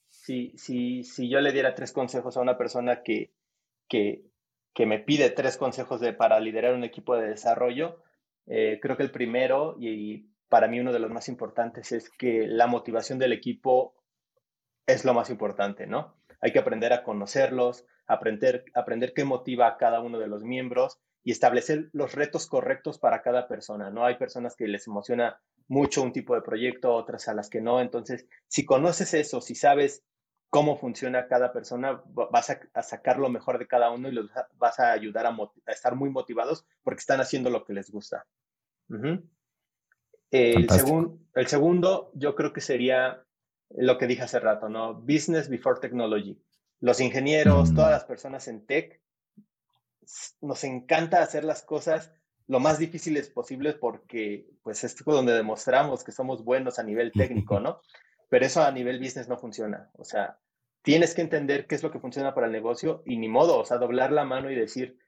si, 0.08 0.56
si, 0.56 1.02
si 1.02 1.28
yo 1.28 1.40
le 1.40 1.52
diera 1.52 1.74
tres 1.74 1.90
consejos 1.90 2.36
a 2.36 2.40
una 2.40 2.56
persona 2.56 3.02
que, 3.02 3.32
que, 3.88 4.22
que 4.72 4.86
me 4.86 5.00
pide 5.00 5.30
tres 5.30 5.56
consejos 5.56 6.00
de, 6.00 6.12
para 6.12 6.38
liderar 6.38 6.74
un 6.74 6.84
equipo 6.84 7.16
de 7.16 7.28
desarrollo, 7.28 8.00
eh, 8.52 8.80
creo 8.82 8.96
que 8.96 9.04
el 9.04 9.12
primero 9.12 9.76
y, 9.78 10.28
para 10.48 10.66
mí 10.66 10.80
uno 10.80 10.92
de 10.92 10.98
los 10.98 11.12
más 11.12 11.28
importantes 11.28 11.92
es 11.92 12.10
que 12.10 12.48
la 12.48 12.66
motivación 12.66 13.20
del 13.20 13.32
equipo 13.32 13.94
es 14.84 15.04
lo 15.04 15.14
más 15.14 15.30
importante, 15.30 15.86
¿no? 15.86 16.16
Hay 16.40 16.50
que 16.50 16.58
aprender 16.58 16.92
a 16.92 17.04
conocerlos, 17.04 17.86
aprender, 18.08 18.64
aprender 18.74 19.12
qué 19.14 19.24
motiva 19.24 19.68
a 19.68 19.76
cada 19.76 20.00
uno 20.00 20.18
de 20.18 20.26
los 20.26 20.42
miembros 20.42 20.98
y 21.22 21.30
establecer 21.30 21.90
los 21.92 22.16
retos 22.16 22.48
correctos 22.48 22.98
para 22.98 23.22
cada 23.22 23.46
persona, 23.46 23.90
¿no? 23.90 24.04
Hay 24.04 24.16
personas 24.16 24.56
que 24.56 24.66
les 24.66 24.88
emociona 24.88 25.40
mucho 25.68 26.02
un 26.02 26.12
tipo 26.12 26.34
de 26.34 26.42
proyecto, 26.42 26.92
otras 26.92 27.28
a 27.28 27.34
las 27.34 27.48
que 27.48 27.60
no. 27.60 27.80
Entonces, 27.80 28.26
si 28.48 28.64
conoces 28.64 29.14
eso, 29.14 29.40
si 29.40 29.54
sabes 29.54 30.02
cómo 30.50 30.76
funciona 30.76 31.28
cada 31.28 31.52
persona, 31.52 32.02
vas 32.06 32.50
a, 32.50 32.82
sacar 32.82 33.18
lo 33.18 33.28
mejor 33.28 33.58
de 33.58 33.68
cada 33.68 33.90
uno 33.90 34.08
y 34.08 34.12
los 34.12 34.28
vas 34.56 34.80
a 34.80 34.90
ayudar 34.90 35.26
a, 35.26 35.36
estar 35.68 35.94
muy 35.94 36.10
motivados 36.10 36.66
porque 36.82 36.98
están 36.98 37.20
haciendo 37.20 37.50
lo 37.50 37.64
que 37.64 37.72
les 37.72 37.90
gusta. 37.90 38.26
El, 40.30 40.66
el 41.34 41.46
segundo, 41.46 42.10
yo 42.14 42.34
creo 42.34 42.52
que 42.52 42.60
sería 42.60 43.24
lo 43.70 43.98
que 43.98 44.06
dije 44.06 44.22
hace 44.22 44.40
rato, 44.40 44.68
¿no? 44.68 44.94
Business 44.94 45.48
before 45.48 45.80
technology. 45.80 46.40
Los 46.80 47.00
ingenieros, 47.00 47.74
todas 47.74 47.90
mm. 47.90 47.92
las 47.92 48.04
personas 48.04 48.48
en 48.48 48.66
tech, 48.66 49.00
nos 50.40 50.64
encanta 50.64 51.22
hacer 51.22 51.44
las 51.44 51.62
cosas 51.62 52.12
lo 52.46 52.58
más 52.58 52.78
difíciles 52.78 53.30
posibles 53.30 53.76
porque 53.76 54.50
pues 54.62 54.82
es 54.82 54.96
donde 55.04 55.34
demostramos 55.34 56.02
que 56.02 56.10
somos 56.10 56.44
buenos 56.44 56.80
a 56.80 56.82
nivel 56.82 57.12
técnico, 57.12 57.60
¿no? 57.60 57.80
Pero 58.28 58.44
eso 58.44 58.62
a 58.62 58.72
nivel 58.72 58.98
business 58.98 59.28
no 59.28 59.38
funciona. 59.38 59.88
O 59.94 60.04
sea, 60.04 60.38
tienes 60.82 61.14
que 61.14 61.22
entender 61.22 61.68
qué 61.68 61.76
es 61.76 61.82
lo 61.84 61.92
que 61.92 62.00
funciona 62.00 62.34
para 62.34 62.46
el 62.46 62.52
negocio 62.52 63.02
y 63.06 63.18
ni 63.18 63.28
modo, 63.28 63.58
o 63.58 63.64
sea, 63.64 63.78
doblar 63.78 64.10
la 64.10 64.24
mano 64.24 64.50
y 64.50 64.56
decir, 64.56 64.98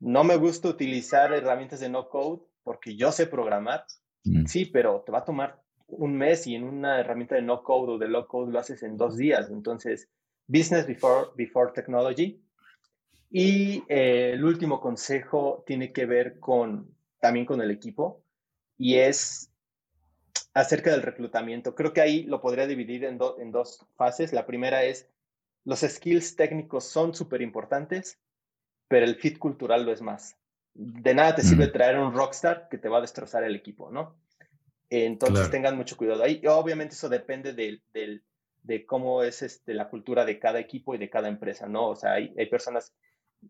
no 0.00 0.24
me 0.24 0.36
gusta 0.36 0.68
utilizar 0.68 1.32
herramientas 1.32 1.78
de 1.78 1.90
no 1.90 2.08
code 2.08 2.42
porque 2.64 2.96
yo 2.96 3.12
sé 3.12 3.26
programar. 3.26 3.84
Mm. 4.24 4.46
Sí, 4.46 4.64
pero 4.64 5.02
te 5.04 5.12
va 5.12 5.18
a 5.18 5.24
tomar 5.24 5.62
un 5.86 6.16
mes 6.16 6.46
y 6.46 6.54
en 6.54 6.64
una 6.64 6.98
herramienta 6.98 7.34
de 7.34 7.42
no 7.42 7.62
code 7.62 7.92
o 7.92 7.98
de 7.98 8.08
low 8.08 8.26
code 8.26 8.50
lo 8.50 8.58
haces 8.58 8.82
en 8.82 8.96
dos 8.96 9.16
días. 9.16 9.50
Entonces, 9.50 10.08
business 10.46 10.86
before, 10.86 11.28
before 11.36 11.72
technology. 11.72 12.42
Y 13.30 13.82
eh, 13.88 14.32
el 14.32 14.44
último 14.44 14.80
consejo 14.80 15.62
tiene 15.66 15.92
que 15.92 16.06
ver 16.06 16.38
con 16.38 16.94
también 17.20 17.46
con 17.46 17.60
el 17.60 17.70
equipo 17.70 18.22
y 18.76 18.96
es 18.96 19.50
acerca 20.52 20.90
del 20.90 21.02
reclutamiento. 21.02 21.74
Creo 21.74 21.92
que 21.92 22.00
ahí 22.00 22.22
lo 22.24 22.40
podría 22.40 22.66
dividir 22.66 23.04
en, 23.04 23.18
en 23.38 23.50
dos 23.50 23.86
fases. 23.96 24.32
La 24.32 24.46
primera 24.46 24.84
es, 24.84 25.08
los 25.64 25.80
skills 25.80 26.36
técnicos 26.36 26.84
son 26.84 27.14
súper 27.14 27.42
importantes, 27.42 28.20
pero 28.88 29.04
el 29.04 29.16
fit 29.16 29.38
cultural 29.38 29.84
lo 29.84 29.92
es 29.92 30.02
más. 30.02 30.36
De 30.74 31.14
nada 31.14 31.36
te 31.36 31.42
sirve 31.42 31.68
traer 31.68 31.98
un 31.98 32.12
rockstar 32.12 32.68
que 32.68 32.78
te 32.78 32.88
va 32.88 32.98
a 32.98 33.02
destrozar 33.02 33.44
el 33.44 33.54
equipo, 33.54 33.90
¿no? 33.90 34.16
Entonces 34.90 35.50
tengan 35.50 35.76
mucho 35.76 35.96
cuidado 35.96 36.22
ahí. 36.22 36.42
obviamente 36.46 36.94
eso 36.94 37.08
depende 37.08 37.52
del, 37.52 37.82
de 38.62 38.86
cómo 38.86 39.22
es 39.22 39.42
este, 39.42 39.74
la 39.74 39.88
cultura 39.88 40.24
de 40.24 40.38
cada 40.38 40.58
equipo 40.58 40.94
y 40.94 40.98
de 40.98 41.10
cada 41.10 41.28
empresa, 41.28 41.66
¿no? 41.68 41.88
O 41.88 41.96
sea, 41.96 42.14
hay, 42.14 42.34
hay 42.36 42.46
personas, 42.46 42.94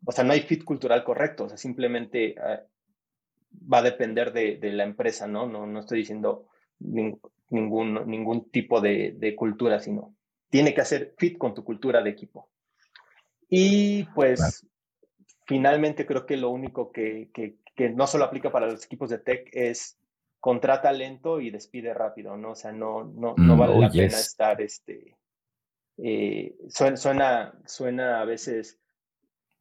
o 0.04 0.12
sea, 0.12 0.24
no 0.24 0.32
hay 0.32 0.40
fit 0.40 0.64
cultural 0.64 1.04
correcto, 1.04 1.44
o 1.44 1.48
sea, 1.48 1.58
simplemente 1.58 2.34
ah, 2.40 2.62
va 3.72 3.78
a 3.78 3.82
depender 3.82 4.32
de, 4.32 4.56
de, 4.56 4.72
la 4.72 4.84
empresa, 4.84 5.26
¿no? 5.26 5.46
No, 5.46 5.66
no 5.66 5.80
estoy 5.80 5.98
diciendo 5.98 6.46
ningún, 7.50 8.06
ningún 8.06 8.50
tipo 8.50 8.80
de, 8.80 9.14
de, 9.16 9.36
cultura, 9.36 9.80
sino 9.80 10.14
tiene 10.50 10.74
que 10.74 10.80
hacer 10.80 11.14
fit 11.18 11.38
con 11.38 11.54
tu 11.54 11.64
cultura 11.64 12.02
de 12.02 12.10
equipo. 12.10 12.48
Y 13.48 14.04
pues, 14.14 14.66
finalmente 15.44 16.06
creo 16.06 16.26
que 16.26 16.36
lo 16.36 16.50
único 16.50 16.90
que, 16.90 17.30
que, 17.32 17.56
que 17.74 17.90
no 17.90 18.06
solo 18.06 18.24
aplica 18.24 18.50
para 18.50 18.66
los 18.66 18.84
equipos 18.84 19.10
de 19.10 19.18
tech 19.18 19.48
es 19.52 19.98
contrata 20.40 20.92
lento 20.92 21.40
y 21.40 21.50
despide 21.50 21.94
rápido, 21.94 22.36
¿no? 22.36 22.50
O 22.50 22.54
sea, 22.54 22.72
no, 22.72 23.04
no, 23.04 23.34
no 23.36 23.56
mm, 23.56 23.58
vale 23.58 23.78
la 23.78 23.90
pena 23.90 24.18
estar, 24.18 24.60
este, 24.60 25.16
eh, 25.96 26.54
suena, 26.68 27.54
suena, 27.64 28.20
a 28.20 28.24
veces, 28.24 28.78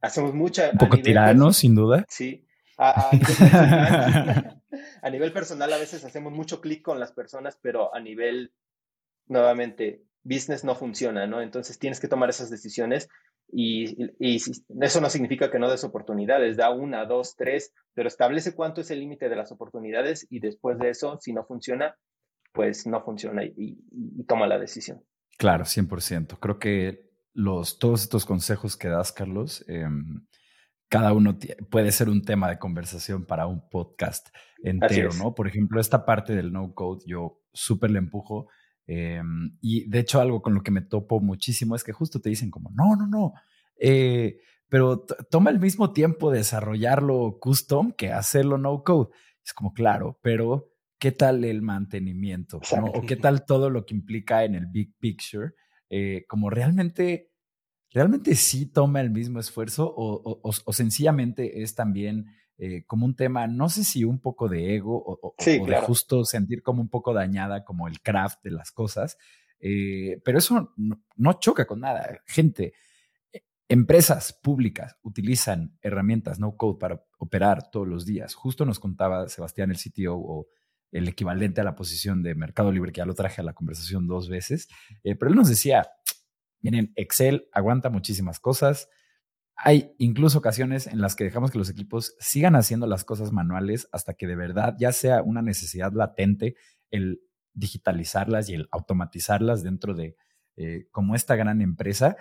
hacemos 0.01 0.33
mucha... 0.33 0.71
Un 0.71 0.77
poco 0.77 0.97
tirano, 0.97 1.53
sin 1.53 1.75
duda. 1.75 2.05
Sí. 2.09 2.45
A, 2.77 3.11
nivel 3.13 3.21
personal, 3.21 4.61
a 5.01 5.09
nivel 5.09 5.31
personal 5.31 5.73
a 5.73 5.77
veces 5.77 6.03
hacemos 6.03 6.33
mucho 6.33 6.59
clic 6.59 6.81
con 6.81 6.99
las 6.99 7.13
personas, 7.13 7.57
pero 7.61 7.95
a 7.95 7.99
nivel, 7.99 8.51
nuevamente, 9.27 10.01
business 10.23 10.63
no 10.63 10.75
funciona, 10.75 11.27
¿no? 11.27 11.41
Entonces 11.41 11.79
tienes 11.79 11.99
que 11.99 12.07
tomar 12.07 12.29
esas 12.29 12.49
decisiones 12.49 13.07
y, 13.51 13.95
eso 14.81 15.01
no 15.01 15.09
significa 15.09 15.51
que 15.51 15.59
no 15.59 15.69
des 15.69 15.83
oportunidades, 15.83 16.57
da 16.57 16.71
una, 16.71 17.05
dos, 17.05 17.35
tres, 17.35 17.73
pero 17.93 18.07
establece 18.07 18.55
cuánto 18.55 18.81
es 18.81 18.91
el 18.91 18.99
límite 18.99 19.29
de 19.29 19.35
las 19.35 19.51
oportunidades 19.51 20.25
y 20.29 20.39
después 20.39 20.79
de 20.79 20.89
eso, 20.89 21.17
si 21.21 21.33
no 21.33 21.45
funciona, 21.45 21.95
pues 22.51 22.87
no 22.87 23.03
funciona 23.03 23.43
y, 23.43 23.77
toma 24.27 24.47
la 24.47 24.59
decisión. 24.59 25.03
Claro, 25.37 25.65
100%. 25.65 26.37
Creo 26.39 26.59
que 26.59 27.11
los, 27.33 27.79
todos 27.79 28.03
estos 28.03 28.25
consejos 28.25 28.77
que 28.77 28.87
das, 28.87 29.11
Carlos, 29.11 29.65
em, 29.67 30.25
cada 30.87 31.13
uno 31.13 31.37
puede 31.69 31.91
ser 31.91 32.09
un 32.09 32.21
tema 32.21 32.49
de 32.49 32.59
conversación 32.59 33.25
para 33.25 33.47
un 33.47 33.67
podcast 33.69 34.29
entero, 34.63 35.09
¿no? 35.17 35.33
Por 35.33 35.47
ejemplo, 35.47 35.81
esta 35.81 36.05
parte 36.05 36.35
del 36.35 36.51
no 36.51 36.73
code, 36.73 37.03
yo 37.07 37.41
súper 37.51 37.89
le 37.91 37.99
empujo 37.99 38.47
Em, 38.85 39.57
y 39.61 39.89
de 39.89 39.99
hecho 39.99 40.19
algo 40.19 40.41
con 40.41 40.53
lo 40.53 40.61
que 40.61 40.71
me 40.71 40.81
topo 40.81 41.21
muchísimo 41.21 41.75
es 41.75 41.83
que 41.83 41.93
justo 41.93 42.19
te 42.19 42.29
dicen 42.29 42.51
como, 42.51 42.69
no, 42.71 42.95
no, 42.95 43.07
no, 43.07 43.33
eh, 43.79 44.39
pero 44.67 45.05
toma 45.29 45.51
el 45.51 45.59
mismo 45.59 45.93
tiempo 45.93 46.31
desarrollarlo 46.31 47.37
custom 47.39 47.91
que 47.91 48.11
hacerlo 48.11 48.57
no 48.57 48.83
code. 48.83 49.11
Es 49.45 49.53
como, 49.53 49.73
claro, 49.73 50.19
pero 50.21 50.71
¿qué 50.97 51.11
tal 51.11 51.43
el 51.43 51.61
mantenimiento? 51.61 52.59
¿O 52.93 53.01
qué 53.01 53.15
tal 53.15 53.45
todo 53.45 53.69
lo 53.69 53.85
que 53.85 53.93
implica 53.93 54.43
en 54.43 54.55
el 54.55 54.67
big 54.67 54.95
picture? 54.99 55.51
Eh, 55.89 56.25
como 56.27 56.49
realmente, 56.49 57.29
realmente 57.91 58.35
sí 58.35 58.65
toma 58.65 59.01
el 59.01 59.11
mismo 59.11 59.39
esfuerzo 59.39 59.93
o, 59.95 60.39
o 60.41 60.73
sencillamente 60.73 61.61
es 61.61 61.75
también 61.75 62.25
eh, 62.57 62.83
como 62.85 63.05
un 63.05 63.15
tema, 63.15 63.47
no 63.47 63.67
sé 63.67 63.83
si 63.83 64.03
un 64.03 64.19
poco 64.19 64.47
de 64.47 64.75
ego 64.75 65.03
o, 65.05 65.35
de 65.43 65.75
justo 65.81 66.23
sentir 66.23 66.61
como 66.61 66.81
un 66.81 66.89
poco 66.89 67.11
dañada 67.13 67.63
como 67.63 67.87
el 67.87 68.01
craft 68.01 68.43
de 68.43 68.51
las 68.51 68.71
cosas, 68.71 69.17
eh, 69.59 70.21
pero 70.23 70.37
eso 70.37 70.73
no, 70.77 71.33
choca 71.39 71.65
con 71.65 71.79
nada. 71.79 72.21
Gente, 72.27 72.73
eh, 73.31 73.41
empresas 73.67 74.33
públicas 74.33 74.97
utilizan 75.01 75.77
herramientas 75.81 76.39
no 76.39 76.55
code 76.55 76.77
para 76.79 77.03
operar 77.17 77.71
todos 77.71 77.87
los 77.87 78.05
días. 78.05 78.35
Justo 78.35 78.65
nos 78.65 78.79
contaba 78.79 79.27
Sebastián, 79.29 79.71
el 79.71 79.77
CTO, 79.77 80.15
o 80.15 80.47
el 80.91 81.07
equivalente 81.07 81.59
a 81.59 81.63
la 81.63 81.75
posición 81.75 82.21
de 82.21 82.35
Mercado 82.35 82.71
Libre, 82.71 82.91
que 82.91 82.99
ya 82.99 83.05
lo 83.05 83.15
traje 83.15 83.41
a 83.41 83.43
la 83.43 83.53
conversación 83.53 84.05
dos 84.05 84.29
veces, 84.29 84.67
pero 85.01 85.27
él 85.27 85.35
nos 85.35 85.49
decía, 85.49 85.89
miren, 86.61 86.93
Excel 86.95 87.47
aguanta 87.51 87.89
muchísimas 87.89 88.39
cosas, 88.39 88.89
hay 89.55 89.93
incluso 89.97 90.39
ocasiones 90.39 90.87
en 90.87 90.99
las 91.01 91.15
que 91.15 91.23
dejamos 91.23 91.51
que 91.51 91.57
los 91.57 91.69
equipos 91.69 92.15
sigan 92.19 92.55
haciendo 92.55 92.87
las 92.87 93.05
cosas 93.05 93.31
manuales 93.31 93.87
hasta 93.91 94.13
que 94.13 94.27
de 94.27 94.35
verdad 94.35 94.75
ya 94.79 94.91
sea 94.91 95.21
una 95.21 95.41
necesidad 95.41 95.91
latente 95.93 96.55
el 96.91 97.21
digitalizarlas 97.53 98.49
y 98.49 98.55
el 98.55 98.67
automatizarlas 98.71 99.63
dentro 99.63 99.93
de 99.93 100.15
eh, 100.55 100.87
como 100.91 101.15
esta 101.15 101.35
gran 101.35 101.61
empresa. 101.61 102.17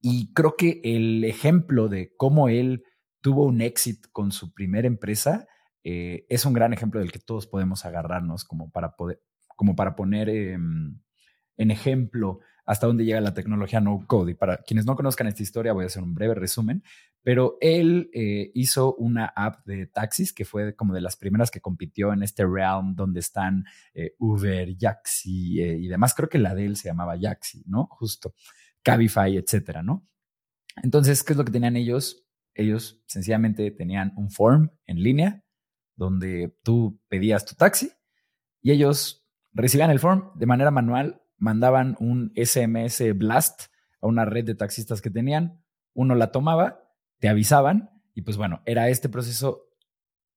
Y 0.00 0.32
creo 0.32 0.56
que 0.56 0.80
el 0.84 1.24
ejemplo 1.24 1.88
de 1.88 2.14
cómo 2.16 2.48
él 2.48 2.84
tuvo 3.20 3.44
un 3.44 3.60
éxito 3.60 4.08
con 4.12 4.30
su 4.30 4.52
primera 4.52 4.86
empresa 4.86 5.46
eh, 5.82 6.26
es 6.28 6.44
un 6.44 6.52
gran 6.52 6.72
ejemplo 6.72 7.00
del 7.00 7.12
que 7.12 7.18
todos 7.18 7.46
podemos 7.46 7.84
agarrarnos 7.84 8.44
como 8.44 8.70
para 8.70 8.96
poder, 8.96 9.20
como 9.56 9.74
para 9.74 9.96
poner 9.96 10.28
em, 10.28 11.00
en 11.56 11.70
ejemplo 11.70 12.40
hasta 12.66 12.88
dónde 12.88 13.04
llega 13.04 13.20
la 13.20 13.32
tecnología 13.32 13.80
no 13.80 14.04
code. 14.06 14.32
Y 14.32 14.34
para 14.34 14.58
quienes 14.58 14.84
no 14.84 14.96
conozcan 14.96 15.28
esta 15.28 15.42
historia, 15.42 15.72
voy 15.72 15.84
a 15.84 15.86
hacer 15.86 16.02
un 16.02 16.14
breve 16.14 16.34
resumen, 16.34 16.82
pero 17.22 17.56
él 17.60 18.10
eh, 18.12 18.50
hizo 18.54 18.94
una 18.96 19.26
app 19.26 19.64
de 19.64 19.86
taxis 19.86 20.32
que 20.32 20.44
fue 20.44 20.74
como 20.74 20.92
de 20.92 21.00
las 21.00 21.16
primeras 21.16 21.50
que 21.50 21.60
compitió 21.60 22.12
en 22.12 22.24
este 22.24 22.44
realm 22.44 22.96
donde 22.96 23.20
están 23.20 23.64
eh, 23.94 24.14
Uber, 24.18 24.76
Yaxi 24.76 25.62
eh, 25.62 25.78
y 25.78 25.86
demás. 25.86 26.14
Creo 26.14 26.28
que 26.28 26.38
la 26.38 26.54
de 26.54 26.66
él 26.66 26.76
se 26.76 26.88
llamaba 26.88 27.16
Yaxi, 27.16 27.62
¿no? 27.66 27.86
Justo. 27.86 28.34
Cabify, 28.82 29.36
etcétera, 29.36 29.82
¿no? 29.82 30.06
Entonces, 30.82 31.22
¿qué 31.22 31.32
es 31.32 31.36
lo 31.36 31.44
que 31.44 31.52
tenían 31.52 31.76
ellos? 31.76 32.26
Ellos 32.52 33.02
sencillamente 33.06 33.70
tenían 33.70 34.12
un 34.16 34.30
form 34.30 34.70
en 34.86 35.02
línea 35.02 35.44
donde 35.94 36.56
tú 36.62 37.00
pedías 37.08 37.44
tu 37.44 37.54
taxi 37.54 37.90
y 38.60 38.72
ellos 38.72 39.26
recibían 39.52 39.90
el 39.90 39.98
form 39.98 40.30
de 40.34 40.46
manera 40.46 40.70
manual 40.70 41.22
mandaban 41.38 41.96
un 42.00 42.32
SMS 42.36 43.02
blast 43.14 43.62
a 44.00 44.06
una 44.06 44.24
red 44.24 44.44
de 44.44 44.54
taxistas 44.54 45.00
que 45.00 45.10
tenían, 45.10 45.62
uno 45.94 46.14
la 46.14 46.32
tomaba 46.32 46.86
te 47.18 47.28
avisaban 47.28 47.90
y 48.14 48.22
pues 48.22 48.36
bueno, 48.36 48.62
era 48.66 48.88
este 48.88 49.08
proceso 49.08 49.68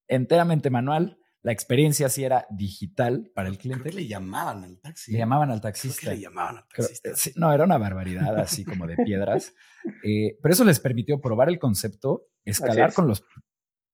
enteramente 0.07 0.69
manual. 0.69 1.17
La 1.41 1.53
experiencia 1.53 2.09
sí 2.09 2.25
era 2.25 2.45
digital 2.49 3.31
para 3.33 3.47
el 3.47 3.57
cliente. 3.57 3.93
le 3.93 4.07
llamaban 4.07 4.63
al 4.65 4.79
taxi. 4.79 5.13
Le 5.13 5.19
llamaban 5.19 5.51
al 5.51 5.61
taxista. 5.61 6.11
le 6.11 6.19
llamaban 6.19 6.57
al 6.57 6.67
taxista. 6.67 7.11
no, 7.35 7.53
era 7.53 7.63
una 7.63 7.77
barbaridad 7.77 8.37
así 8.37 8.65
como 8.65 8.87
de 8.87 8.97
piedras. 8.97 9.53
Eh, 10.03 10.37
pero 10.43 10.53
eso 10.53 10.65
les 10.65 10.81
permitió 10.81 11.21
probar 11.21 11.47
el 11.47 11.57
concepto, 11.57 12.27
escalar 12.43 12.93
con 12.93 13.07
los 13.07 13.23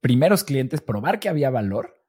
primeros 0.02 0.44
clientes, 0.44 0.82
probar 0.82 1.20
que 1.20 1.30
había 1.30 1.52
valor, 1.52 2.04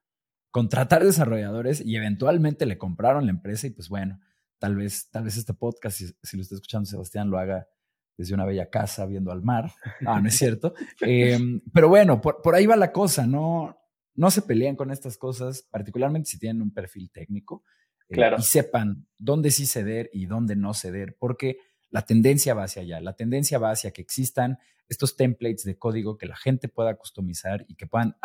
contratar 0.50 1.04
desarrolladores 1.04 1.82
y 1.84 1.94
eventualmente 1.94 2.64
le 2.64 2.78
compraron 2.78 3.26
la 3.26 3.32
empresa 3.32 3.66
y 3.66 3.70
pues 3.70 3.90
bueno, 3.90 4.18
tal 4.58 4.76
vez, 4.76 5.10
tal 5.10 5.24
vez 5.24 5.36
este 5.36 5.54
podcast, 5.54 5.98
si, 6.22 6.36
lo 6.36 6.42
está 6.42 6.54
escuchando 6.54 6.86
Sebastián, 6.86 7.30
lo 7.30 7.38
haga 7.38 7.68
desde 8.16 8.34
una 8.34 8.46
bella 8.46 8.70
casa 8.70 9.06
viendo 9.06 9.30
al 9.30 9.42
mar. 9.42 9.70
Ah, 10.06 10.20
no 10.20 10.28
es 10.28 10.36
cierto. 10.36 10.74
Em, 11.00 11.60
pero 11.72 11.88
bueno, 11.88 12.20
por, 12.20 12.40
por, 12.42 12.54
ahí 12.54 12.66
va 12.66 12.76
la 12.76 12.92
cosa, 12.92 13.26
no, 13.26 13.76
no 14.14 14.30
se 14.30 14.42
pelean 14.42 14.76
con 14.76 14.90
estas 14.90 15.18
cosas, 15.18 15.62
particularmente 15.70 16.30
si 16.30 16.38
tienen 16.38 16.62
un 16.62 16.72
perfil 16.72 17.10
técnico 17.10 17.64
eh, 18.08 18.30
y 18.38 18.42
sepan 18.42 19.06
dónde 19.18 19.50
sí 19.50 19.66
ceder 19.66 20.10
y 20.12 20.26
dónde 20.26 20.56
no 20.56 20.74
ceder, 20.74 21.16
porque 21.18 21.58
la 21.90 22.02
tendencia 22.02 22.54
va 22.54 22.64
hacia 22.64 22.82
allá, 22.82 23.00
la 23.00 23.14
tendencia 23.14 23.58
va 23.58 23.70
hacia 23.70 23.90
que 23.90 24.02
existan 24.02 24.58
estos 24.88 25.16
templates 25.16 25.64
de 25.64 25.76
código 25.76 26.16
que 26.16 26.26
la 26.26 26.36
gente 26.36 26.68
pueda 26.68 26.94
customizar 26.96 27.64
y 27.68 27.74
que 27.74 27.86
puedan 27.86 28.16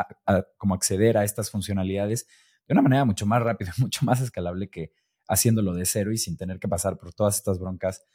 como 0.57 0.75
acceder 0.75 1.17
a 1.17 1.23
estas 1.23 1.49
funcionalidades 1.49 2.27
de 2.67 2.73
una 2.73 2.81
manera 2.81 3.05
mucho 3.05 3.25
más 3.25 3.41
rápida, 3.41 3.73
mucho 3.79 4.05
más 4.05 4.21
escalable 4.21 4.69
que 4.69 4.93
haciéndolo 5.31 5.73
de 5.73 5.85
cero 5.85 6.11
y 6.11 6.17
sin 6.17 6.35
tener 6.35 6.59
que 6.59 6.67
pasar 6.67 6.97
por 6.97 7.13
todas 7.13 7.37
estas 7.37 7.57
broncas 7.57 8.05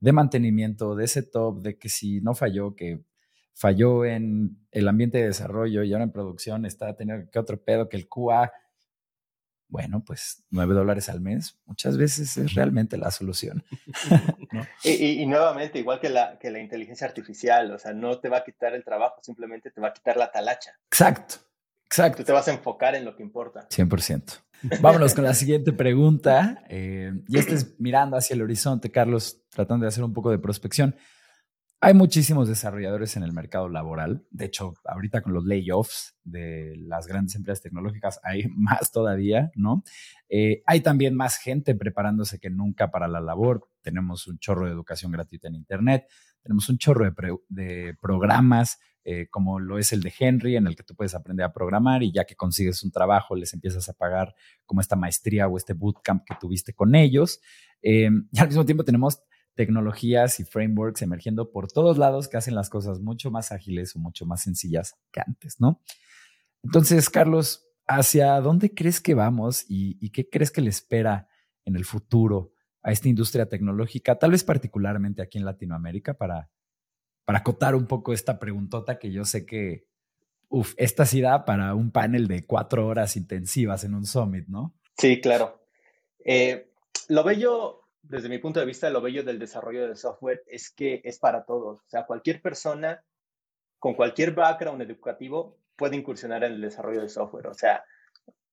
de 0.00 0.12
mantenimiento, 0.12 0.96
de 0.96 1.06
setup, 1.06 1.62
de 1.62 1.78
que 1.78 1.88
si 1.88 2.20
no 2.20 2.34
falló, 2.34 2.74
que 2.74 3.00
falló 3.54 4.04
en 4.04 4.58
el 4.72 4.88
ambiente 4.88 5.18
de 5.18 5.26
desarrollo 5.26 5.84
y 5.84 5.92
ahora 5.92 6.04
en 6.04 6.10
producción 6.10 6.66
está 6.66 6.96
teniendo 6.96 7.30
que 7.30 7.38
otro 7.38 7.62
pedo 7.62 7.88
que 7.88 7.96
el 7.96 8.08
QA. 8.08 8.52
Bueno, 9.68 10.04
pues 10.04 10.44
nueve 10.50 10.74
dólares 10.74 11.08
al 11.08 11.20
mes 11.20 11.56
muchas 11.64 11.96
veces 11.96 12.36
es 12.36 12.54
realmente 12.54 12.96
la 12.96 13.12
solución. 13.12 13.64
y, 14.84 15.24
nuevamente, 15.26 15.78
igual 15.78 16.00
que 16.00 16.10
la, 16.10 16.38
que 16.40 16.50
la 16.50 16.58
inteligencia 16.58 17.06
artificial, 17.06 17.70
o 17.70 17.78
sea, 17.78 17.92
no 17.92 18.18
te 18.18 18.28
va 18.28 18.38
a 18.38 18.44
quitar 18.44 18.74
el 18.74 18.84
trabajo, 18.84 19.20
simplemente 19.22 19.70
te 19.70 19.80
va 19.80 19.88
a 19.88 19.92
quitar 19.92 20.16
la 20.16 20.32
talacha. 20.32 20.72
Exacto, 20.86 21.36
exacto. 21.86 22.18
Tú 22.18 22.24
te 22.24 22.32
vas 22.32 22.48
a 22.48 22.52
enfocar 22.52 22.94
en 22.94 23.04
lo 23.04 23.14
que 23.16 23.22
importa. 23.22 23.68
100%. 23.68 24.40
Vámonos 24.80 25.14
con 25.14 25.24
la 25.24 25.34
siguiente 25.34 25.72
pregunta. 25.72 26.64
Eh, 26.68 27.12
y 27.28 27.38
estés 27.38 27.74
mirando 27.78 28.16
hacia 28.16 28.34
el 28.34 28.42
horizonte, 28.42 28.90
Carlos, 28.90 29.42
tratando 29.50 29.84
de 29.84 29.88
hacer 29.88 30.04
un 30.04 30.12
poco 30.12 30.30
de 30.30 30.38
prospección. 30.38 30.96
Hay 31.80 31.92
muchísimos 31.92 32.48
desarrolladores 32.48 33.14
en 33.18 33.24
el 33.24 33.34
mercado 33.34 33.68
laboral. 33.68 34.24
De 34.30 34.46
hecho, 34.46 34.72
ahorita 34.86 35.20
con 35.20 35.34
los 35.34 35.44
layoffs 35.44 36.16
de 36.24 36.76
las 36.78 37.06
grandes 37.06 37.34
empresas 37.34 37.62
tecnológicas 37.62 38.20
hay 38.22 38.44
más 38.56 38.90
todavía, 38.90 39.50
¿no? 39.54 39.84
Eh, 40.30 40.62
hay 40.64 40.80
también 40.80 41.14
más 41.14 41.36
gente 41.36 41.74
preparándose 41.74 42.38
que 42.38 42.48
nunca 42.48 42.90
para 42.90 43.06
la 43.06 43.20
labor. 43.20 43.68
Tenemos 43.82 44.26
un 44.26 44.38
chorro 44.38 44.64
de 44.64 44.72
educación 44.72 45.12
gratuita 45.12 45.48
en 45.48 45.56
Internet. 45.56 46.06
Tenemos 46.44 46.68
un 46.68 46.78
chorro 46.78 47.04
de, 47.48 47.96
programas 48.00 48.78
eh, 49.06 49.26
como 49.30 49.58
lo 49.58 49.78
es 49.78 49.92
el 49.92 50.02
de 50.02 50.14
Henry, 50.18 50.56
en 50.56 50.66
el 50.66 50.76
que 50.76 50.82
tú 50.82 50.94
puedes 50.94 51.14
aprender 51.14 51.44
a 51.44 51.52
programar 51.52 52.02
y 52.02 52.12
ya 52.12 52.24
que 52.24 52.36
consigues 52.36 52.82
un 52.84 52.90
trabajo, 52.90 53.34
les 53.34 53.52
empiezas 53.52 53.88
a 53.88 53.94
pagar 53.94 54.34
como 54.64 54.80
esta 54.80 54.96
maestría 54.96 55.48
o 55.48 55.56
este 55.56 55.74
bootcamp 55.74 56.24
que 56.24 56.36
tuviste 56.40 56.72
con 56.72 56.94
ellos. 56.94 57.40
Eh, 57.82 58.08
y 58.32 58.38
al 58.38 58.46
mismo 58.46 58.64
tiempo 58.64 58.84
tenemos 58.84 59.20
tecnologías 59.54 60.40
y 60.40 60.44
frameworks 60.44 61.02
emergiendo 61.02 61.50
por 61.50 61.70
todos 61.70 61.98
lados 61.98 62.28
que 62.28 62.36
hacen 62.36 62.54
las 62.54 62.70
cosas 62.70 63.00
mucho 63.00 63.30
más 63.30 63.52
ágiles 63.52 63.94
o 63.96 63.98
mucho 63.98 64.26
más 64.26 64.42
sencillas 64.42 64.96
que 65.12 65.20
antes, 65.20 65.60
¿no? 65.60 65.82
Entonces, 66.62 67.10
Carlos, 67.10 67.66
¿hacia 67.86 68.40
dónde 68.40 68.74
crees 68.74 69.00
que 69.00 69.14
vamos 69.14 69.64
y, 69.68 70.10
qué 70.10 70.28
crees 70.28 70.50
que 70.50 70.62
le 70.62 70.70
espera 70.70 71.28
en 71.64 71.76
el 71.76 71.84
futuro 71.84 72.53
a 72.84 72.92
esta 72.92 73.08
industria 73.08 73.48
tecnológica, 73.48 74.18
tal 74.18 74.32
vez 74.32 74.44
particularmente 74.44 75.22
aquí 75.22 75.38
en 75.38 75.46
Latinoamérica, 75.46 76.14
para, 76.14 76.50
para 77.24 77.38
acotar 77.38 77.74
un 77.74 77.86
poco 77.86 78.12
esta 78.12 78.38
preguntota 78.38 78.98
que 78.98 79.10
yo 79.10 79.24
sé 79.24 79.46
que, 79.46 79.86
uff, 80.48 80.74
esta 80.76 81.06
sí 81.06 81.22
da 81.22 81.46
para 81.46 81.74
un 81.74 81.90
panel 81.90 82.28
de 82.28 82.46
cuatro 82.46 82.86
horas 82.86 83.16
intensivas 83.16 83.84
en 83.84 83.94
un 83.94 84.04
summit, 84.04 84.46
¿no? 84.48 84.74
Sí, 84.98 85.18
claro. 85.22 85.66
Eh, 86.24 86.70
lo 87.08 87.24
bello 87.24 87.80
desde 88.02 88.28
mi 88.28 88.36
punto 88.36 88.60
de 88.60 88.66
vista, 88.66 88.90
lo 88.90 89.00
bello 89.00 89.24
del 89.24 89.38
desarrollo 89.38 89.88
de 89.88 89.96
software 89.96 90.42
es 90.46 90.70
que 90.70 91.00
es 91.04 91.18
para 91.18 91.46
todos. 91.46 91.80
O 91.80 91.88
sea, 91.88 92.04
cualquier 92.04 92.42
persona 92.42 93.02
con 93.78 93.94
cualquier 93.94 94.32
background 94.32 94.82
educativo 94.82 95.58
puede 95.74 95.96
incursionar 95.96 96.44
en 96.44 96.52
el 96.52 96.60
desarrollo 96.60 97.00
de 97.00 97.08
software. 97.08 97.46
O 97.46 97.54
sea, 97.54 97.82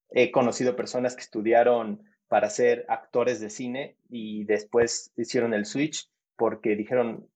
he 0.09 0.31
conocido 0.31 0.77
personas 0.77 1.15
que 1.15 1.21
estudiaron 1.21 2.01
para 2.31 2.49
ser 2.49 2.85
actores 2.87 3.41
de 3.41 3.49
cine 3.49 3.97
y 4.09 4.45
después 4.45 5.11
hicieron 5.17 5.53
el 5.53 5.65
switch 5.65 6.09
porque 6.37 6.77
dijeron, 6.77 7.27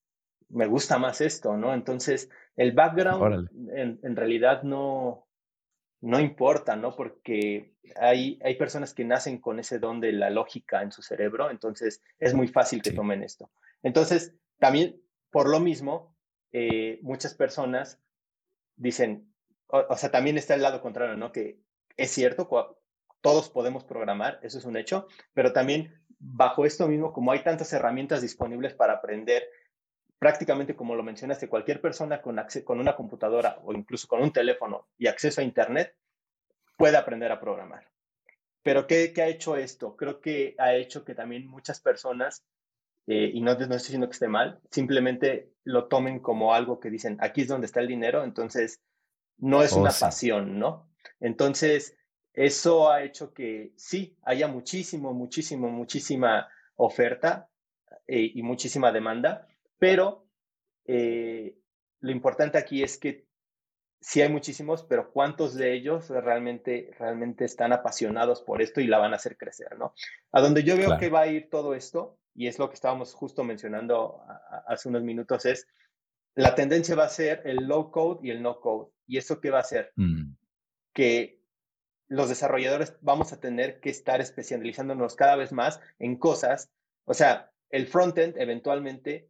me 0.48 0.68
gusta 0.68 0.98
más 0.98 1.20
esto, 1.20 1.58
¿no? 1.58 1.74
Entonces, 1.74 2.30
el 2.56 2.72
background 2.72 3.50
en, 3.76 4.00
en, 4.02 4.16
realidad 4.16 4.64
no, 4.64 5.28
no 6.00 6.22
importa, 6.22 6.78
¿no? 6.78 6.96
Porque 6.96 7.74
hay, 7.98 8.40
hay 8.42 8.56
personas 8.56 8.94
que 8.94 9.04
nacen 9.04 9.40
con 9.40 9.60
ese 9.60 9.80
don 9.80 10.00
de 10.00 10.14
la 10.14 10.30
lógica 10.30 10.82
en 10.82 10.94
su 10.94 11.02
cerebro, 11.02 11.52
entonces 11.52 12.02
es 12.18 12.34
muy 12.34 12.48
fácil 12.48 12.82
que 12.82 12.92
tomen 12.92 13.22
esto. 13.22 13.52
Entonces, 13.84 14.34
también, 14.60 14.96
por 15.30 15.50
lo 15.50 15.60
mismo, 15.60 16.16
eh, 16.54 17.00
muchas 17.02 17.34
personas 17.34 18.00
dicen, 18.78 19.30
o, 19.68 19.98
sea, 19.98 20.10
también 20.10 20.38
está 20.38 20.56
el 20.56 20.62
lado 20.62 20.80
contrario, 20.80 21.18
¿no? 21.18 21.34
Que 21.34 21.60
es 21.98 22.12
cierto, 22.12 22.48
todos 23.26 23.50
podemos 23.50 23.84
programar, 23.84 24.38
eso 24.44 24.60
es 24.60 24.66
un 24.66 24.78
hecho, 24.78 25.08
pero 25.34 25.52
también 25.52 26.00
bajo 26.20 26.64
esto 26.64 26.88
mismo, 26.88 27.12
como 27.12 27.32
hay 27.32 27.40
tantas 27.42 27.74
herramientas 27.74 28.22
disponibles 28.22 28.76
para 28.76 28.94
aprender, 28.94 29.50
prácticamente 30.20 30.76
como 30.76 30.94
lo 30.94 31.02
mencionaste, 31.02 31.50
cualquier 31.50 31.82
persona 31.82 32.22
con, 32.22 32.40
con 32.64 32.80
una 32.80 32.96
computadora 32.96 33.58
o 33.64 33.74
incluso 33.74 34.08
con 34.08 34.22
un 34.22 34.32
teléfono 34.32 34.90
y 35.00 35.08
acceso 35.08 35.42
a 35.42 35.44
Internet 35.44 35.96
puede 36.78 36.98
aprender 36.98 37.32
a 37.32 37.40
programar. 37.40 37.90
Pero 38.62 38.86
¿qué, 38.86 39.12
ha 39.18 39.28
hecho 39.28 39.58
esto? 39.58 39.96
Creo 39.96 40.22
que 40.22 40.54
ha 40.60 40.76
hecho 40.76 41.04
que 41.04 41.16
también 41.16 41.48
muchas 41.48 41.80
personas, 41.82 42.46
eh, 43.08 43.32
y 43.34 43.42
no, 43.42 43.56
no 43.56 43.60
estoy 43.60 43.78
diciendo 43.78 44.08
que 44.08 44.14
esté 44.14 44.28
mal, 44.28 44.62
simplemente 44.70 45.50
lo 45.64 45.88
tomen 45.88 46.20
como 46.20 46.54
algo 46.54 46.80
que 46.80 46.92
dicen, 46.92 47.18
aquí 47.22 47.42
es 47.42 47.48
donde 47.48 47.66
está 47.66 47.80
el 47.80 47.88
dinero, 47.88 48.24
entonces 48.24 48.84
no 49.40 49.64
es 49.64 49.74
una 49.74 49.90
pasión, 49.90 50.60
¿no? 50.60 50.92
Entonces, 51.20 51.98
eso 52.36 52.92
ha 52.92 53.04
hecho 53.04 53.34
que 53.34 53.74
sí, 53.76 54.18
haya 54.24 54.48
muchísimo, 54.48 55.14
muchísimo, 55.14 55.70
muchísima 55.70 56.48
oferta 56.76 57.50
eh, 58.08 58.32
y 58.34 58.44
muchísima 58.44 58.92
demanda, 58.92 59.48
pero 59.78 60.28
eh, 60.86 61.58
lo 62.02 62.12
importante 62.12 62.58
aquí 62.58 62.84
es 62.84 62.98
que 62.98 63.26
sí 64.02 64.22
hay 64.22 64.30
muchísimos, 64.30 64.84
pero 64.84 65.12
¿cuántos 65.12 65.56
de 65.56 65.74
ellos 65.74 66.10
realmente, 66.10 66.92
realmente 67.00 67.46
están 67.46 67.74
apasionados 67.74 68.42
por 68.42 68.62
esto 68.62 68.82
y 68.82 68.88
la 68.88 69.00
van 69.00 69.14
a 69.14 69.16
hacer 69.16 69.38
crecer, 69.38 69.78
¿no? 69.80 69.94
A 70.32 70.42
donde 70.42 70.64
yo 70.64 70.78
veo 70.78 70.98
que 70.98 71.10
va 71.10 71.22
a 71.22 71.28
ir 71.28 71.50
todo 71.50 71.74
esto, 71.74 72.20
y 72.36 72.48
es 72.48 72.60
lo 72.60 72.70
que 72.70 72.76
estábamos 72.76 73.14
justo 73.14 73.44
mencionando 73.44 74.22
hace 74.68 74.90
unos 74.90 75.04
minutos, 75.04 75.46
es 75.46 75.68
la 76.36 76.54
tendencia 76.54 76.96
va 76.96 77.06
a 77.06 77.10
ser 77.10 77.42
el 77.46 77.66
low 77.66 77.90
code 77.92 78.28
y 78.28 78.30
el 78.30 78.42
no 78.42 78.60
code. 78.60 78.92
¿Y 79.08 79.18
eso 79.18 79.40
qué 79.40 79.50
va 79.50 79.60
a 79.60 79.62
hacer? 79.62 79.94
Mm. 79.96 80.34
Que 80.94 81.35
los 82.08 82.30
desarrolladores 82.30 82.98
vamos 83.02 83.34
a 83.34 83.40
tener 83.40 83.80
que 83.80 83.90
estar 83.90 84.22
especializándonos 84.22 85.16
cada 85.16 85.36
vez 85.36 85.52
más 85.52 85.80
en 86.00 86.18
cosas, 86.18 86.72
o 87.06 87.14
sea, 87.14 87.52
el 87.70 87.88
frontend 87.88 88.38
eventualmente 88.38 89.30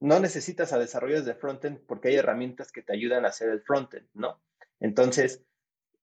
no 0.00 0.20
necesitas 0.20 0.72
a 0.72 0.78
desarrollos 0.78 1.24
de 1.24 1.34
frontend 1.34 1.80
porque 1.86 2.08
hay 2.08 2.16
herramientas 2.16 2.70
que 2.70 2.82
te 2.82 2.92
ayudan 2.92 3.24
a 3.24 3.28
hacer 3.28 3.48
el 3.48 3.62
frontend, 3.62 4.08
¿no? 4.14 4.40
Entonces, 4.78 5.42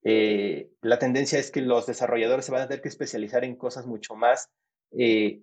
eh, 0.03 0.72
la 0.82 0.99
tendencia 0.99 1.39
es 1.39 1.49
que 1.49 1.61
los 1.61 1.86
desarrolladores 1.86 2.45
se 2.45 2.51
van 2.51 2.61
a 2.61 2.68
tener 2.68 2.82
que 2.82 2.89
especializar 2.89 3.43
en 3.43 3.55
cosas 3.55 3.86
mucho 3.86 4.16
más, 4.16 4.51
eh, 4.91 5.41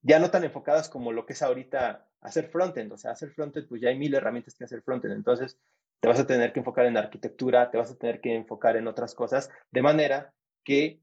ya 0.00 0.18
no 0.18 0.30
tan 0.30 0.44
enfocadas 0.44 0.88
como 0.88 1.12
lo 1.12 1.26
que 1.26 1.34
es 1.34 1.42
ahorita 1.42 2.08
hacer 2.20 2.48
frontend. 2.48 2.92
O 2.92 2.96
sea, 2.96 3.12
hacer 3.12 3.30
frontend, 3.30 3.68
pues 3.68 3.80
ya 3.80 3.90
hay 3.90 3.98
mil 3.98 4.14
herramientas 4.14 4.54
que 4.54 4.64
hacer 4.64 4.82
frontend. 4.82 5.14
Entonces, 5.14 5.58
te 6.02 6.08
vas 6.08 6.18
a 6.18 6.26
tener 6.26 6.52
que 6.52 6.58
enfocar 6.58 6.86
en 6.86 6.96
arquitectura, 6.96 7.70
te 7.70 7.78
vas 7.78 7.92
a 7.92 7.96
tener 7.96 8.20
que 8.20 8.34
enfocar 8.34 8.76
en 8.76 8.88
otras 8.88 9.14
cosas, 9.14 9.50
de 9.70 9.82
manera 9.82 10.34
que 10.64 11.00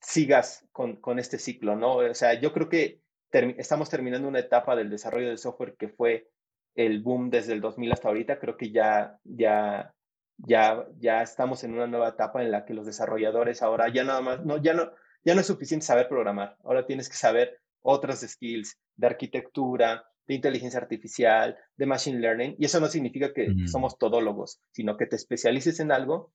sigas 0.00 0.64
con, 0.70 1.00
con 1.00 1.18
este 1.18 1.36
ciclo, 1.36 1.74
¿no? 1.74 1.96
O 1.96 2.14
sea, 2.14 2.34
yo 2.34 2.52
creo 2.52 2.68
que 2.68 3.00
estamos 3.32 3.90
terminando 3.90 4.28
una 4.28 4.38
etapa 4.38 4.76
del 4.76 4.88
desarrollo 4.88 5.30
de 5.30 5.36
software 5.36 5.74
que 5.76 5.88
fue 5.88 6.30
el 6.76 7.02
boom 7.02 7.28
desde 7.28 7.54
el 7.54 7.60
2000 7.60 7.92
hasta 7.92 8.06
ahorita. 8.06 8.38
Creo 8.38 8.56
que 8.56 8.70
ya, 8.70 9.18
ya, 9.24 9.92
ya, 10.36 10.86
ya 11.00 11.22
estamos 11.22 11.64
en 11.64 11.74
una 11.74 11.88
nueva 11.88 12.10
etapa 12.10 12.44
en 12.44 12.52
la 12.52 12.64
que 12.64 12.74
los 12.74 12.86
desarrolladores 12.86 13.62
ahora 13.62 13.92
ya 13.92 14.04
nada 14.04 14.20
más, 14.20 14.44
no, 14.44 14.58
ya 14.58 14.74
no, 14.74 14.92
ya 15.24 15.34
no 15.34 15.40
es 15.40 15.46
suficiente 15.48 15.84
saber 15.84 16.08
programar. 16.08 16.56
Ahora 16.62 16.86
tienes 16.86 17.08
que 17.08 17.16
saber 17.16 17.58
otras 17.82 18.20
skills 18.20 18.78
de 18.94 19.08
arquitectura, 19.08 20.04
de 20.26 20.34
inteligencia 20.34 20.80
artificial, 20.80 21.56
de 21.76 21.86
machine 21.86 22.18
learning, 22.18 22.56
y 22.58 22.64
eso 22.64 22.80
no 22.80 22.86
significa 22.88 23.32
que 23.32 23.48
Mm. 23.50 23.66
somos 23.68 23.98
todólogos, 23.98 24.60
sino 24.72 24.96
que 24.96 25.06
te 25.06 25.16
especialices 25.16 25.78
en 25.80 25.92
algo 25.92 26.32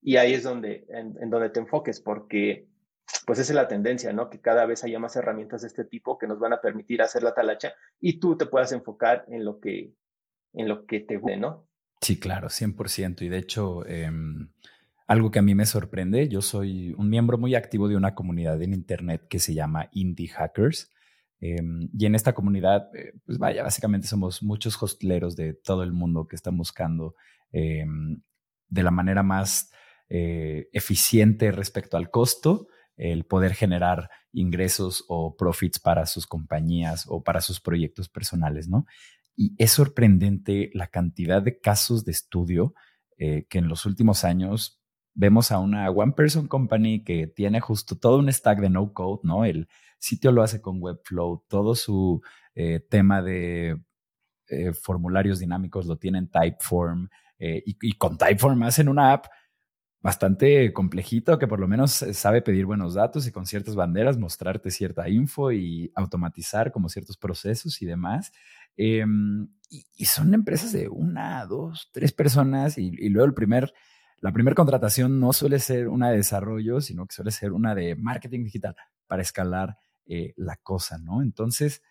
y 0.00 0.16
ahí 0.16 0.32
es 0.34 0.42
donde, 0.44 0.86
en, 0.88 1.14
en 1.20 1.30
donde 1.30 1.50
te 1.50 1.60
enfoques, 1.60 2.00
porque 2.00 2.66
pues 3.26 3.38
esa 3.38 3.52
es 3.52 3.56
la 3.56 3.68
tendencia, 3.68 4.12
¿no? 4.12 4.28
Que 4.28 4.40
cada 4.40 4.66
vez 4.66 4.84
haya 4.84 4.98
más 4.98 5.16
herramientas 5.16 5.62
de 5.62 5.68
este 5.68 5.84
tipo 5.84 6.18
que 6.18 6.26
nos 6.26 6.38
van 6.38 6.52
a 6.52 6.60
permitir 6.60 7.00
hacer 7.00 7.22
la 7.22 7.34
talacha 7.34 7.72
y 8.00 8.20
tú 8.20 8.36
te 8.36 8.46
puedas 8.46 8.70
enfocar 8.72 9.24
en 9.28 9.44
lo 9.46 9.60
que, 9.60 9.94
en 10.52 10.68
lo 10.68 10.84
que 10.86 11.00
te 11.00 11.16
guste, 11.16 11.38
¿no? 11.38 11.66
Sí, 12.02 12.18
claro, 12.20 12.48
100%. 12.48 13.22
Y 13.24 13.28
de 13.28 13.38
hecho, 13.38 13.84
em, 13.86 14.50
algo 15.06 15.30
que 15.30 15.38
a 15.38 15.42
mí 15.42 15.54
me 15.54 15.64
sorprende, 15.66 16.28
yo 16.28 16.42
soy 16.42 16.92
un 16.98 17.08
miembro 17.08 17.38
muy 17.38 17.54
activo 17.54 17.88
de 17.88 17.96
una 17.96 18.14
comunidad 18.14 18.60
en 18.62 18.74
Internet 18.74 19.26
que 19.28 19.38
se 19.38 19.54
llama 19.54 19.88
Indie 19.92 20.28
Hackers. 20.28 20.92
Em, 21.40 21.88
y 21.96 22.06
en 22.06 22.14
esta 22.14 22.34
comunidad, 22.34 22.94
eh, 22.96 23.12
pues 23.24 23.38
vaya, 23.38 23.62
básicamente 23.62 24.08
somos 24.08 24.42
muchos 24.42 24.80
hosteleros 24.82 25.36
de 25.36 25.54
todo 25.54 25.82
el 25.82 25.92
mundo 25.92 26.26
que 26.26 26.36
están 26.36 26.56
buscando 26.56 27.14
em, 27.52 28.20
de 28.68 28.82
la 28.82 28.90
manera 28.90 29.22
más 29.22 29.70
eh, 30.08 30.68
eficiente 30.72 31.52
respecto 31.52 31.96
al 31.96 32.10
costo 32.10 32.68
el 32.98 33.24
poder 33.24 33.54
generar 33.54 34.10
ingresos 34.32 35.04
o 35.08 35.36
profits 35.36 35.78
para 35.78 36.04
sus 36.06 36.26
compañías 36.26 37.04
o 37.08 37.22
para 37.22 37.40
sus 37.40 37.60
proyectos 37.60 38.08
personales, 38.08 38.68
¿no? 38.68 38.86
Y 39.36 39.54
es 39.56 39.70
sorprendente 39.70 40.70
la 40.74 40.88
cantidad 40.88 41.40
de 41.40 41.60
casos 41.60 42.04
de 42.04 42.10
estudio 42.12 42.74
eh, 43.16 43.46
que 43.48 43.58
en 43.58 43.68
los 43.68 43.86
últimos 43.86 44.24
años 44.24 44.77
vemos 45.18 45.50
a 45.50 45.58
una 45.58 45.90
one 45.90 46.12
person 46.12 46.46
company 46.46 47.02
que 47.02 47.26
tiene 47.26 47.60
justo 47.60 47.98
todo 47.98 48.18
un 48.18 48.32
stack 48.32 48.60
de 48.60 48.70
no 48.70 48.92
code, 48.92 49.20
¿no? 49.24 49.44
El 49.44 49.68
sitio 49.98 50.30
lo 50.30 50.44
hace 50.44 50.60
con 50.60 50.80
Webflow, 50.80 51.44
todo 51.48 51.74
su 51.74 52.22
eh, 52.54 52.78
tema 52.88 53.20
de 53.20 53.82
eh, 54.46 54.72
formularios 54.72 55.40
dinámicos 55.40 55.86
lo 55.86 55.96
tiene 55.96 56.18
en 56.18 56.30
Typeform 56.30 57.08
eh, 57.40 57.64
y, 57.66 57.92
con 57.94 58.16
Typeform 58.16 58.62
hacen 58.62 58.88
una 58.88 59.12
app 59.12 59.26
bastante 60.00 60.72
complejito 60.72 61.36
que 61.36 61.48
por 61.48 61.58
lo 61.58 61.66
menos 61.66 61.90
sabe 62.12 62.40
pedir 62.40 62.64
buenos 62.64 62.94
datos 62.94 63.26
y 63.26 63.32
con 63.32 63.44
ciertas 63.44 63.74
banderas 63.74 64.18
mostrarte 64.18 64.70
cierta 64.70 65.08
info 65.08 65.50
y 65.50 65.90
automatizar 65.96 66.70
como 66.70 66.88
ciertos 66.88 67.16
procesos 67.16 67.82
y 67.82 67.86
demás. 67.86 68.30
Y, 68.76 69.00
y, 69.96 70.04
son 70.04 70.32
empresas 70.32 70.70
de 70.70 70.88
una, 70.88 71.44
dos, 71.46 71.90
tres 71.92 72.12
personas 72.12 72.78
y, 72.78 72.92
y 72.96 73.08
luego 73.08 73.26
el 73.26 73.34
primer, 73.34 73.74
la 74.20 74.32
primera 74.32 74.54
contratación 74.54 75.20
no 75.20 75.32
suele 75.32 75.58
ser 75.58 75.88
una 75.88 76.10
de 76.10 76.16
desarrollo, 76.16 76.80
sino 76.80 77.06
que 77.06 77.14
suele 77.14 77.30
ser 77.30 77.52
una 77.52 77.74
de 77.74 77.94
marketing 77.94 78.44
digital 78.44 78.76
para 79.06 79.22
escalar 79.22 79.78
eh, 80.06 80.34
la 80.36 80.56
cosa, 80.56 80.98
¿no? 80.98 81.22
Entonces, 81.22 81.82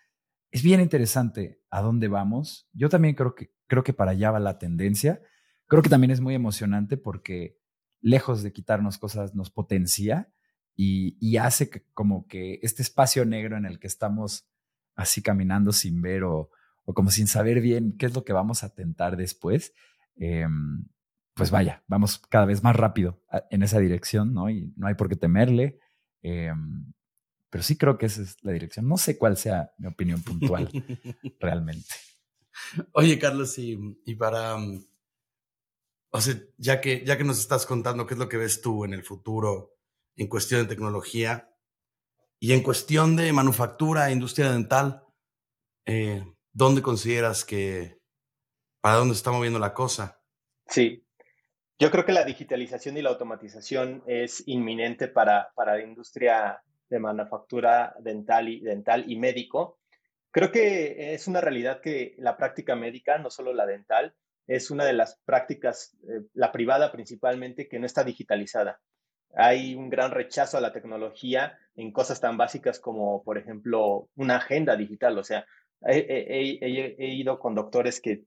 es 0.50 0.62
bien 0.62 0.80
interesante 0.80 1.60
a 1.70 1.80
dónde 1.80 2.08
vamos. 2.08 2.68
Yo 2.72 2.88
también 2.88 3.14
creo 3.14 3.34
que, 3.34 3.50
creo 3.66 3.82
que 3.82 3.92
para 3.92 4.12
allá 4.12 4.30
va 4.30 4.40
la 4.40 4.58
tendencia. 4.58 5.22
Creo 5.66 5.82
que 5.82 5.90
también 5.90 6.10
es 6.10 6.20
muy 6.20 6.34
emocionante 6.34 6.96
porque 6.96 7.58
lejos 8.00 8.42
de 8.42 8.52
quitarnos 8.52 8.98
cosas, 8.98 9.34
nos 9.34 9.50
potencia 9.50 10.32
y, 10.76 11.16
y, 11.20 11.38
hace 11.38 11.70
como 11.92 12.28
que 12.28 12.60
este 12.62 12.82
espacio 12.82 13.24
negro 13.24 13.56
en 13.56 13.66
el 13.66 13.80
que 13.80 13.88
estamos 13.88 14.48
así 14.94 15.20
caminando 15.22 15.72
sin 15.72 16.00
ver 16.00 16.22
o, 16.22 16.50
o 16.84 16.94
como 16.94 17.10
sin 17.10 17.26
saber 17.26 17.60
bien 17.60 17.96
qué 17.98 18.06
es 18.06 18.14
lo 18.14 18.24
que 18.24 18.32
vamos 18.32 18.64
a 18.64 18.74
tentar 18.74 19.16
después, 19.16 19.74
eh, 20.16 20.46
pues 21.38 21.50
vaya, 21.50 21.82
vamos 21.86 22.18
cada 22.18 22.44
vez 22.44 22.62
más 22.62 22.76
rápido 22.76 23.22
en 23.50 23.62
esa 23.62 23.78
dirección, 23.78 24.34
¿no? 24.34 24.50
Y 24.50 24.74
no 24.76 24.88
hay 24.88 24.94
por 24.94 25.08
qué 25.08 25.16
temerle. 25.16 25.78
Eh, 26.22 26.52
pero 27.48 27.64
sí 27.64 27.78
creo 27.78 27.96
que 27.96 28.06
esa 28.06 28.20
es 28.20 28.36
la 28.42 28.52
dirección. 28.52 28.86
No 28.86 28.98
sé 28.98 29.16
cuál 29.16 29.38
sea 29.38 29.72
mi 29.78 29.86
opinión 29.86 30.22
puntual 30.22 30.68
realmente. 31.40 31.94
Oye, 32.92 33.18
Carlos, 33.18 33.56
y, 33.58 33.78
y 34.04 34.14
para 34.16 34.56
um, 34.56 34.84
o 36.10 36.20
sea, 36.20 36.34
ya 36.56 36.80
que, 36.80 37.04
ya 37.04 37.18
que 37.18 37.24
nos 37.24 37.38
estás 37.38 37.66
contando 37.66 38.06
qué 38.06 38.14
es 38.14 38.18
lo 38.18 38.28
que 38.28 38.38
ves 38.38 38.60
tú 38.60 38.84
en 38.84 38.94
el 38.94 39.04
futuro 39.04 39.76
en 40.16 40.26
cuestión 40.26 40.62
de 40.62 40.68
tecnología 40.68 41.54
y 42.40 42.52
en 42.52 42.62
cuestión 42.62 43.16
de 43.16 43.32
manufactura, 43.32 44.10
industria 44.10 44.50
dental, 44.50 45.04
eh, 45.86 46.24
¿dónde 46.52 46.82
consideras 46.82 47.44
que, 47.44 48.00
para 48.80 48.96
dónde 48.96 49.14
está 49.14 49.30
moviendo 49.30 49.58
la 49.58 49.74
cosa? 49.74 50.22
Sí, 50.66 51.06
yo 51.78 51.90
creo 51.90 52.04
que 52.04 52.12
la 52.12 52.24
digitalización 52.24 52.96
y 52.96 53.02
la 53.02 53.10
automatización 53.10 54.02
es 54.06 54.42
inminente 54.46 55.06
para, 55.06 55.52
para 55.54 55.76
la 55.76 55.82
industria 55.84 56.60
de 56.90 56.98
manufactura 56.98 57.94
dental 58.00 58.48
y, 58.48 58.60
dental 58.60 59.04
y 59.06 59.16
médico. 59.16 59.78
Creo 60.32 60.50
que 60.50 61.14
es 61.14 61.28
una 61.28 61.40
realidad 61.40 61.80
que 61.80 62.14
la 62.18 62.36
práctica 62.36 62.74
médica, 62.74 63.18
no 63.18 63.30
solo 63.30 63.52
la 63.52 63.64
dental, 63.64 64.14
es 64.48 64.70
una 64.70 64.84
de 64.84 64.94
las 64.94 65.20
prácticas, 65.24 65.96
eh, 66.08 66.22
la 66.34 66.50
privada 66.50 66.90
principalmente, 66.90 67.68
que 67.68 67.78
no 67.78 67.86
está 67.86 68.02
digitalizada. 68.02 68.80
Hay 69.34 69.74
un 69.74 69.88
gran 69.88 70.10
rechazo 70.10 70.58
a 70.58 70.60
la 70.60 70.72
tecnología 70.72 71.58
en 71.76 71.92
cosas 71.92 72.20
tan 72.20 72.36
básicas 72.36 72.80
como, 72.80 73.22
por 73.22 73.38
ejemplo, 73.38 74.08
una 74.16 74.36
agenda 74.36 74.74
digital. 74.74 75.16
O 75.18 75.22
sea, 75.22 75.46
he, 75.86 75.98
he, 75.98 76.58
he, 76.60 76.96
he 76.98 77.14
ido 77.14 77.38
con 77.38 77.54
doctores 77.54 78.00
que, 78.00 78.24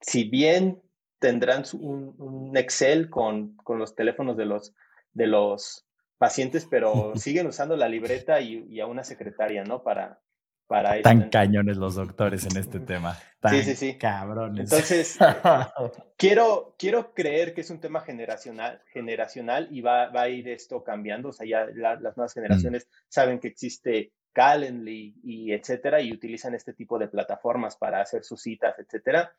si 0.00 0.24
bien 0.24 0.80
tendrán 1.20 1.64
un, 1.74 2.14
un 2.18 2.56
Excel 2.56 3.08
con, 3.08 3.56
con, 3.58 3.78
los 3.78 3.94
teléfonos 3.94 4.36
de 4.36 4.46
los, 4.46 4.74
de 5.12 5.28
los 5.28 5.86
pacientes, 6.18 6.66
pero 6.68 7.12
siguen 7.16 7.46
usando 7.46 7.76
la 7.76 7.88
libreta 7.88 8.40
y, 8.40 8.66
y 8.68 8.80
a 8.80 8.86
una 8.86 9.04
secretaria, 9.04 9.62
¿no? 9.62 9.84
Para, 9.84 10.18
para 10.66 11.02
Tan 11.02 11.18
esto. 11.18 11.30
cañones 11.30 11.76
los 11.76 11.96
doctores 11.96 12.46
en 12.46 12.56
este 12.56 12.78
tema. 12.80 13.18
Tan 13.40 13.52
sí, 13.56 13.62
sí, 13.62 13.74
sí. 13.74 13.98
Cabrones. 13.98 14.72
Entonces, 14.72 15.18
quiero, 16.16 16.74
quiero 16.78 17.12
creer 17.12 17.54
que 17.54 17.62
es 17.62 17.70
un 17.70 17.80
tema 17.80 18.00
generacional, 18.00 18.80
generacional 18.92 19.68
y 19.72 19.80
va, 19.80 20.10
va 20.10 20.22
a 20.22 20.28
ir 20.28 20.48
esto 20.48 20.82
cambiando. 20.84 21.30
O 21.30 21.32
sea, 21.32 21.46
ya 21.46 21.66
la, 21.74 21.94
las 22.00 22.16
nuevas 22.16 22.32
generaciones 22.32 22.86
mm. 22.86 22.94
saben 23.08 23.40
que 23.40 23.48
existe 23.48 24.12
Calendly 24.32 25.16
y 25.24 25.52
etcétera 25.52 26.00
y 26.00 26.12
utilizan 26.12 26.54
este 26.54 26.72
tipo 26.72 27.00
de 27.00 27.08
plataformas 27.08 27.76
para 27.76 28.00
hacer 28.00 28.22
sus 28.22 28.40
citas, 28.40 28.78
etcétera. 28.78 29.32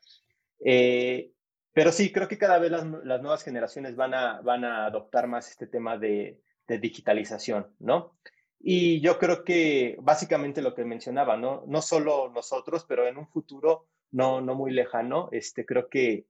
Eh, 0.62 1.32
pero 1.72 1.92
sí, 1.92 2.12
creo 2.12 2.28
que 2.28 2.38
cada 2.38 2.58
vez 2.58 2.70
las, 2.70 2.84
nuevas 2.84 3.42
generaciones 3.42 3.96
van 3.96 4.14
a, 4.14 4.40
van 4.42 4.64
a 4.64 4.86
adoptar 4.86 5.26
más 5.26 5.50
este 5.50 5.66
tema 5.66 5.96
de, 5.96 6.40
de 6.66 6.78
digitalización, 6.78 7.74
¿no? 7.78 8.16
Y 8.60 9.00
yo 9.00 9.18
creo 9.18 9.42
que 9.44 9.96
básicamente 10.00 10.62
lo 10.62 10.74
que 10.74 10.84
mencionaba, 10.84 11.36
¿no? 11.36 11.64
No 11.66 11.82
solo 11.82 12.30
nosotros, 12.32 12.84
pero 12.86 13.06
en 13.06 13.18
un 13.18 13.26
futuro 13.26 13.88
no, 14.12 14.40
no 14.40 14.54
muy 14.54 14.70
lejano, 14.70 15.28
este, 15.32 15.66
creo 15.66 15.88
que 15.88 16.26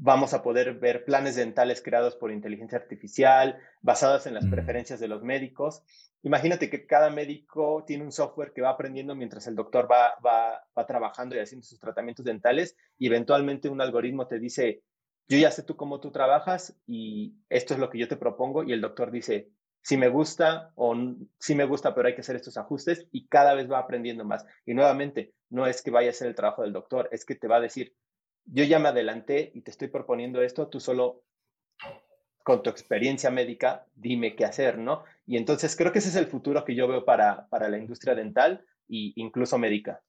vamos 0.00 0.32
a 0.32 0.42
poder 0.42 0.74
ver 0.74 1.04
planes 1.04 1.34
dentales 1.34 1.82
creados 1.82 2.14
por 2.14 2.30
inteligencia 2.30 2.78
artificial, 2.78 3.58
basados 3.82 4.26
en 4.26 4.34
las 4.34 4.46
mm. 4.46 4.50
preferencias 4.50 5.00
de 5.00 5.08
los 5.08 5.22
médicos. 5.22 5.82
Imagínate 6.22 6.70
que 6.70 6.86
cada 6.86 7.10
médico 7.10 7.84
tiene 7.86 8.04
un 8.04 8.12
software 8.12 8.52
que 8.52 8.62
va 8.62 8.70
aprendiendo 8.70 9.14
mientras 9.14 9.46
el 9.48 9.56
doctor 9.56 9.90
va, 9.90 10.14
va, 10.24 10.64
va 10.76 10.86
trabajando 10.86 11.36
y 11.36 11.40
haciendo 11.40 11.66
sus 11.66 11.80
tratamientos 11.80 12.24
dentales 12.24 12.76
y 12.96 13.08
eventualmente 13.08 13.68
un 13.68 13.80
algoritmo 13.80 14.26
te 14.28 14.38
dice, 14.38 14.82
yo 15.28 15.36
ya 15.36 15.50
sé 15.50 15.62
tú 15.64 15.76
cómo 15.76 16.00
tú 16.00 16.10
trabajas 16.10 16.76
y 16.86 17.34
esto 17.48 17.74
es 17.74 17.80
lo 17.80 17.90
que 17.90 17.98
yo 17.98 18.08
te 18.08 18.16
propongo 18.16 18.62
y 18.62 18.72
el 18.72 18.80
doctor 18.80 19.10
dice, 19.10 19.50
si 19.82 19.96
me 19.96 20.08
gusta 20.08 20.72
o 20.76 20.94
si 21.38 21.54
me 21.54 21.64
gusta, 21.64 21.94
pero 21.94 22.08
hay 22.08 22.14
que 22.14 22.20
hacer 22.20 22.36
estos 22.36 22.56
ajustes 22.56 23.06
y 23.10 23.26
cada 23.26 23.54
vez 23.54 23.70
va 23.70 23.78
aprendiendo 23.78 24.24
más. 24.24 24.44
Y 24.64 24.74
nuevamente, 24.74 25.34
no 25.50 25.66
es 25.66 25.82
que 25.82 25.90
vaya 25.90 26.10
a 26.10 26.14
ser 26.14 26.28
el 26.28 26.34
trabajo 26.34 26.62
del 26.62 26.72
doctor, 26.72 27.08
es 27.10 27.24
que 27.24 27.34
te 27.34 27.48
va 27.48 27.56
a 27.56 27.60
decir, 27.60 27.94
yo 28.50 28.64
ya 28.64 28.78
me 28.78 28.88
adelanté 28.88 29.50
y 29.54 29.60
te 29.60 29.70
estoy 29.70 29.88
proponiendo 29.88 30.42
esto, 30.42 30.68
tú 30.68 30.80
solo 30.80 31.24
con 32.42 32.62
tu 32.62 32.70
experiencia 32.70 33.30
médica, 33.30 33.86
dime 33.94 34.34
qué 34.34 34.44
hacer, 34.46 34.78
¿no? 34.78 35.04
Y 35.26 35.36
entonces 35.36 35.76
creo 35.76 35.92
que 35.92 35.98
ese 35.98 36.08
es 36.08 36.16
el 36.16 36.26
futuro 36.26 36.64
que 36.64 36.74
yo 36.74 36.88
veo 36.88 37.04
para, 37.04 37.46
para 37.48 37.68
la 37.68 37.78
industria 37.78 38.14
dental 38.14 38.64
e 38.88 39.12
incluso 39.16 39.58
médica. 39.58 40.02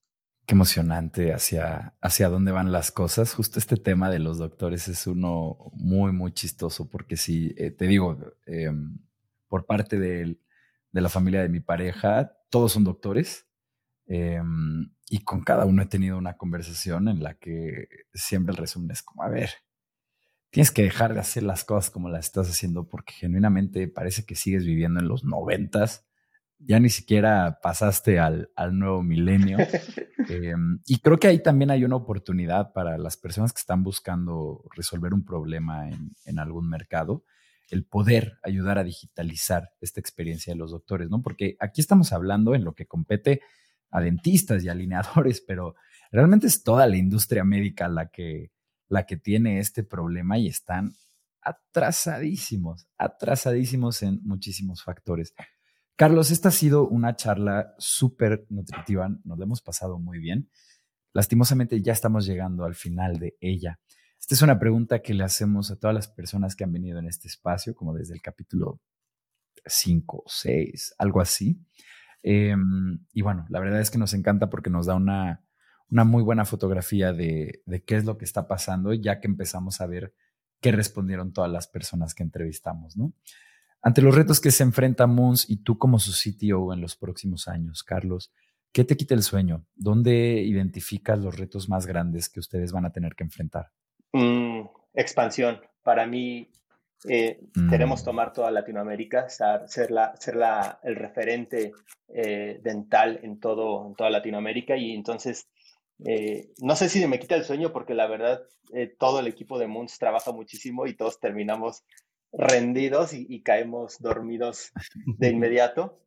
Qué 0.45 0.55
emocionante 0.55 1.33
hacia, 1.33 1.93
hacia 2.01 2.29
dónde 2.29 2.53
van 2.53 2.71
las 2.71 2.91
cosas. 2.91 3.33
Justo 3.33 3.59
este 3.59 3.75
tema 3.75 4.09
de 4.09 4.19
los 4.19 4.37
doctores 4.37 4.87
es 4.87 5.05
uno 5.05 5.57
muy, 5.73 6.13
muy 6.13 6.31
chistoso, 6.31 6.89
porque 6.89 7.17
si 7.17 7.53
eh, 7.57 7.71
te 7.71 7.87
digo, 7.87 8.17
eh, 8.45 8.71
por 9.47 9.65
parte 9.65 9.99
de, 9.99 10.37
la 10.91 11.09
familia 11.09 11.41
de 11.41 11.49
mi 11.49 11.59
pareja, 11.59 12.37
todos 12.49 12.71
son 12.71 12.85
doctores. 12.85 13.47
Eh, 14.07 14.41
y 15.09 15.23
con 15.23 15.41
cada 15.41 15.65
uno 15.65 15.81
he 15.81 15.87
tenido 15.87 16.17
una 16.17 16.37
conversación 16.37 17.07
en 17.07 17.23
la 17.23 17.33
que 17.33 17.87
siempre 18.13 18.51
el 18.51 18.57
resumen 18.57 18.91
es 18.91 19.01
como, 19.01 19.23
a 19.23 19.29
ver, 19.29 19.49
tienes 20.51 20.71
que 20.71 20.83
dejar 20.83 21.15
de 21.15 21.19
hacer 21.19 21.43
las 21.43 21.63
cosas 21.63 21.89
como 21.89 22.09
las 22.09 22.25
estás 22.25 22.47
haciendo 22.49 22.87
porque 22.87 23.13
genuinamente 23.13 23.87
parece 23.87 24.23
que 24.23 24.35
sigues 24.35 24.65
viviendo 24.65 24.99
en 24.99 25.07
los 25.07 25.23
noventas. 25.23 26.05
Ya 26.59 26.79
ni 26.79 26.89
siquiera 26.89 27.59
pasaste 27.63 28.19
al, 28.19 28.51
al 28.55 28.77
nuevo 28.77 29.01
milenio. 29.01 29.57
eh, 30.29 30.53
y 30.85 30.99
creo 30.99 31.17
que 31.17 31.27
ahí 31.27 31.41
también 31.41 31.71
hay 31.71 31.85
una 31.85 31.95
oportunidad 31.95 32.73
para 32.73 32.97
las 32.97 33.17
personas 33.17 33.51
que 33.51 33.61
están 33.61 33.83
buscando 33.83 34.63
resolver 34.75 35.13
un 35.13 35.25
problema 35.25 35.89
en, 35.89 36.11
en 36.25 36.37
algún 36.37 36.69
mercado 36.69 37.23
el 37.71 37.85
poder 37.85 38.39
ayudar 38.43 38.77
a 38.77 38.83
digitalizar 38.83 39.71
esta 39.79 39.99
experiencia 39.99 40.53
de 40.53 40.57
los 40.57 40.71
doctores, 40.71 41.09
¿no? 41.09 41.21
Porque 41.21 41.55
aquí 41.59 41.81
estamos 41.81 42.11
hablando 42.13 42.55
en 42.55 42.63
lo 42.63 42.73
que 42.73 42.87
compete 42.87 43.41
a 43.91 44.01
dentistas 44.01 44.63
y 44.63 44.69
alineadores, 44.69 45.41
pero 45.41 45.75
realmente 46.11 46.47
es 46.47 46.63
toda 46.63 46.87
la 46.87 46.97
industria 46.97 47.43
médica 47.43 47.87
la 47.87 48.09
que, 48.09 48.51
la 48.87 49.05
que 49.05 49.17
tiene 49.17 49.59
este 49.59 49.83
problema 49.83 50.37
y 50.37 50.47
están 50.47 50.93
atrasadísimos, 51.41 52.87
atrasadísimos 52.97 54.03
en 54.03 54.19
muchísimos 54.23 54.83
factores. 54.83 55.33
Carlos, 55.95 56.31
esta 56.31 56.49
ha 56.49 56.51
sido 56.51 56.87
una 56.87 57.15
charla 57.15 57.73
súper 57.77 58.45
nutritiva, 58.49 59.09
nos 59.23 59.37
la 59.37 59.45
hemos 59.45 59.61
pasado 59.61 59.99
muy 59.99 60.19
bien. 60.19 60.49
Lastimosamente 61.13 61.81
ya 61.81 61.93
estamos 61.93 62.25
llegando 62.25 62.65
al 62.65 62.75
final 62.75 63.19
de 63.19 63.35
ella. 63.41 63.79
Esta 64.19 64.35
es 64.35 64.41
una 64.41 64.59
pregunta 64.59 65.01
que 65.01 65.13
le 65.13 65.23
hacemos 65.23 65.71
a 65.71 65.75
todas 65.77 65.93
las 65.93 66.07
personas 66.07 66.55
que 66.55 66.63
han 66.63 66.71
venido 66.71 66.99
en 66.99 67.07
este 67.07 67.27
espacio, 67.27 67.73
como 67.73 67.93
desde 67.93 68.13
el 68.13 68.21
capítulo 68.21 68.79
5, 69.65 70.23
6, 70.27 70.95
algo 70.97 71.21
así. 71.21 71.59
Em, 72.23 73.05
y 73.13 73.21
bueno, 73.21 73.45
la 73.49 73.59
verdad 73.59 73.79
es 73.79 73.91
que 73.91 73.97
nos 73.97 74.13
encanta 74.13 74.49
porque 74.49 74.69
nos 74.69 74.85
da 74.85 74.95
una, 74.95 75.41
una 75.89 76.03
muy 76.03 76.23
buena 76.23 76.45
fotografía 76.45 77.13
de, 77.13 77.61
de, 77.65 77.83
qué 77.83 77.95
es 77.95 78.05
lo 78.05 78.17
que 78.17 78.25
está 78.25 78.47
pasando, 78.47 78.93
ya 78.93 79.19
que 79.19 79.27
empezamos 79.27 79.81
a 79.81 79.87
ver 79.87 80.13
qué 80.59 80.71
respondieron 80.71 81.33
todas 81.33 81.51
las 81.51 81.67
personas 81.67 82.13
que 82.13 82.23
entrevistamos, 82.23 82.97
¿no? 82.97 83.13
Ante 83.81 84.01
los 84.01 84.13
retos 84.13 84.41
que 84.41 84.51
se 84.51 84.63
enfrenta 84.63 85.07
Moons 85.07 85.49
y 85.49 85.63
tú 85.63 85.77
como 85.77 85.99
su 85.99 86.11
CTO 86.11 86.73
en 86.73 86.81
los 86.81 86.97
próximos 86.97 87.47
años, 87.47 87.83
Carlos, 87.83 88.33
¿qué 88.73 88.83
te 88.83 88.97
quita 88.97 89.13
el 89.13 89.23
sueño? 89.23 89.65
¿Dónde 89.73 90.41
identificas 90.41 91.17
los 91.19 91.37
retos 91.37 91.69
más 91.69 91.85
grandes 91.85 92.27
que 92.27 92.41
ustedes 92.41 92.73
van 92.73 92.85
a 92.85 92.91
tener 92.91 93.15
que 93.15 93.23
enfrentar? 93.23 93.71
Mm, 94.11 94.63
expansión. 94.93 95.61
Para 95.81 96.05
mí, 96.05 96.51
eh, 97.07 97.39
queremos 97.69 98.01
mm. 98.01 98.05
tomar 98.05 98.33
toda 98.33 98.51
Latinoamérica, 98.51 99.29
ser, 99.29 99.91
la, 99.91 100.15
ser 100.17 100.35
la, 100.35 100.79
el 100.83 100.95
referente 100.95 101.71
eh, 102.09 102.59
dental 102.61 103.19
en, 103.23 103.39
todo, 103.39 103.87
en 103.87 103.95
toda 103.95 104.09
Latinoamérica 104.09 104.75
y 104.75 104.93
entonces 104.93 105.47
eh, 106.05 106.51
no 106.57 106.75
sé 106.75 106.89
si 106.89 107.05
me 107.07 107.19
quita 107.19 107.35
el 107.35 107.45
sueño 107.45 107.71
porque 107.71 107.93
la 107.93 108.07
verdad 108.07 108.41
todo 108.99 109.19
el 109.19 109.27
equipo 109.27 109.57
de 109.57 109.67
Moons 109.67 109.97
trabaja 109.97 110.31
muchísimo 110.31 110.85
y 110.85 110.95
todos 110.95 111.19
terminamos 111.19 111.83
rendidos 112.31 113.13
y, 113.13 113.41
caemos 113.41 113.99
dormidos 113.99 114.71
de 115.05 115.29
inmediato. 115.31 115.99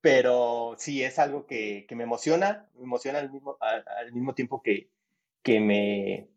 Pero 0.00 0.76
sí, 0.78 1.02
es 1.02 1.18
algo 1.18 1.46
que, 1.46 1.86
me 1.90 2.04
emociona, 2.04 2.68
me 2.76 2.84
emociona 2.84 3.18
al 3.18 3.32
mismo, 3.32 3.56
al 3.60 4.12
mismo 4.12 4.34
tiempo 4.34 4.62
que, 4.62 4.90
que 5.42 5.60
me, 5.60 6.28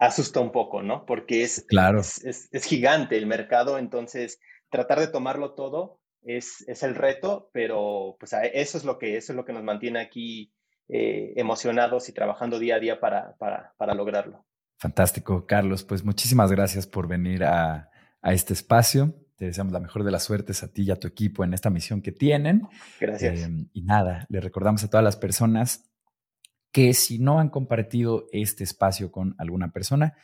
asusta 0.00 0.40
un 0.40 0.50
poco, 0.50 0.82
¿no? 0.82 1.04
Porque 1.06 1.44
es, 1.44 1.64
claro. 1.68 2.00
es, 2.00 2.64
gigante 2.64 3.16
el 3.16 3.26
mercado, 3.26 3.78
entonces 3.78 4.40
tratar 4.70 4.98
de 4.98 5.08
tomarlo 5.08 5.54
todo 5.54 6.00
es, 6.22 6.66
es, 6.66 6.82
el 6.82 6.94
reto, 6.94 7.50
pero 7.52 8.16
pues 8.18 8.34
eso 8.52 8.78
es 8.78 8.84
lo 8.84 8.98
que, 8.98 9.16
eso 9.16 9.32
es 9.32 9.36
lo 9.36 9.44
que 9.44 9.52
nos 9.52 9.62
mantiene 9.62 10.00
aquí 10.00 10.52
eh, 10.88 11.34
emocionados 11.36 12.08
y 12.08 12.12
trabajando 12.12 12.58
día 12.58 12.76
a 12.76 12.80
día 12.80 12.98
para, 12.98 13.36
para, 13.36 13.74
para, 13.76 13.94
lograrlo. 13.94 14.44
Fantástico, 14.78 15.46
Carlos. 15.46 15.84
Pues 15.84 16.02
muchísimas 16.02 16.50
gracias 16.50 16.86
por 16.86 17.06
venir 17.06 17.44
a, 17.44 17.90
a, 18.22 18.32
este 18.32 18.54
espacio. 18.54 19.14
Te 19.36 19.46
deseamos 19.46 19.72
la 19.72 19.80
mejor 19.80 20.04
de 20.04 20.10
las 20.10 20.24
suertes 20.24 20.62
a 20.62 20.72
ti 20.72 20.82
y 20.82 20.90
a 20.90 20.96
tu 20.96 21.08
equipo 21.08 21.44
en 21.44 21.52
esta 21.52 21.68
misión 21.68 22.00
que 22.00 22.12
tienen. 22.12 22.66
Gracias. 22.98 23.40
Eh, 23.40 23.66
y 23.72 23.82
nada, 23.82 24.26
le 24.30 24.40
recordamos 24.40 24.82
a 24.82 24.88
todas 24.88 25.04
las 25.04 25.16
personas 25.16 25.89
que 26.72 26.94
si 26.94 27.18
no 27.18 27.40
han 27.40 27.48
compartido 27.48 28.26
este 28.32 28.64
espacio 28.64 29.10
con 29.10 29.34
alguna 29.38 29.72
persona, 29.72 30.14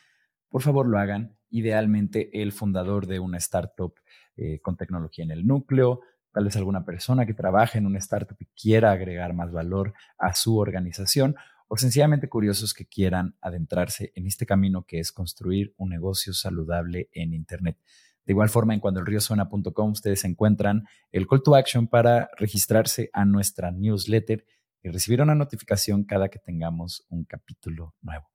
por 0.49 0.63
favor 0.63 0.87
lo 0.87 0.99
hagan. 0.99 1.37
Idealmente 1.51 2.43
el 2.43 2.53
fundador 2.53 3.07
de 3.07 3.19
una 3.19 3.39
startup 3.39 3.95
eh, 4.37 4.61
con 4.61 4.77
tecnología 4.77 5.25
en 5.25 5.31
el 5.31 5.47
núcleo, 5.47 6.01
tal 6.33 6.45
vez 6.45 6.57
alguna 6.57 6.85
persona 6.85 7.25
que 7.25 7.35
trabaje 7.35 7.79
en 7.79 7.87
una 7.87 7.99
startup 7.99 8.37
y 8.39 8.47
quiera 8.47 8.93
agregar 8.93 9.33
más 9.33 9.53
valor 9.53 9.95
a 10.19 10.35
su 10.35 10.59
organización 10.59 11.37
o 11.69 11.77
sencillamente 11.77 12.29
curiosos 12.29 12.75
que 12.75 12.87
quieran 12.87 13.37
adentrarse 13.41 14.13
en 14.15 14.27
este 14.27 14.47
camino 14.47 14.85
que 14.87 15.01
es 15.01 15.13
construir 15.13 15.75
un 15.79 15.91
negocio 15.91 16.33
saludable 16.33 17.09
en 17.13 17.33
Internet. 17.33 17.79
De 18.25 18.33
igual 18.33 18.49
forma, 18.49 18.75
en 18.75 18.81
cuandoelriosuena.com 18.81 19.93
ustedes 19.93 20.25
encuentran 20.25 20.85
el 21.13 21.27
call 21.27 21.43
to 21.43 21.55
action 21.55 21.87
para 21.87 22.29
registrarse 22.37 23.09
a 23.13 23.25
nuestra 23.25 23.71
newsletter 23.71 24.45
y 24.87 24.91
recibir 24.91 25.21
una 25.21 25.35
notificación 25.35 26.05
cada 26.05 26.29
que 26.29 26.39
tengamos 26.39 27.05
un 27.09 27.25
capítulo 27.25 27.97
nuevo. 28.03 28.31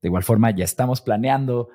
De 0.00 0.08
igual 0.08 0.24
forma, 0.24 0.50
ya 0.50 0.64
estamos 0.64 1.00
planeando 1.00 1.68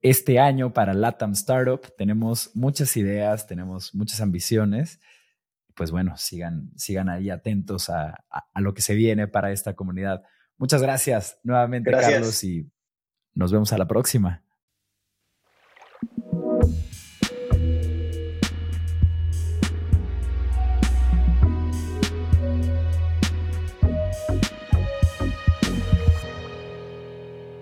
este 0.00 0.38
año 0.38 0.72
para 0.72 0.94
Latam 0.94 1.32
Startup. 1.32 1.80
Tenemos 1.98 2.52
muchas 2.54 2.96
ideas, 2.96 3.46
tenemos 3.46 3.94
muchas 3.94 4.22
ambiciones. 4.22 4.98
Pues 5.74 5.90
bueno, 5.90 6.16
sigan, 6.16 6.70
sigan 6.76 7.10
ahí 7.10 7.28
atentos 7.28 7.90
a, 7.90 8.24
lo 8.54 8.72
que 8.72 8.80
se 8.80 8.94
viene 8.94 9.28
para 9.28 9.52
esta 9.52 9.74
comunidad. 9.74 10.22
Muchas 10.56 10.80
gracias 10.80 11.38
nuevamente, 11.42 11.90
Carlos, 11.90 12.42
y 12.42 12.72
nos 13.34 13.52
vemos 13.52 13.74
a 13.74 13.78
la 13.78 13.86
próxima. 13.86 14.42